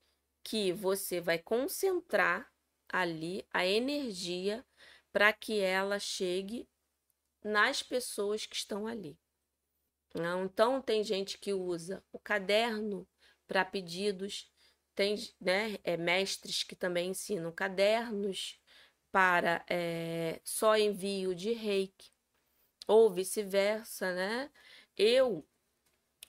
que 0.43 0.73
você 0.73 1.21
vai 1.21 1.39
concentrar 1.39 2.51
ali 2.89 3.47
a 3.53 3.67
energia 3.67 4.65
para 5.13 5.33
que 5.33 5.61
ela 5.61 5.99
chegue 5.99 6.69
nas 7.43 7.83
pessoas 7.83 8.47
que 8.47 8.57
estão 8.57 8.87
ali. 8.87 9.19
Então, 10.45 10.81
tem 10.81 11.05
gente 11.05 11.39
que 11.39 11.53
usa 11.53 12.03
o 12.13 12.19
caderno 12.19 13.07
para 13.47 13.65
pedidos, 13.65 14.51
tem 14.95 15.17
né, 15.41 15.79
é, 15.85 15.97
mestres 15.97 16.63
que 16.63 16.75
também 16.75 17.11
ensinam 17.11 17.53
cadernos 17.53 18.59
para 19.13 19.65
é, 19.69 20.41
só 20.45 20.77
envio 20.77 21.35
de 21.35 21.53
reiki, 21.53 22.11
ou 22.87 23.13
vice-versa, 23.13 24.15
né? 24.15 24.51
Eu, 24.97 25.47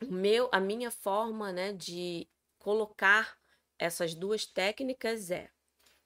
meu, 0.02 0.50
a 0.52 0.60
minha 0.60 0.92
forma 0.92 1.52
né, 1.52 1.72
de 1.72 2.28
colocar 2.68 3.40
essas 3.80 4.14
duas 4.14 4.46
técnicas 4.46 5.32
é 5.32 5.50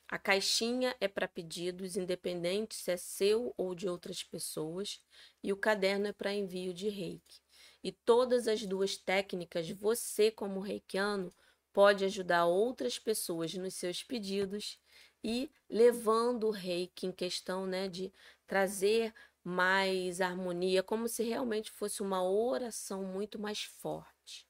a 0.08 0.20
caixinha 0.20 0.96
é 1.02 1.08
para 1.08 1.28
pedidos, 1.28 1.98
independente 1.98 2.76
se 2.76 2.92
é 2.92 2.98
seu 2.98 3.52
ou 3.58 3.74
de 3.74 3.90
outras 3.90 4.24
pessoas, 4.24 5.02
e 5.42 5.52
o 5.52 5.58
caderno 5.58 6.06
é 6.06 6.14
para 6.14 6.32
envio 6.32 6.72
de 6.72 6.88
reiki. 6.88 7.42
E 7.84 7.92
todas 7.92 8.48
as 8.48 8.64
duas 8.64 8.96
técnicas, 8.96 9.72
você, 9.72 10.30
como 10.30 10.60
reikiano, 10.60 11.34
pode 11.74 12.06
ajudar 12.06 12.46
outras 12.46 13.00
pessoas 13.00 13.56
nos 13.56 13.74
seus 13.74 14.04
pedidos 14.04 14.80
e 15.24 15.50
levando 15.68 16.46
o 16.46 16.52
reiki 16.52 17.08
em 17.08 17.12
questão 17.12 17.66
né, 17.66 17.88
de 17.88 18.14
trazer 18.46 19.12
mais 19.44 20.22
harmonia, 20.22 20.84
como 20.84 21.08
se 21.08 21.24
realmente 21.24 21.72
fosse 21.72 22.04
uma 22.04 22.22
oração 22.22 23.04
muito 23.04 23.40
mais 23.40 23.64
forte. 23.64 24.48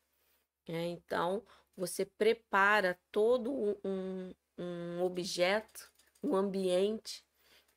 É, 0.67 0.87
então, 0.87 1.43
você 1.81 2.05
prepara 2.05 2.99
todo 3.11 3.51
um, 3.83 4.33
um 4.57 5.01
objeto, 5.01 5.91
um 6.21 6.35
ambiente, 6.35 7.25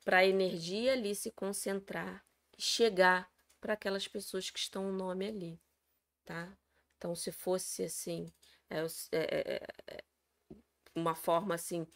para 0.03 0.19
a 0.19 0.25
energia 0.25 0.93
ali 0.93 1.15
se 1.15 1.31
concentrar 1.31 2.23
e 2.55 2.61
chegar 2.61 3.27
para 3.59 3.73
aquelas 3.73 4.07
pessoas 4.07 4.51
que 4.51 4.59
estão 4.59 4.89
o 4.89 4.93
nome 4.93 5.27
ali, 5.27 5.59
tá? 6.23 6.55
Então, 6.97 7.15
se 7.15 7.31
fosse 7.31 7.83
assim, 7.83 8.31
é, 8.69 8.85
é, 9.11 9.63
é, 9.87 10.03
uma 10.95 11.15
forma 11.15 11.55
assim, 11.55 11.87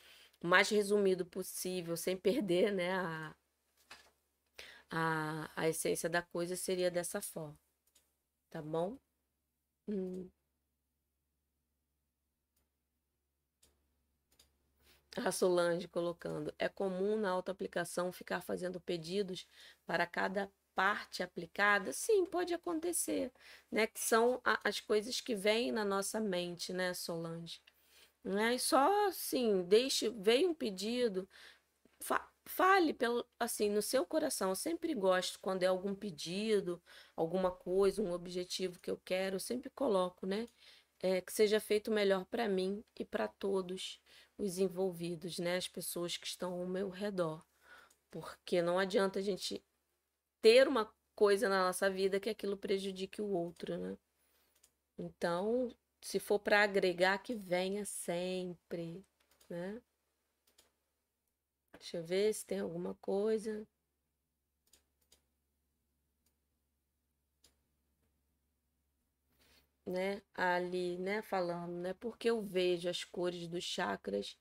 mais 0.41 0.69
resumido 0.69 1.25
possível, 1.27 1.95
sem 1.95 2.17
perder, 2.17 2.71
né, 2.73 2.93
a, 2.93 3.35
a, 4.89 5.51
a 5.55 5.69
essência 5.69 6.09
da 6.09 6.23
coisa, 6.23 6.55
seria 6.55 6.89
dessa 6.89 7.21
forma, 7.21 7.59
tá 8.49 8.61
bom? 8.61 8.97
Hum. 9.87 10.29
A 15.17 15.31
Solange 15.31 15.87
colocando: 15.87 16.53
é 16.59 16.69
comum 16.69 17.17
na 17.17 17.29
autoaplicação 17.29 18.11
ficar 18.11 18.41
fazendo 18.41 18.79
pedidos 18.79 19.47
para 19.85 20.05
cada 20.05 20.51
parte 20.75 21.23
aplicada? 21.23 21.91
Sim, 21.91 22.25
pode 22.25 22.53
acontecer, 22.53 23.31
né? 23.71 23.87
Que 23.87 23.99
são 23.99 24.41
as 24.63 24.79
coisas 24.79 25.19
que 25.19 25.35
vêm 25.35 25.71
na 25.71 25.83
nossa 25.83 26.19
mente, 26.19 26.71
né, 26.71 26.93
Solange? 26.93 27.61
Né? 28.23 28.55
E 28.55 28.59
só 28.59 29.07
assim, 29.07 29.63
deixe, 29.63 30.09
veio 30.09 30.49
um 30.49 30.53
pedido, 30.53 31.27
fa 32.01 32.27
fale 32.45 32.93
pelo 32.93 33.25
assim 33.39 33.69
no 33.69 33.81
seu 33.81 34.05
coração. 34.05 34.49
Eu 34.49 34.55
sempre 34.55 34.93
gosto 34.95 35.39
quando 35.39 35.63
é 35.63 35.67
algum 35.67 35.93
pedido, 35.95 36.81
alguma 37.15 37.51
coisa, 37.51 38.01
um 38.01 38.11
objetivo 38.11 38.79
que 38.79 38.89
eu 38.89 38.97
quero, 39.05 39.35
eu 39.35 39.39
sempre 39.39 39.69
coloco, 39.69 40.25
né? 40.25 40.47
É, 41.01 41.21
que 41.21 41.31
seja 41.31 41.59
feito 41.59 41.91
melhor 41.91 42.25
para 42.25 42.47
mim 42.49 42.83
e 42.97 43.05
para 43.05 43.27
todos 43.27 44.01
os 44.39 44.57
envolvidos, 44.57 45.37
né? 45.37 45.57
As 45.57 45.67
pessoas 45.67 46.17
que 46.17 46.25
estão 46.25 46.53
ao 46.53 46.65
meu 46.65 46.89
redor. 46.89 47.45
Porque 48.09 48.61
não 48.61 48.79
adianta 48.79 49.19
a 49.19 49.21
gente 49.21 49.63
ter 50.41 50.67
uma 50.67 50.91
coisa 51.13 51.49
na 51.49 51.65
nossa 51.65 51.89
vida 51.89 52.19
que 52.19 52.29
aquilo 52.29 52.57
prejudique 52.57 53.21
o 53.21 53.27
outro, 53.27 53.77
né? 53.77 53.97
Então, 54.97 55.75
se 56.01 56.19
for 56.19 56.39
para 56.39 56.63
agregar, 56.63 57.19
que 57.19 57.35
venha 57.35 57.85
sempre, 57.85 59.05
né? 59.49 59.81
Deixa 61.73 61.97
eu 61.97 62.03
ver 62.03 62.33
se 62.33 62.45
tem 62.45 62.59
alguma 62.59 62.95
coisa. 62.95 63.67
Né, 69.89 70.21
ali, 70.35 70.97
né, 70.99 71.21
falando, 71.23 71.73
né, 71.73 71.93
porque 71.95 72.29
eu 72.29 72.41
vejo 72.41 72.87
as 72.87 73.03
cores 73.03 73.47
dos 73.47 73.63
chakras 73.63 74.37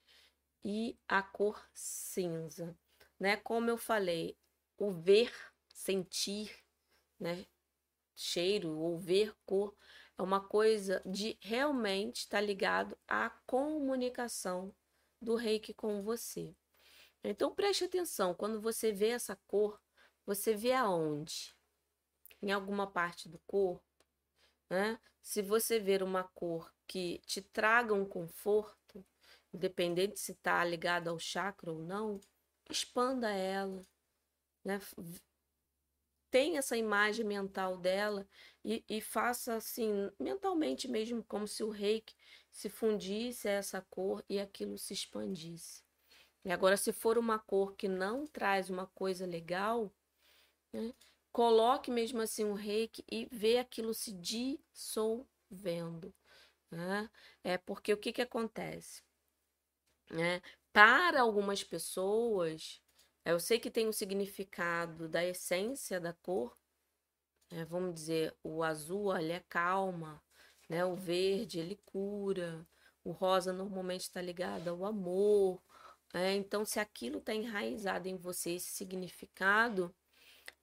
e 0.64 0.99
a 1.09 1.22
cor 1.22 1.66
cinza, 1.72 2.76
né? 3.18 3.36
Como 3.38 3.70
eu 3.70 3.78
falei, 3.78 4.36
o 4.76 4.90
ver, 4.90 5.32
sentir, 5.72 6.55
né, 7.18 7.46
cheiro 8.14 8.76
ou 8.76 8.99
ver 8.99 9.34
cor 9.46 9.74
é 10.18 10.22
uma 10.22 10.46
coisa 10.46 11.01
de 11.07 11.38
realmente 11.40 12.18
estar 12.18 12.38
tá 12.38 12.44
ligado 12.44 12.99
à 13.07 13.30
comunicação 13.46 14.74
do 15.20 15.34
reiki 15.34 15.72
com 15.72 16.03
você. 16.03 16.55
Então 17.24 17.55
preste 17.55 17.84
atenção, 17.84 18.34
quando 18.34 18.61
você 18.61 18.92
vê 18.92 19.09
essa 19.09 19.36
cor, 19.46 19.80
você 20.26 20.55
vê 20.55 20.72
aonde? 20.72 21.57
Em 22.42 22.53
alguma 22.53 22.90
parte 22.90 23.28
do 23.28 23.38
corpo, 23.46 23.82
né? 24.68 25.01
Se 25.29 25.43
você 25.43 25.79
ver 25.79 26.03
uma 26.03 26.24
cor 26.24 26.72
que 26.87 27.20
te 27.26 27.43
traga 27.43 27.93
um 27.93 28.07
conforto, 28.07 29.05
independente 29.53 30.18
se 30.18 30.33
está 30.33 30.64
ligada 30.64 31.11
ao 31.11 31.18
chakra 31.18 31.70
ou 31.70 31.81
não, 31.81 32.18
expanda 32.70 33.31
ela, 33.31 33.87
né? 34.64 34.81
Tenha 36.31 36.61
essa 36.61 36.79
imagem 36.79 37.26
mental 37.26 37.76
dela 37.76 38.26
e, 38.64 38.83
e 38.89 39.03
faça 39.03 39.57
assim, 39.57 40.11
mentalmente 40.18 40.89
mesmo, 40.89 41.22
como 41.22 41.47
se 41.47 41.62
o 41.62 41.68
reiki 41.68 42.16
se 42.51 42.70
fundisse 42.70 43.49
a 43.49 43.53
essa 43.53 43.83
cor 43.83 44.24
e 44.31 44.41
aquilo 44.41 44.79
se 44.79 44.95
expandisse. 44.95 45.85
E 46.43 46.51
agora, 46.51 46.79
se 46.79 46.91
for 46.91 47.18
uma 47.18 47.39
cor 47.39 47.76
que 47.76 47.87
não 47.87 48.26
traz 48.26 48.70
uma 48.70 48.87
coisa 48.87 49.26
legal, 49.26 49.93
né? 50.72 50.95
Coloque 51.33 51.91
mesmo 51.91 52.20
assim 52.20 52.45
um 52.45 52.55
reiki 52.55 53.05
e 53.11 53.26
vê 53.31 53.59
aquilo 53.59 53.95
se 53.95 54.12
dissolvendo. 54.12 56.14
Né? 56.70 57.11
É 57.43 57.59
porque 57.59 57.93
o 57.93 57.97
que, 57.97 58.12
que 58.12 58.22
acontece? 58.22 59.03
Né? 60.11 60.43
Para 60.72 61.22
algumas 61.22 61.64
pessoas, 61.64 62.83
eu 63.24 63.41
sei 63.41 63.59
que 63.59 63.70
tem 63.70 63.87
o 63.87 63.91
um 63.91 63.93
significado 63.93 65.09
da 65.09 65.24
essência 65.24 66.01
da 66.01 66.12
cor, 66.12 66.57
né? 67.51 67.64
vamos 67.64 67.95
dizer, 67.95 68.37
o 68.43 68.62
azul 68.62 69.16
ele 69.16 69.33
é 69.33 69.41
calma, 69.49 70.22
né? 70.68 70.85
o 70.85 70.95
verde 70.95 71.59
ele 71.59 71.76
cura, 71.85 72.66
o 73.05 73.11
rosa 73.11 73.53
normalmente 73.53 74.03
está 74.03 74.20
ligado 74.20 74.68
ao 74.68 74.85
amor. 74.85 75.62
Né? 76.12 76.35
Então, 76.37 76.64
se 76.64 76.81
aquilo 76.81 77.18
está 77.18 77.35
enraizado 77.35 78.09
em 78.09 78.16
você, 78.16 78.53
esse 78.53 78.70
significado, 78.70 79.95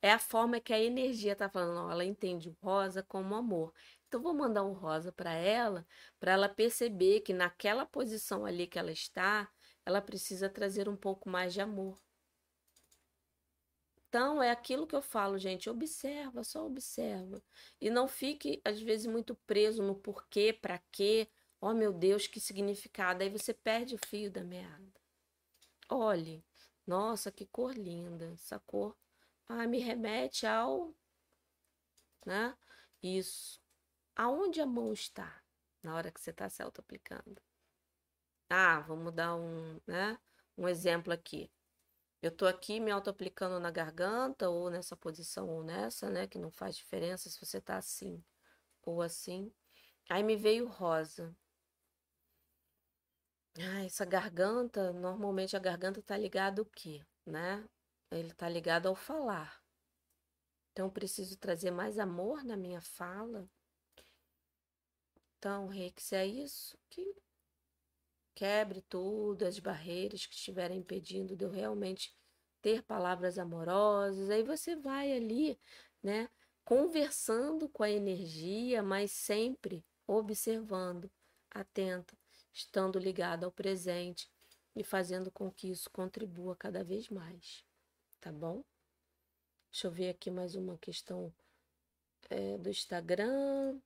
é 0.05 0.11
a 0.11 0.19
forma 0.19 0.59
que 0.59 0.71
a 0.71 0.79
energia 0.79 1.33
está 1.33 1.49
falando. 1.49 1.87
Ó, 1.87 1.91
ela 1.91 2.05
entende 2.05 2.47
o 2.47 2.55
rosa 2.61 3.01
como 3.01 3.33
amor. 3.33 3.73
Então, 4.07 4.21
vou 4.21 4.35
mandar 4.35 4.63
um 4.63 4.71
rosa 4.71 5.11
para 5.11 5.33
ela, 5.33 5.83
para 6.19 6.33
ela 6.33 6.47
perceber 6.47 7.21
que 7.21 7.33
naquela 7.33 7.87
posição 7.87 8.45
ali 8.45 8.67
que 8.67 8.77
ela 8.77 8.91
está, 8.91 9.51
ela 9.83 9.99
precisa 10.03 10.47
trazer 10.47 10.87
um 10.87 10.95
pouco 10.95 11.27
mais 11.27 11.55
de 11.55 11.61
amor. 11.61 11.99
Então, 14.07 14.43
é 14.43 14.51
aquilo 14.51 14.85
que 14.85 14.95
eu 14.95 15.01
falo, 15.01 15.39
gente. 15.39 15.71
Observa, 15.71 16.43
só 16.43 16.67
observa. 16.67 17.41
E 17.81 17.89
não 17.89 18.07
fique, 18.07 18.61
às 18.63 18.79
vezes, 18.79 19.07
muito 19.07 19.33
preso 19.47 19.81
no 19.81 19.95
porquê, 19.95 20.53
para 20.53 20.77
quê. 20.91 21.27
Oh, 21.59 21.73
meu 21.73 21.91
Deus, 21.91 22.27
que 22.27 22.39
significado. 22.39 23.23
Aí 23.23 23.29
você 23.31 23.55
perde 23.55 23.95
o 23.95 23.99
fio 24.05 24.29
da 24.29 24.43
meada. 24.43 25.01
Olhe, 25.89 26.45
nossa, 26.85 27.31
que 27.31 27.47
cor 27.47 27.73
linda. 27.75 28.31
Essa 28.33 28.59
cor 28.59 28.95
ah, 29.47 29.67
me 29.67 29.79
remete 29.79 30.45
ao, 30.45 30.93
né? 32.25 32.55
Isso. 33.01 33.61
Aonde 34.15 34.61
a 34.61 34.65
mão 34.65 34.93
está 34.93 35.41
na 35.83 35.95
hora 35.95 36.11
que 36.11 36.19
você 36.21 36.31
está 36.31 36.49
se 36.49 36.61
auto-aplicando? 36.63 37.41
Ah, 38.49 38.79
vamos 38.81 39.13
dar 39.13 39.35
um, 39.35 39.79
né? 39.87 40.17
Um 40.57 40.67
exemplo 40.67 41.11
aqui. 41.13 41.51
Eu 42.21 42.31
tô 42.31 42.47
aqui 42.47 42.79
me 42.79 42.91
auto-aplicando 42.91 43.59
na 43.59 43.71
garganta, 43.71 44.49
ou 44.49 44.69
nessa 44.69 44.95
posição, 44.97 45.47
ou 45.49 45.63
nessa, 45.63 46.09
né? 46.09 46.27
Que 46.27 46.39
não 46.39 46.51
faz 46.51 46.75
diferença 46.75 47.29
se 47.29 47.39
você 47.39 47.61
tá 47.61 47.77
assim 47.77 48.23
ou 48.83 49.01
assim. 49.01 49.51
Aí 50.09 50.23
me 50.23 50.35
veio 50.35 50.67
rosa. 50.67 51.35
Ah, 53.57 53.83
essa 53.85 54.05
garganta, 54.05 54.91
normalmente 54.93 55.55
a 55.55 55.59
garganta 55.59 56.01
tá 56.01 56.17
ligada 56.17 56.61
o 56.61 56.65
quê, 56.65 57.01
né? 57.25 57.63
Ele 58.11 58.31
está 58.31 58.47
ligado 58.47 58.87
ao 58.87 58.95
falar. 58.95 59.61
Então, 60.71 60.89
preciso 60.89 61.37
trazer 61.37 61.71
mais 61.71 61.97
amor 61.97 62.43
na 62.43 62.57
minha 62.57 62.81
fala. 62.81 63.49
Então, 65.37 65.69
se 65.97 66.15
é 66.15 66.25
isso, 66.25 66.77
que 66.89 67.15
quebre 68.33 68.81
tudo, 68.81 69.45
as 69.45 69.59
barreiras 69.59 70.25
que 70.25 70.35
estiverem 70.35 70.79
impedindo 70.79 71.35
de 71.35 71.45
eu 71.45 71.49
realmente 71.49 72.13
ter 72.61 72.83
palavras 72.83 73.37
amorosas. 73.37 74.29
Aí 74.29 74.43
você 74.43 74.75
vai 74.75 75.13
ali, 75.13 75.57
né, 76.01 76.29
conversando 76.63 77.69
com 77.69 77.83
a 77.83 77.89
energia, 77.89 78.81
mas 78.81 79.11
sempre 79.11 79.85
observando, 80.07 81.09
atenta, 81.51 82.17
estando 82.51 82.99
ligado 82.99 83.43
ao 83.43 83.51
presente 83.51 84.29
e 84.75 84.83
fazendo 84.83 85.31
com 85.31 85.51
que 85.51 85.69
isso 85.69 85.89
contribua 85.91 86.55
cada 86.55 86.83
vez 86.83 87.07
mais, 87.07 87.63
tá 88.25 88.31
bom? 88.31 88.63
Deixa 89.71 89.85
eu 89.85 89.91
ver 89.91 90.09
aqui 90.09 90.31
mais 90.31 90.55
uma 90.55 90.79
questão 90.79 91.31
é, 92.27 92.57
do 92.57 92.69
Instagram. 92.71 93.79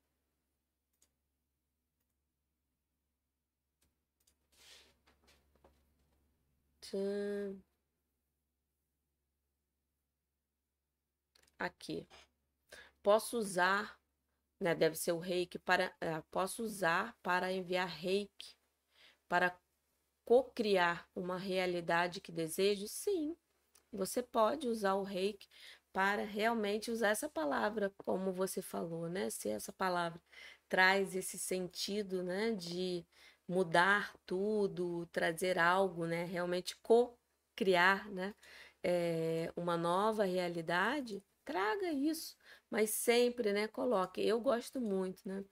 Aqui. 11.60 12.08
Posso 13.04 13.38
usar, 13.38 14.00
né, 14.58 14.74
deve 14.74 14.96
ser 14.96 15.12
o 15.12 15.20
reiki, 15.20 15.60
para, 15.60 15.94
é, 16.00 16.22
posso 16.32 16.64
usar 16.64 17.14
para 17.22 17.52
enviar 17.52 17.90
reiki, 17.90 18.56
para 19.28 19.60
co-criar 20.24 21.10
uma 21.14 21.38
realidade 21.38 22.22
que 22.22 22.32
desejo? 22.32 22.88
Sim, 22.88 23.36
você 23.92 24.22
pode 24.24 24.68
usar 24.68 24.96
o 24.96 25.04
reiki 25.04 25.48
para 25.94 26.24
realmente 26.24 26.92
usar 26.92 27.10
essa 27.10 27.28
palavra, 27.30 27.92
como 27.98 28.32
você 28.32 28.62
falou, 28.62 29.10
né? 29.10 29.30
Se 29.30 29.50
essa 29.50 29.74
palavra 29.74 30.22
traz 30.68 31.16
esse 31.16 31.38
sentido, 31.40 32.24
né, 32.24 32.52
de 32.52 33.06
mudar 33.48 34.14
tudo, 34.26 35.08
trazer 35.08 35.58
algo, 35.58 36.06
né, 36.06 36.26
realmente 36.26 36.76
co-criar, 36.84 38.08
né, 38.12 38.36
é, 38.84 39.52
uma 39.56 39.76
nova 39.76 40.24
realidade, 40.26 41.24
traga 41.44 41.92
isso, 41.92 42.38
mas 42.70 42.92
sempre, 42.92 43.52
né, 43.52 43.68
coloque. 43.68 44.22
Eu 44.22 44.40
gosto 44.40 44.80
muito, 44.80 45.28
né, 45.28 45.44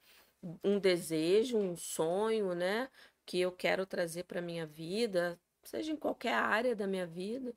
um 0.64 0.80
desejo, 0.80 1.58
um 1.58 1.76
sonho, 1.76 2.54
né, 2.56 2.90
que 3.26 3.40
eu 3.40 3.52
quero 3.52 3.86
trazer 3.86 4.24
para 4.26 4.42
minha 4.42 4.66
vida, 4.68 5.40
seja 5.64 5.92
em 5.92 5.98
qualquer 5.98 6.34
área 6.36 6.76
da 6.76 6.88
minha 6.88 7.08
vida, 7.08 7.54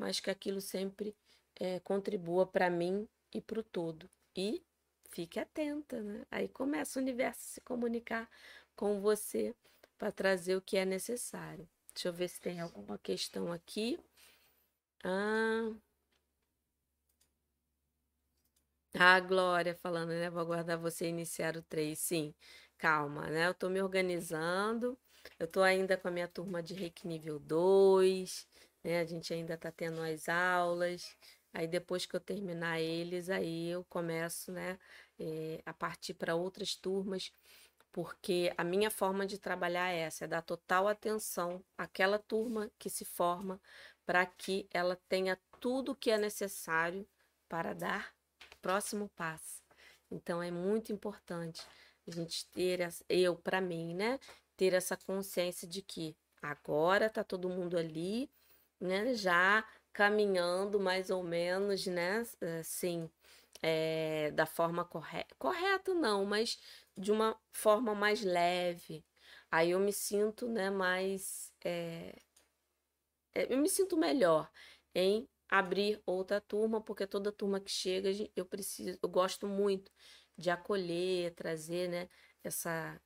mas 0.00 0.18
que 0.18 0.30
aquilo 0.30 0.62
sempre 0.62 1.14
é, 1.56 1.78
contribua 1.80 2.46
para 2.46 2.70
mim 2.70 3.06
e 3.34 3.38
para 3.38 3.60
o 3.60 3.62
todo. 3.62 4.08
E 4.34 4.64
fique 5.10 5.38
atenta, 5.38 6.02
né? 6.02 6.24
Aí 6.30 6.48
começa 6.48 6.98
o 6.98 7.02
universo 7.02 7.40
a 7.40 7.52
se 7.54 7.60
comunicar 7.60 8.26
com 8.74 8.98
você 8.98 9.54
para 9.98 10.10
trazer 10.10 10.56
o 10.56 10.62
que 10.62 10.78
é 10.78 10.86
necessário. 10.86 11.68
Deixa 11.92 12.08
eu 12.08 12.14
ver 12.14 12.28
se 12.28 12.40
tem 12.40 12.60
alguma 12.60 12.96
questão 12.96 13.52
aqui. 13.52 14.00
Ah, 15.04 15.70
ah 18.94 19.20
Glória 19.20 19.74
falando, 19.74 20.10
né? 20.10 20.30
Vou 20.30 20.40
aguardar 20.40 20.78
você 20.78 21.06
iniciar 21.08 21.58
o 21.58 21.62
3. 21.62 21.98
Sim, 21.98 22.34
calma, 22.78 23.26
né? 23.28 23.48
Eu 23.48 23.50
estou 23.50 23.68
me 23.68 23.82
organizando. 23.82 24.98
Eu 25.38 25.44
estou 25.44 25.62
ainda 25.62 25.98
com 25.98 26.08
a 26.08 26.10
minha 26.10 26.28
turma 26.28 26.62
de 26.62 26.72
Reiki 26.72 27.06
nível 27.06 27.38
2, 27.38 28.48
né? 28.82 29.00
A 29.00 29.04
gente 29.04 29.32
ainda 29.32 29.54
está 29.54 29.70
tendo 29.70 30.00
as 30.02 30.28
aulas. 30.28 31.16
Aí 31.52 31.66
depois 31.66 32.06
que 32.06 32.14
eu 32.14 32.20
terminar 32.20 32.80
eles, 32.80 33.28
aí 33.28 33.70
eu 33.70 33.84
começo, 33.84 34.52
né, 34.52 34.78
é, 35.18 35.60
a 35.66 35.74
partir 35.74 36.14
para 36.14 36.36
outras 36.36 36.76
turmas, 36.76 37.32
porque 37.92 38.52
a 38.56 38.62
minha 38.62 38.90
forma 38.90 39.26
de 39.26 39.38
trabalhar 39.38 39.90
é 39.90 40.00
essa, 40.00 40.24
é 40.24 40.28
dar 40.28 40.42
total 40.42 40.86
atenção 40.86 41.64
àquela 41.76 42.18
turma 42.18 42.70
que 42.78 42.88
se 42.88 43.04
forma 43.04 43.60
para 44.06 44.24
que 44.26 44.68
ela 44.72 44.96
tenha 45.08 45.36
tudo 45.60 45.92
o 45.92 45.96
que 45.96 46.10
é 46.10 46.18
necessário 46.18 47.06
para 47.48 47.74
dar 47.74 48.14
próximo 48.62 49.08
passo. 49.16 49.60
Então 50.10 50.42
é 50.42 50.50
muito 50.50 50.92
importante 50.92 51.62
a 52.06 52.10
gente 52.12 52.46
ter, 52.50 52.88
eu 53.08 53.36
para 53.36 53.60
mim, 53.60 53.94
né, 53.94 54.18
ter 54.56 54.72
essa 54.72 54.96
consciência 54.96 55.66
de 55.66 55.82
que 55.82 56.16
agora 56.40 57.10
tá 57.10 57.24
todo 57.24 57.48
mundo 57.48 57.76
ali, 57.76 58.30
né, 58.80 59.14
já 59.14 59.64
caminhando 59.92 60.80
mais 60.80 61.10
ou 61.10 61.22
menos, 61.22 61.86
né? 61.86 62.22
Assim, 62.60 63.10
é, 63.62 64.30
da 64.32 64.46
forma 64.46 64.84
correta. 64.84 65.34
Correta 65.38 65.94
não, 65.94 66.24
mas 66.24 66.58
de 66.96 67.12
uma 67.12 67.38
forma 67.52 67.94
mais 67.94 68.22
leve. 68.22 69.04
Aí 69.50 69.70
eu 69.72 69.80
me 69.80 69.92
sinto, 69.92 70.48
né, 70.48 70.70
mais. 70.70 71.52
É, 71.64 72.14
eu 73.34 73.58
me 73.58 73.68
sinto 73.68 73.96
melhor 73.96 74.50
em 74.94 75.28
abrir 75.48 76.00
outra 76.06 76.40
turma, 76.40 76.80
porque 76.80 77.06
toda 77.06 77.32
turma 77.32 77.60
que 77.60 77.70
chega, 77.70 78.10
eu 78.36 78.46
preciso, 78.46 78.98
eu 79.02 79.08
gosto 79.08 79.46
muito 79.46 79.90
de 80.36 80.50
acolher, 80.50 81.34
trazer, 81.34 81.88
né, 81.88 82.08
essa 82.42 83.00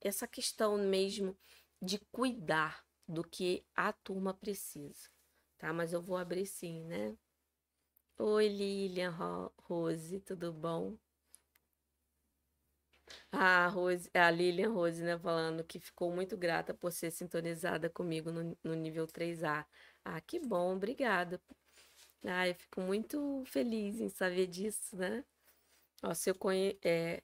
essa 0.00 0.26
questão 0.26 0.76
mesmo 0.76 1.36
de 1.80 1.98
cuidar 2.10 2.84
do 3.12 3.22
que 3.24 3.64
a 3.76 3.92
turma 3.92 4.34
precisa 4.34 5.08
tá? 5.58 5.72
Mas 5.72 5.92
eu 5.92 6.02
vou 6.02 6.16
abrir 6.16 6.46
sim, 6.46 6.82
né? 6.84 7.16
Oi, 8.18 8.48
Lilian, 8.48 9.10
Rose, 9.68 10.18
tudo 10.20 10.50
bom? 10.52 10.96
Ah, 13.30 13.66
Rose, 13.68 14.10
a 14.14 14.30
Lilian 14.30 14.70
Rose, 14.72 15.02
né, 15.02 15.18
falando 15.18 15.64
que 15.64 15.78
ficou 15.80 16.10
muito 16.12 16.36
grata 16.36 16.74
por 16.74 16.92
ser 16.92 17.10
sintonizada 17.10 17.88
comigo 17.90 18.30
no, 18.30 18.56
no 18.62 18.74
nível 18.74 19.06
3A. 19.06 19.66
Ah, 20.04 20.20
que 20.20 20.38
bom, 20.40 20.74
obrigada. 20.76 21.40
Ah, 22.24 22.48
eu 22.48 22.54
fico 22.54 22.80
muito 22.82 23.44
feliz 23.46 24.00
em 24.00 24.08
saber 24.08 24.46
disso, 24.48 24.96
né? 24.96 25.24
Ó, 26.02 26.14
seu 26.14 26.34
conhe... 26.34 26.78
é, 26.84 27.22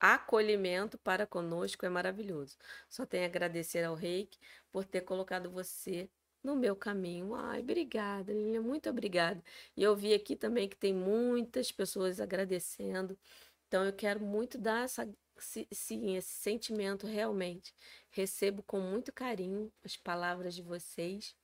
acolhimento 0.00 0.98
para 0.98 1.26
conosco 1.26 1.84
é 1.84 1.88
maravilhoso. 1.88 2.56
Só 2.88 3.04
tenho 3.04 3.24
a 3.24 3.26
agradecer 3.26 3.84
ao 3.84 3.94
Reiki 3.94 4.38
por 4.72 4.84
ter 4.84 5.02
colocado 5.02 5.50
você 5.50 6.08
no 6.42 6.56
meu 6.56 6.74
caminho. 6.74 7.34
Ai, 7.34 7.60
obrigada, 7.60 8.32
Lilian, 8.32 8.62
muito 8.62 8.88
obrigada. 8.88 9.42
E 9.76 9.82
eu 9.82 9.94
vi 9.94 10.14
aqui 10.14 10.34
também 10.36 10.68
que 10.68 10.76
tem 10.76 10.94
muitas 10.94 11.70
pessoas 11.70 12.20
agradecendo. 12.20 13.18
Então 13.68 13.84
eu 13.84 13.92
quero 13.92 14.20
muito 14.20 14.58
dar 14.58 14.84
essa, 14.84 15.08
sim, 15.38 16.16
esse 16.16 16.30
sentimento 16.30 17.06
realmente. 17.06 17.74
Recebo 18.10 18.62
com 18.62 18.80
muito 18.80 19.12
carinho 19.12 19.72
as 19.84 19.96
palavras 19.96 20.54
de 20.54 20.62
vocês. 20.62 21.36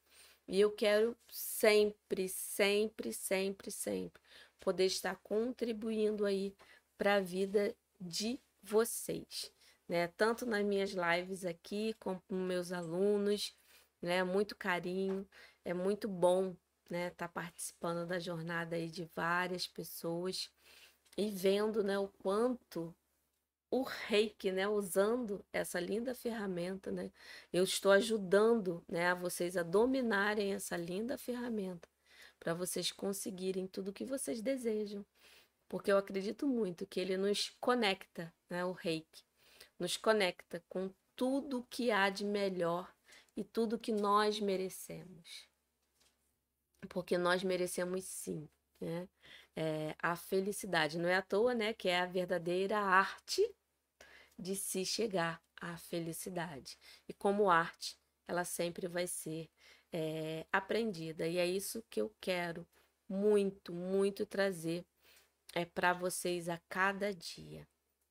E 0.49 0.61
eu 0.61 0.71
quero 0.71 1.17
sempre, 1.29 2.29
sempre, 2.29 3.13
sempre, 3.13 3.71
sempre 3.71 4.23
poder 4.61 4.87
estar 4.87 5.17
contribuindo 5.17 6.25
aí 6.25 6.55
para 6.97 7.17
a 7.17 7.21
vida 7.21 7.75
de 8.01 8.41
vocês, 8.67 9.53
né? 9.89 10.09
Tanto 10.09 10.47
nas 10.47 10.65
minhas 10.65 10.91
lives 10.91 11.45
aqui, 11.45 11.95
como 12.01 12.21
com 12.29 12.35
meus 12.35 12.73
alunos, 12.73 13.55
né? 14.03 14.25
Muito 14.25 14.57
carinho, 14.57 15.29
é 15.65 15.73
muito 15.75 16.09
bom, 16.09 16.57
né? 16.91 17.09
Estar 17.09 17.29
tá 17.29 17.33
participando 17.33 18.07
da 18.07 18.19
jornada 18.19 18.77
aí 18.77 18.89
de 18.91 19.05
várias 19.15 19.67
pessoas 19.67 20.51
e 21.17 21.31
vendo, 21.31 21.83
né? 21.85 21.99
O 21.99 22.09
quanto 22.09 22.95
o 23.71 23.83
reiki, 23.83 24.53
né? 24.53 24.69
Usando 24.69 25.45
essa 25.53 25.81
linda 25.81 26.15
ferramenta, 26.15 26.91
né? 26.91 27.11
Eu 27.53 27.65
estou 27.65 27.93
ajudando, 27.93 28.85
né? 28.89 29.09
A 29.09 29.15
vocês 29.15 29.57
a 29.57 29.63
dominarem 29.63 30.55
essa 30.55 30.77
linda 30.77 31.19
ferramenta 31.19 31.89
para 32.39 32.55
vocês 32.55 32.93
conseguirem 32.93 33.67
tudo 33.67 33.89
o 33.89 33.93
que 33.93 34.05
vocês 34.05 34.41
desejam. 34.43 35.05
Porque 35.69 35.91
eu 35.91 35.99
acredito 35.99 36.47
muito 36.47 36.87
que 36.87 37.01
ele 37.01 37.17
nos 37.17 37.51
conecta, 37.61 38.33
né? 38.49 38.65
O 38.65 38.73
reiki 38.73 39.25
nos 39.79 39.97
conecta 39.97 40.63
com 40.69 40.91
tudo 41.15 41.67
que 41.69 41.91
há 41.91 42.09
de 42.09 42.25
melhor 42.25 42.93
e 43.37 43.45
tudo 43.45 43.79
que 43.79 43.93
nós 43.93 44.41
merecemos. 44.41 45.49
Porque 46.89 47.19
nós 47.19 47.43
merecemos 47.43 48.05
sim, 48.05 48.49
né? 48.81 49.09
É, 49.55 49.95
a 49.99 50.15
felicidade. 50.15 50.99
Não 50.99 51.09
é 51.09 51.17
à 51.17 51.23
toa, 51.23 51.55
né? 51.55 51.73
Que 51.73 51.89
é 51.89 52.01
a 52.01 52.07
verdadeira 52.07 52.79
arte 52.79 53.43
de 54.39 54.55
se 54.55 54.85
chegar 54.85 55.43
à 55.61 55.77
felicidade. 55.79 56.79
E 57.09 57.13
como 57.15 57.51
arte, 57.51 57.99
ela 58.29 58.45
sempre 58.45 58.87
vai 58.87 59.07
ser 59.07 59.51
é, 59.93 60.47
aprendida. 60.53 61.27
E 61.27 61.39
é 61.39 61.47
isso 61.47 61.83
que 61.89 62.01
eu 62.01 62.15
quero 62.21 62.67
muito, 63.09 63.73
muito 63.73 64.27
trazer 64.27 64.85
é 65.57 65.65
para 65.65 65.95
vocês 65.95 66.51
a 66.51 66.61
cada 66.69 67.15
dia, 67.15 67.67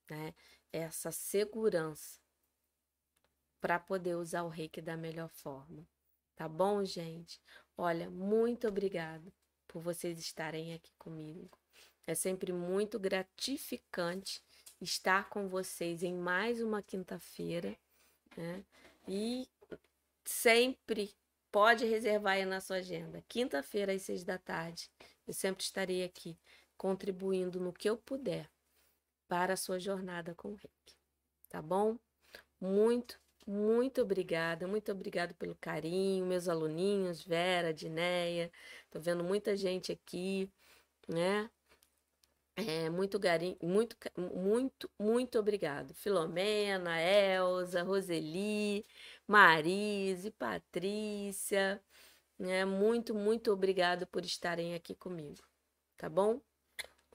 né? 0.10 0.34
Essa 0.74 1.12
segurança 1.12 2.20
para 3.62 3.78
poder 3.78 4.16
usar 4.16 4.42
o 4.42 4.50
reiki 4.50 4.82
da 4.82 4.98
melhor 4.98 5.30
forma. 5.30 5.88
Tá 6.36 6.50
bom, 6.50 6.84
gente? 6.84 7.40
Olha, 7.78 8.10
muito 8.10 8.68
obrigada 8.68 9.32
por 9.68 9.80
vocês 9.80 10.18
estarem 10.18 10.74
aqui 10.74 10.92
comigo. 10.98 11.56
É 12.08 12.16
sempre 12.16 12.52
muito 12.52 13.00
gratificante 13.00 14.44
estar 14.82 15.30
com 15.30 15.48
vocês 15.48 16.02
em 16.02 16.16
mais 16.16 16.60
uma 16.60 16.82
quinta-feira, 16.82 17.78
né? 18.36 18.66
E 19.08 19.48
sempre 20.24 21.16
pode 21.52 21.86
reservar 21.86 22.38
aí 22.38 22.46
na 22.46 22.60
sua 22.60 22.78
agenda. 22.78 23.24
Quinta-feira 23.28 23.94
às 23.94 24.02
seis 24.02 24.24
da 24.24 24.40
tarde, 24.40 24.90
eu 25.28 25.34
sempre 25.34 25.64
estarei 25.64 26.04
aqui 26.04 26.36
contribuindo 26.78 27.60
no 27.60 27.74
que 27.74 27.90
eu 27.90 27.98
puder 27.98 28.50
para 29.28 29.54
a 29.54 29.58
sua 29.58 29.80
jornada 29.80 30.36
com 30.36 30.50
o 30.50 30.56
Reiki. 30.56 30.98
Tá 31.50 31.62
bom? 31.62 31.98
Muito 32.60 33.20
muito 33.48 34.02
obrigada, 34.02 34.68
muito 34.68 34.92
obrigada 34.92 35.34
pelo 35.36 35.56
carinho, 35.56 36.26
meus 36.26 36.48
aluninhos, 36.48 37.24
Vera, 37.24 37.72
Dineia, 37.72 38.52
tô 38.90 39.00
vendo 39.00 39.24
muita 39.24 39.56
gente 39.56 39.92
aqui, 39.92 40.52
né? 41.08 41.50
É, 42.58 42.90
muito 42.90 43.20
garim, 43.20 43.56
muito, 43.62 43.96
muito, 44.18 44.90
muito 45.00 45.38
obrigado. 45.38 45.94
Filomena, 45.94 47.00
Elza, 47.02 47.84
Roseli, 47.84 48.86
Marise, 49.28 50.32
Patrícia, 50.32 51.82
né? 52.40 52.66
Muito, 52.66 53.14
muito 53.14 53.52
obrigado 53.52 54.08
por 54.08 54.26
estarem 54.26 54.74
aqui 54.74 54.96
comigo, 54.96 55.44
tá 55.98 56.10
bom? 56.10 56.42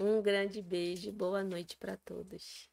Um 0.01 0.23
grande 0.23 0.63
beijo, 0.63 1.13
boa 1.13 1.45
noite 1.45 1.77
para 1.77 1.95
todos. 1.95 2.70